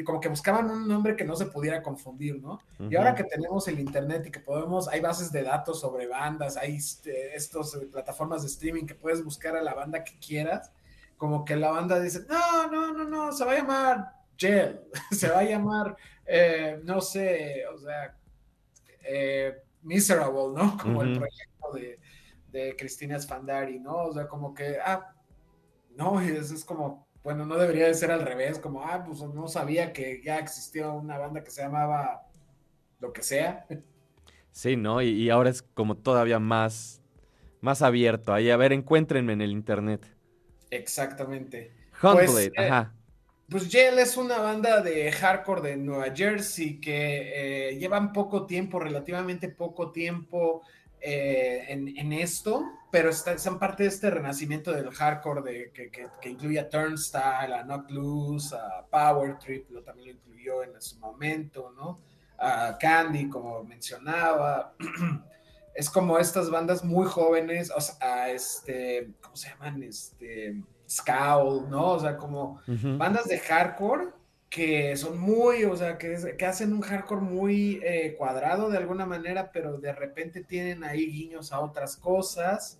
como 0.04 0.20
que 0.20 0.28
buscaban 0.28 0.68
un 0.68 0.88
nombre 0.88 1.14
que 1.14 1.24
no 1.24 1.36
se 1.36 1.46
pudiera 1.46 1.80
confundir, 1.80 2.40
¿no? 2.40 2.60
Y 2.90 2.96
ahora 2.96 3.14
que 3.14 3.22
tenemos 3.22 3.68
el 3.68 3.78
internet 3.78 4.24
y 4.26 4.30
que 4.32 4.40
podemos, 4.40 4.88
hay 4.88 5.00
bases 5.00 5.30
de 5.30 5.44
datos 5.44 5.78
sobre 5.80 6.08
bandas, 6.08 6.56
hay 6.56 6.76
este, 6.76 7.36
eh, 7.36 7.86
plataformas 7.92 8.42
de 8.42 8.48
streaming 8.48 8.84
que 8.84 8.96
puedes 8.96 9.22
buscar 9.22 9.56
a 9.56 9.62
la 9.62 9.74
banda 9.74 10.02
que 10.02 10.18
quieras 10.18 10.72
como 11.22 11.44
que 11.44 11.54
la 11.54 11.70
banda 11.70 12.00
dice, 12.00 12.26
no, 12.28 12.66
no, 12.66 12.92
no, 12.92 13.04
no, 13.04 13.30
se 13.30 13.44
va 13.44 13.52
a 13.52 13.58
llamar 13.58 14.12
Gel, 14.36 14.80
se 15.12 15.28
va 15.28 15.38
a 15.38 15.44
llamar, 15.44 15.96
eh, 16.26 16.80
no 16.82 17.00
sé, 17.00 17.62
o 17.72 17.78
sea, 17.78 18.16
eh, 19.04 19.54
Miserable, 19.82 20.48
¿no? 20.52 20.76
Como 20.82 21.00
el 21.02 21.16
proyecto 21.16 21.72
de, 21.74 22.00
de 22.50 22.74
Cristina 22.74 23.20
Sfandari, 23.20 23.78
¿no? 23.78 23.98
O 23.98 24.12
sea, 24.12 24.26
como 24.26 24.52
que, 24.52 24.78
ah, 24.84 25.14
no, 25.94 26.20
eso 26.20 26.56
es 26.56 26.64
como, 26.64 27.06
bueno, 27.22 27.46
no 27.46 27.56
debería 27.56 27.86
de 27.86 27.94
ser 27.94 28.10
al 28.10 28.22
revés, 28.22 28.58
como, 28.58 28.82
ah, 28.82 29.04
pues 29.06 29.22
no 29.22 29.46
sabía 29.46 29.92
que 29.92 30.20
ya 30.24 30.40
existía 30.40 30.90
una 30.90 31.18
banda 31.18 31.44
que 31.44 31.52
se 31.52 31.62
llamaba 31.62 32.26
lo 32.98 33.12
que 33.12 33.22
sea. 33.22 33.64
Sí, 34.50 34.74
¿no? 34.74 35.00
Y, 35.00 35.10
y 35.10 35.30
ahora 35.30 35.50
es 35.50 35.62
como 35.62 35.96
todavía 35.96 36.40
más, 36.40 37.00
más 37.60 37.80
abierto. 37.80 38.34
Ahí, 38.34 38.50
a 38.50 38.56
ver, 38.56 38.72
encuéntrenme 38.72 39.34
en 39.34 39.40
el 39.40 39.52
internet. 39.52 40.04
Exactamente. 40.72 41.70
pues, 42.00 42.34
eh, 42.36 42.52
ajá. 42.56 42.92
Pues 43.48 43.68
Jail 43.70 43.98
es 43.98 44.16
una 44.16 44.38
banda 44.38 44.80
de 44.80 45.12
hardcore 45.12 45.60
de 45.60 45.76
Nueva 45.76 46.06
Jersey 46.14 46.80
que 46.80 47.68
eh, 47.68 47.76
llevan 47.76 48.12
poco 48.14 48.46
tiempo, 48.46 48.80
relativamente 48.80 49.50
poco 49.50 49.92
tiempo 49.92 50.62
eh, 50.98 51.66
en, 51.68 52.12
esto, 52.14 52.64
pero 52.90 53.12
son 53.12 53.58
parte 53.58 53.82
de 53.82 53.90
este 53.90 54.08
renacimiento 54.08 54.72
del 54.72 54.90
hardcore 54.90 55.42
de, 55.42 55.70
que, 55.72 55.90
que, 55.90 56.28
incluye 56.30 56.58
a 56.58 56.70
Turnstile, 56.70 57.54
a 57.54 57.62
Knock 57.64 57.90
Loose, 57.90 58.56
a 58.56 58.86
Power 58.86 59.38
Trip, 59.38 59.70
lo 59.70 59.82
también 59.82 60.08
lo 60.08 60.14
incluyó 60.14 60.62
en 60.62 60.80
su 60.80 60.98
momento, 60.98 61.74
¿no? 61.76 62.00
A 62.38 62.78
Candy, 62.80 63.28
como 63.28 63.62
mencionaba. 63.64 64.74
es 65.74 65.90
como 65.90 66.18
estas 66.18 66.50
bandas 66.50 66.84
muy 66.84 67.06
jóvenes, 67.06 67.70
o 67.74 67.80
sea, 67.80 68.30
este, 68.30 69.10
¿cómo 69.20 69.36
se 69.36 69.48
llaman? 69.48 69.82
Este, 69.82 70.62
Scout, 70.88 71.68
¿no? 71.68 71.92
O 71.92 72.00
sea, 72.00 72.16
como 72.16 72.60
bandas 72.66 73.26
de 73.26 73.38
hardcore 73.38 74.10
que 74.52 74.94
son 74.98 75.18
muy, 75.18 75.64
o 75.64 75.74
sea, 75.74 75.96
que, 75.96 76.36
que 76.36 76.44
hacen 76.44 76.74
un 76.74 76.82
hardcore 76.82 77.22
muy 77.22 77.80
eh, 77.82 78.14
cuadrado 78.18 78.68
de 78.68 78.76
alguna 78.76 79.06
manera, 79.06 79.50
pero 79.50 79.78
de 79.78 79.94
repente 79.94 80.44
tienen 80.44 80.84
ahí 80.84 81.06
guiños 81.06 81.52
a 81.52 81.60
otras 81.60 81.96
cosas, 81.96 82.78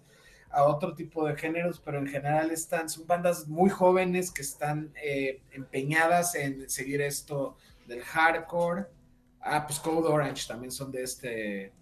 a 0.51 0.65
otro 0.65 0.95
tipo 0.95 1.27
de 1.27 1.35
géneros, 1.35 1.81
pero 1.83 1.99
en 1.99 2.07
general 2.07 2.51
están, 2.51 2.91
son 2.91 3.07
bandas 3.07 3.49
muy 3.49 3.71
jóvenes 3.71 4.31
que 4.31 4.43
están 4.43 4.93
eh, 5.03 5.41
empeñadas 5.51 6.35
en 6.35 6.69
seguir 6.69 7.01
esto 7.01 7.57
del 7.87 8.03
hardcore. 8.03 8.85
Ah, 9.41 9.67
pues 9.67 9.81
Code 9.81 10.09
Orange 10.09 10.47
también 10.47 10.71
son 10.71 10.93
de 10.93 11.03
este, 11.03 11.73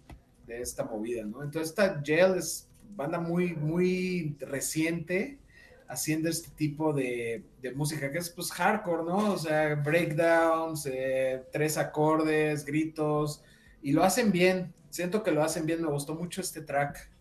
esta 0.59 0.83
movida, 0.83 1.23
¿no? 1.23 1.43
Entonces 1.43 1.69
esta 1.69 2.01
Gel 2.03 2.35
es 2.35 2.67
banda 2.95 3.19
muy, 3.19 3.53
muy 3.53 4.35
reciente 4.39 5.39
haciendo 5.87 6.29
este 6.29 6.49
tipo 6.51 6.93
de, 6.93 7.43
música 7.75 8.11
que 8.11 8.17
es 8.17 8.29
pues 8.29 8.51
hardcore, 8.51 9.03
¿no? 9.03 9.33
O 9.33 9.37
sea, 9.37 9.75
breakdowns, 9.75 10.85
eh, 10.85 11.43
tres 11.51 11.77
acordes, 11.77 12.65
gritos, 12.65 13.43
y 13.81 13.91
lo 13.91 14.03
hacen 14.03 14.31
bien, 14.31 14.73
siento 14.89 15.21
que 15.21 15.31
lo 15.31 15.43
hacen 15.43 15.65
bien, 15.65 15.81
me 15.81 15.89
gustó 15.89 16.15
mucho 16.15 16.39
este 16.39 16.61
track. 16.61 17.11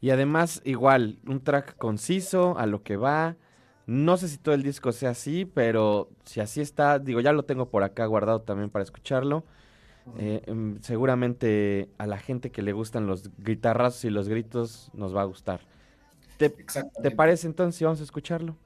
Y 0.00 0.10
además, 0.10 0.62
igual, 0.64 1.18
un 1.26 1.44
track 1.44 1.76
conciso, 1.76 2.56
a 2.56 2.66
lo 2.66 2.82
que 2.82 2.96
va. 2.96 3.36
No 3.86 4.16
sé 4.16 4.28
si 4.28 4.38
todo 4.38 4.54
el 4.54 4.62
disco 4.62 4.92
sea 4.92 5.10
así, 5.10 5.44
pero 5.44 6.08
si 6.24 6.40
así 6.40 6.62
está, 6.62 6.98
digo, 6.98 7.20
ya 7.20 7.32
lo 7.32 7.44
tengo 7.44 7.68
por 7.68 7.82
acá 7.82 8.06
guardado 8.06 8.40
también 8.40 8.70
para 8.70 8.82
escucharlo. 8.82 9.44
Eh, 10.18 10.42
em, 10.46 10.80
seguramente 10.80 11.88
a 11.98 12.06
la 12.06 12.18
gente 12.18 12.50
que 12.50 12.62
le 12.62 12.72
gustan 12.72 13.06
los 13.06 13.30
guitarrazos 13.38 14.04
y 14.04 14.10
los 14.10 14.28
gritos 14.28 14.90
nos 14.94 15.14
va 15.14 15.22
a 15.22 15.24
gustar. 15.24 15.60
¿Te, 16.36 16.50
¿te 16.50 17.10
parece 17.10 17.46
entonces? 17.46 17.82
Vamos 17.82 18.00
a 18.00 18.04
escucharlo. 18.04 18.56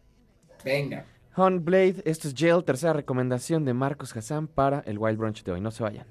Venga. 0.64 1.04
Hunt 1.36 1.64
Blade, 1.64 2.02
esto 2.04 2.28
es 2.28 2.34
Jail, 2.36 2.62
tercera 2.64 2.92
recomendación 2.92 3.64
de 3.64 3.74
Marcos 3.74 4.16
Hassan 4.16 4.46
para 4.46 4.80
el 4.80 4.98
Wild 4.98 5.18
Brunch 5.18 5.42
de 5.42 5.52
hoy. 5.52 5.60
No 5.60 5.70
se 5.70 5.82
vayan. 5.82 6.06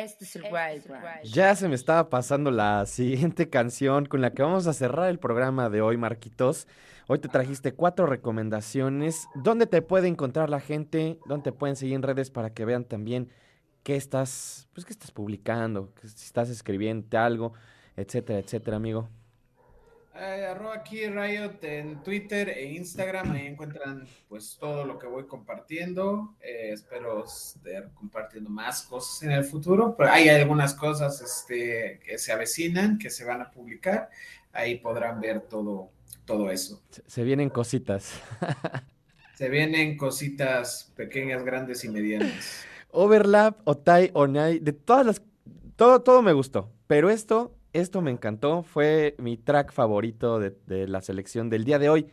Este 0.00 0.24
es 0.24 0.36
el 0.36 0.44
este 0.46 0.90
Ya 1.24 1.54
se 1.54 1.68
me 1.68 1.74
estaba 1.74 2.08
pasando 2.08 2.50
la 2.50 2.86
siguiente 2.86 3.50
canción 3.50 4.06
con 4.06 4.22
la 4.22 4.32
que 4.32 4.42
vamos 4.42 4.66
a 4.66 4.72
cerrar 4.72 5.10
el 5.10 5.18
programa 5.18 5.68
de 5.68 5.82
hoy, 5.82 5.98
Marquitos. 5.98 6.66
Hoy 7.06 7.18
te 7.18 7.28
trajiste 7.28 7.74
cuatro 7.74 8.06
recomendaciones. 8.06 9.28
¿Dónde 9.34 9.66
te 9.66 9.82
puede 9.82 10.08
encontrar 10.08 10.48
la 10.48 10.60
gente? 10.60 11.18
¿Dónde 11.26 11.50
te 11.50 11.52
pueden 11.52 11.76
seguir 11.76 11.96
en 11.96 12.02
redes 12.02 12.30
para 12.30 12.54
que 12.54 12.64
vean 12.64 12.84
también 12.84 13.28
qué 13.82 13.96
estás, 13.96 14.68
pues, 14.72 14.86
qué 14.86 14.94
estás 14.94 15.10
publicando, 15.10 15.92
si 16.02 16.24
estás 16.24 16.48
escribiendo 16.48 17.18
algo, 17.18 17.52
etcétera, 17.94 18.38
etcétera, 18.38 18.78
amigo? 18.78 19.10
Eh, 20.22 20.44
arroba 20.44 20.74
aquí 20.74 21.06
Riot 21.06 21.62
en 21.62 22.02
Twitter 22.02 22.50
e 22.50 22.74
Instagram, 22.74 23.32
ahí 23.32 23.46
encuentran 23.46 24.06
pues 24.28 24.58
todo 24.60 24.84
lo 24.84 24.98
que 24.98 25.06
voy 25.06 25.24
compartiendo. 25.24 26.34
Eh, 26.42 26.72
espero 26.74 27.24
estar 27.24 27.90
compartiendo 27.94 28.50
más 28.50 28.82
cosas 28.82 29.22
en 29.22 29.32
el 29.32 29.44
futuro, 29.44 29.94
pero 29.96 30.10
hay 30.10 30.28
algunas 30.28 30.74
cosas 30.74 31.22
este, 31.22 32.00
que 32.04 32.18
se 32.18 32.32
avecinan, 32.32 32.98
que 32.98 33.08
se 33.08 33.24
van 33.24 33.40
a 33.40 33.50
publicar. 33.50 34.10
Ahí 34.52 34.76
podrán 34.76 35.22
ver 35.22 35.40
todo, 35.40 35.88
todo 36.26 36.50
eso. 36.50 36.82
Se, 37.06 37.24
vienen 37.24 37.48
cositas. 37.48 38.20
Se 39.36 39.48
vienen 39.48 39.96
cositas 39.96 40.92
pequeñas, 40.96 41.42
grandes 41.46 41.82
y 41.84 41.88
medianas. 41.88 42.66
Overlap, 42.90 43.66
Otai, 43.66 44.10
Onai, 44.12 44.58
de 44.58 44.74
todas 44.74 45.06
las... 45.06 45.22
Todo, 45.76 46.02
todo 46.02 46.20
me 46.20 46.34
gustó, 46.34 46.70
pero 46.86 47.08
esto, 47.08 47.56
esto 47.72 48.02
me 48.02 48.10
encantó, 48.10 48.62
fue 48.62 49.14
mi 49.18 49.36
track 49.36 49.72
favorito 49.72 50.38
de, 50.38 50.86
la 50.88 51.00
selección 51.00 51.50
del 51.50 51.64
día 51.64 51.78
de 51.78 51.88
hoy. 51.88 52.06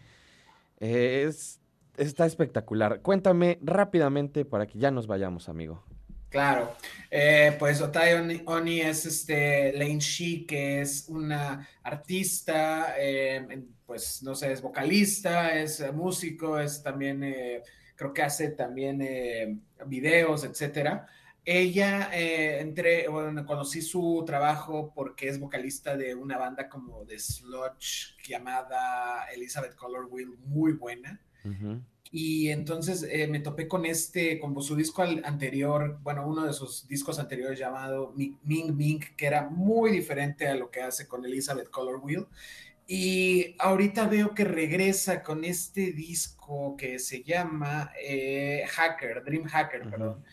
Eh, 0.80 1.26
es, 1.28 1.60
está 1.98 2.26
espectacular. 2.26 3.02
Cuéntame 3.02 3.60
rápidamente 3.62 4.46
para 4.46 4.68
que 4.68 4.78
ya 4.80 4.92
nos 4.92 5.08
vayamos, 5.08 5.50
amigo. 5.50 5.84
Claro, 6.30 6.76
eh, 7.10 7.56
pues 7.58 7.82
Otai 7.82 8.44
Oni, 8.46 8.82
es 8.82 9.06
este 9.06 9.72
Lane 9.74 10.00
Shi, 10.00 10.46
que 10.46 10.82
es 10.82 11.08
una 11.08 11.68
artista, 11.82 12.96
eh, 13.00 13.64
pues 13.86 14.22
no 14.24 14.36
sé, 14.36 14.52
es 14.52 14.62
vocalista, 14.62 15.58
es 15.58 15.82
músico, 15.94 16.60
es 16.60 16.84
también, 16.84 17.24
creo 17.96 18.14
que 18.14 18.22
hace 18.24 18.50
también 18.50 19.64
videos, 19.86 20.44
etcétera. 20.44 21.08
Ella, 21.50 22.10
entré, 22.12 23.08
bueno, 23.08 23.46
conocí 23.46 23.82
su 23.82 24.22
trabajo 24.28 24.92
porque 24.94 25.30
es 25.30 25.40
vocalista 25.40 25.96
de 25.96 26.14
una 26.14 26.38
banda 26.38 26.68
como 26.68 27.06
de 27.06 27.18
sludge 27.18 28.18
llamada 28.28 29.24
Elizabeth 29.34 29.74
Color 29.76 30.08
Wheel, 30.12 30.34
muy 30.44 30.74
buena. 30.74 31.22
Y 32.12 32.50
entonces 32.50 33.06
eh, 33.10 33.28
me 33.28 33.40
topé 33.40 33.70
con 33.70 33.86
este, 33.86 34.40
con 34.40 34.62
su 34.62 34.76
disco 34.76 35.04
anterior, 35.04 36.00
bueno, 36.04 36.28
uno 36.28 36.46
de 36.46 36.52
sus 36.52 36.86
discos 36.86 37.18
anteriores 37.18 37.58
llamado 37.58 38.12
Mi- 38.16 38.38
Ming 38.44 38.76
Ming, 38.76 39.00
que 39.16 39.26
era 39.26 39.50
muy 39.50 39.92
diferente 39.92 40.50
a 40.50 40.56
lo 40.56 40.70
que 40.70 40.82
hace 40.82 41.08
con 41.08 41.24
Elizabeth 41.24 41.70
Color 41.70 42.02
Wheel. 42.04 42.26
Y 42.90 43.56
ahorita 43.60 44.08
veo 44.08 44.34
que 44.34 44.46
regresa 44.46 45.22
con 45.22 45.44
este 45.44 45.92
disco 45.92 46.76
que 46.78 47.00
se 47.00 47.22
llama 47.24 47.92
eh, 48.02 48.64
Hacker, 48.70 49.24
Dream 49.26 49.44
Hacker, 49.44 49.90
perdón. 49.90 50.24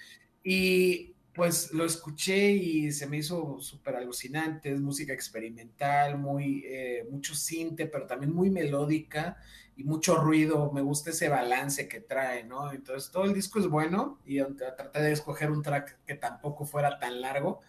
Y 0.44 1.14
pues 1.34 1.72
lo 1.72 1.84
escuché 1.84 2.52
y 2.52 2.92
se 2.92 3.08
me 3.08 3.16
hizo 3.16 3.58
súper 3.60 3.96
alucinante, 3.96 4.72
es 4.72 4.80
música 4.80 5.12
experimental, 5.12 6.16
muy, 6.16 6.62
eh, 6.64 7.04
mucho 7.10 7.34
cinte, 7.34 7.86
pero 7.86 8.06
también 8.06 8.32
muy 8.32 8.50
melódica 8.50 9.36
y 9.76 9.82
mucho 9.82 10.16
ruido, 10.16 10.70
me 10.70 10.80
gusta 10.80 11.10
ese 11.10 11.28
balance 11.28 11.88
que 11.88 12.00
trae, 12.00 12.44
¿no? 12.44 12.72
Entonces 12.72 13.10
todo 13.10 13.24
el 13.24 13.34
disco 13.34 13.58
es 13.58 13.66
bueno 13.66 14.20
y 14.24 14.40
traté 14.54 15.02
de 15.02 15.10
escoger 15.10 15.50
un 15.50 15.62
track 15.62 15.98
que 16.06 16.14
tampoco 16.14 16.64
fuera 16.64 17.00
tan 17.00 17.20
largo, 17.20 17.60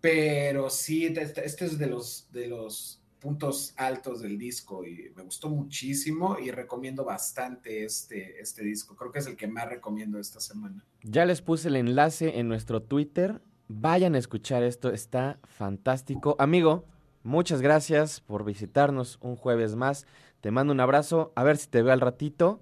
pero 0.00 0.68
sí, 0.68 1.06
este, 1.06 1.46
este 1.46 1.66
es 1.66 1.78
de 1.78 1.86
los, 1.86 2.28
de 2.32 2.48
los 2.48 3.03
puntos 3.24 3.72
altos 3.78 4.20
del 4.20 4.36
disco 4.36 4.84
y 4.84 5.10
me 5.16 5.22
gustó 5.22 5.48
muchísimo 5.48 6.36
y 6.38 6.50
recomiendo 6.50 7.06
bastante 7.06 7.82
este, 7.82 8.38
este 8.38 8.62
disco, 8.62 8.94
creo 8.96 9.10
que 9.10 9.20
es 9.20 9.26
el 9.26 9.34
que 9.34 9.48
más 9.48 9.66
recomiendo 9.66 10.18
esta 10.18 10.40
semana. 10.40 10.84
Ya 11.02 11.24
les 11.24 11.40
puse 11.40 11.68
el 11.68 11.76
enlace 11.76 12.38
en 12.38 12.48
nuestro 12.48 12.82
Twitter. 12.82 13.40
Vayan 13.66 14.14
a 14.14 14.18
escuchar 14.18 14.62
esto, 14.62 14.90
está 14.92 15.38
fantástico. 15.44 16.36
Amigo, 16.38 16.84
muchas 17.22 17.62
gracias 17.62 18.20
por 18.20 18.44
visitarnos 18.44 19.18
un 19.22 19.36
jueves 19.36 19.74
más. 19.74 20.06
Te 20.42 20.50
mando 20.50 20.74
un 20.74 20.80
abrazo, 20.80 21.32
a 21.34 21.44
ver 21.44 21.56
si 21.56 21.68
te 21.68 21.80
veo 21.80 21.94
al 21.94 22.02
ratito. 22.02 22.60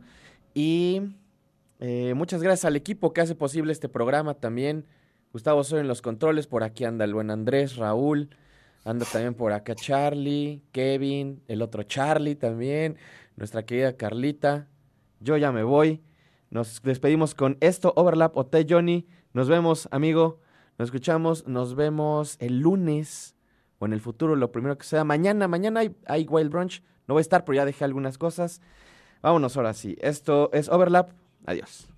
Y 0.54 1.00
eh, 1.80 2.14
muchas 2.14 2.40
gracias 2.40 2.66
al 2.66 2.76
equipo 2.76 3.12
que 3.12 3.20
hace 3.20 3.34
posible 3.34 3.72
este 3.72 3.88
programa 3.88 4.34
también. 4.34 4.86
Gustavo 5.32 5.64
Soy 5.64 5.80
en 5.80 5.88
los 5.88 6.02
controles, 6.02 6.46
por 6.46 6.62
aquí 6.62 6.84
anda 6.84 7.04
el 7.04 7.14
buen 7.14 7.32
Andrés, 7.32 7.74
Raúl, 7.74 8.30
anda 8.84 9.06
también 9.06 9.34
por 9.34 9.52
acá 9.52 9.74
Charlie, 9.74 10.62
Kevin, 10.72 11.42
el 11.48 11.62
otro 11.62 11.82
Charlie 11.84 12.34
también, 12.34 12.96
nuestra 13.36 13.64
querida 13.64 13.96
Carlita. 13.96 14.68
Yo 15.20 15.36
ya 15.36 15.52
me 15.52 15.62
voy. 15.62 16.02
Nos 16.50 16.82
despedimos 16.82 17.34
con 17.34 17.56
esto, 17.60 17.92
Overlap, 17.96 18.36
Hotel 18.36 18.66
Johnny. 18.68 19.06
Nos 19.32 19.48
vemos, 19.48 19.88
amigo. 19.90 20.40
Nos 20.78 20.88
escuchamos. 20.88 21.46
Nos 21.46 21.74
vemos 21.74 22.36
el 22.40 22.58
lunes 22.58 23.36
o 23.78 23.86
en 23.86 23.92
el 23.92 24.00
futuro, 24.00 24.36
lo 24.36 24.52
primero 24.52 24.76
que 24.76 24.84
sea. 24.84 25.04
Mañana, 25.04 25.48
mañana 25.48 25.80
hay, 25.80 25.96
hay 26.06 26.26
Wild 26.28 26.50
Brunch. 26.50 26.82
No 27.06 27.14
voy 27.14 27.20
a 27.20 27.22
estar, 27.22 27.44
pero 27.44 27.56
ya 27.56 27.64
dejé 27.64 27.84
algunas 27.84 28.18
cosas. 28.18 28.60
Vámonos 29.22 29.56
ahora 29.56 29.74
sí. 29.74 29.96
Esto 30.00 30.50
es 30.52 30.68
Overlap. 30.68 31.12
Adiós. 31.46 31.88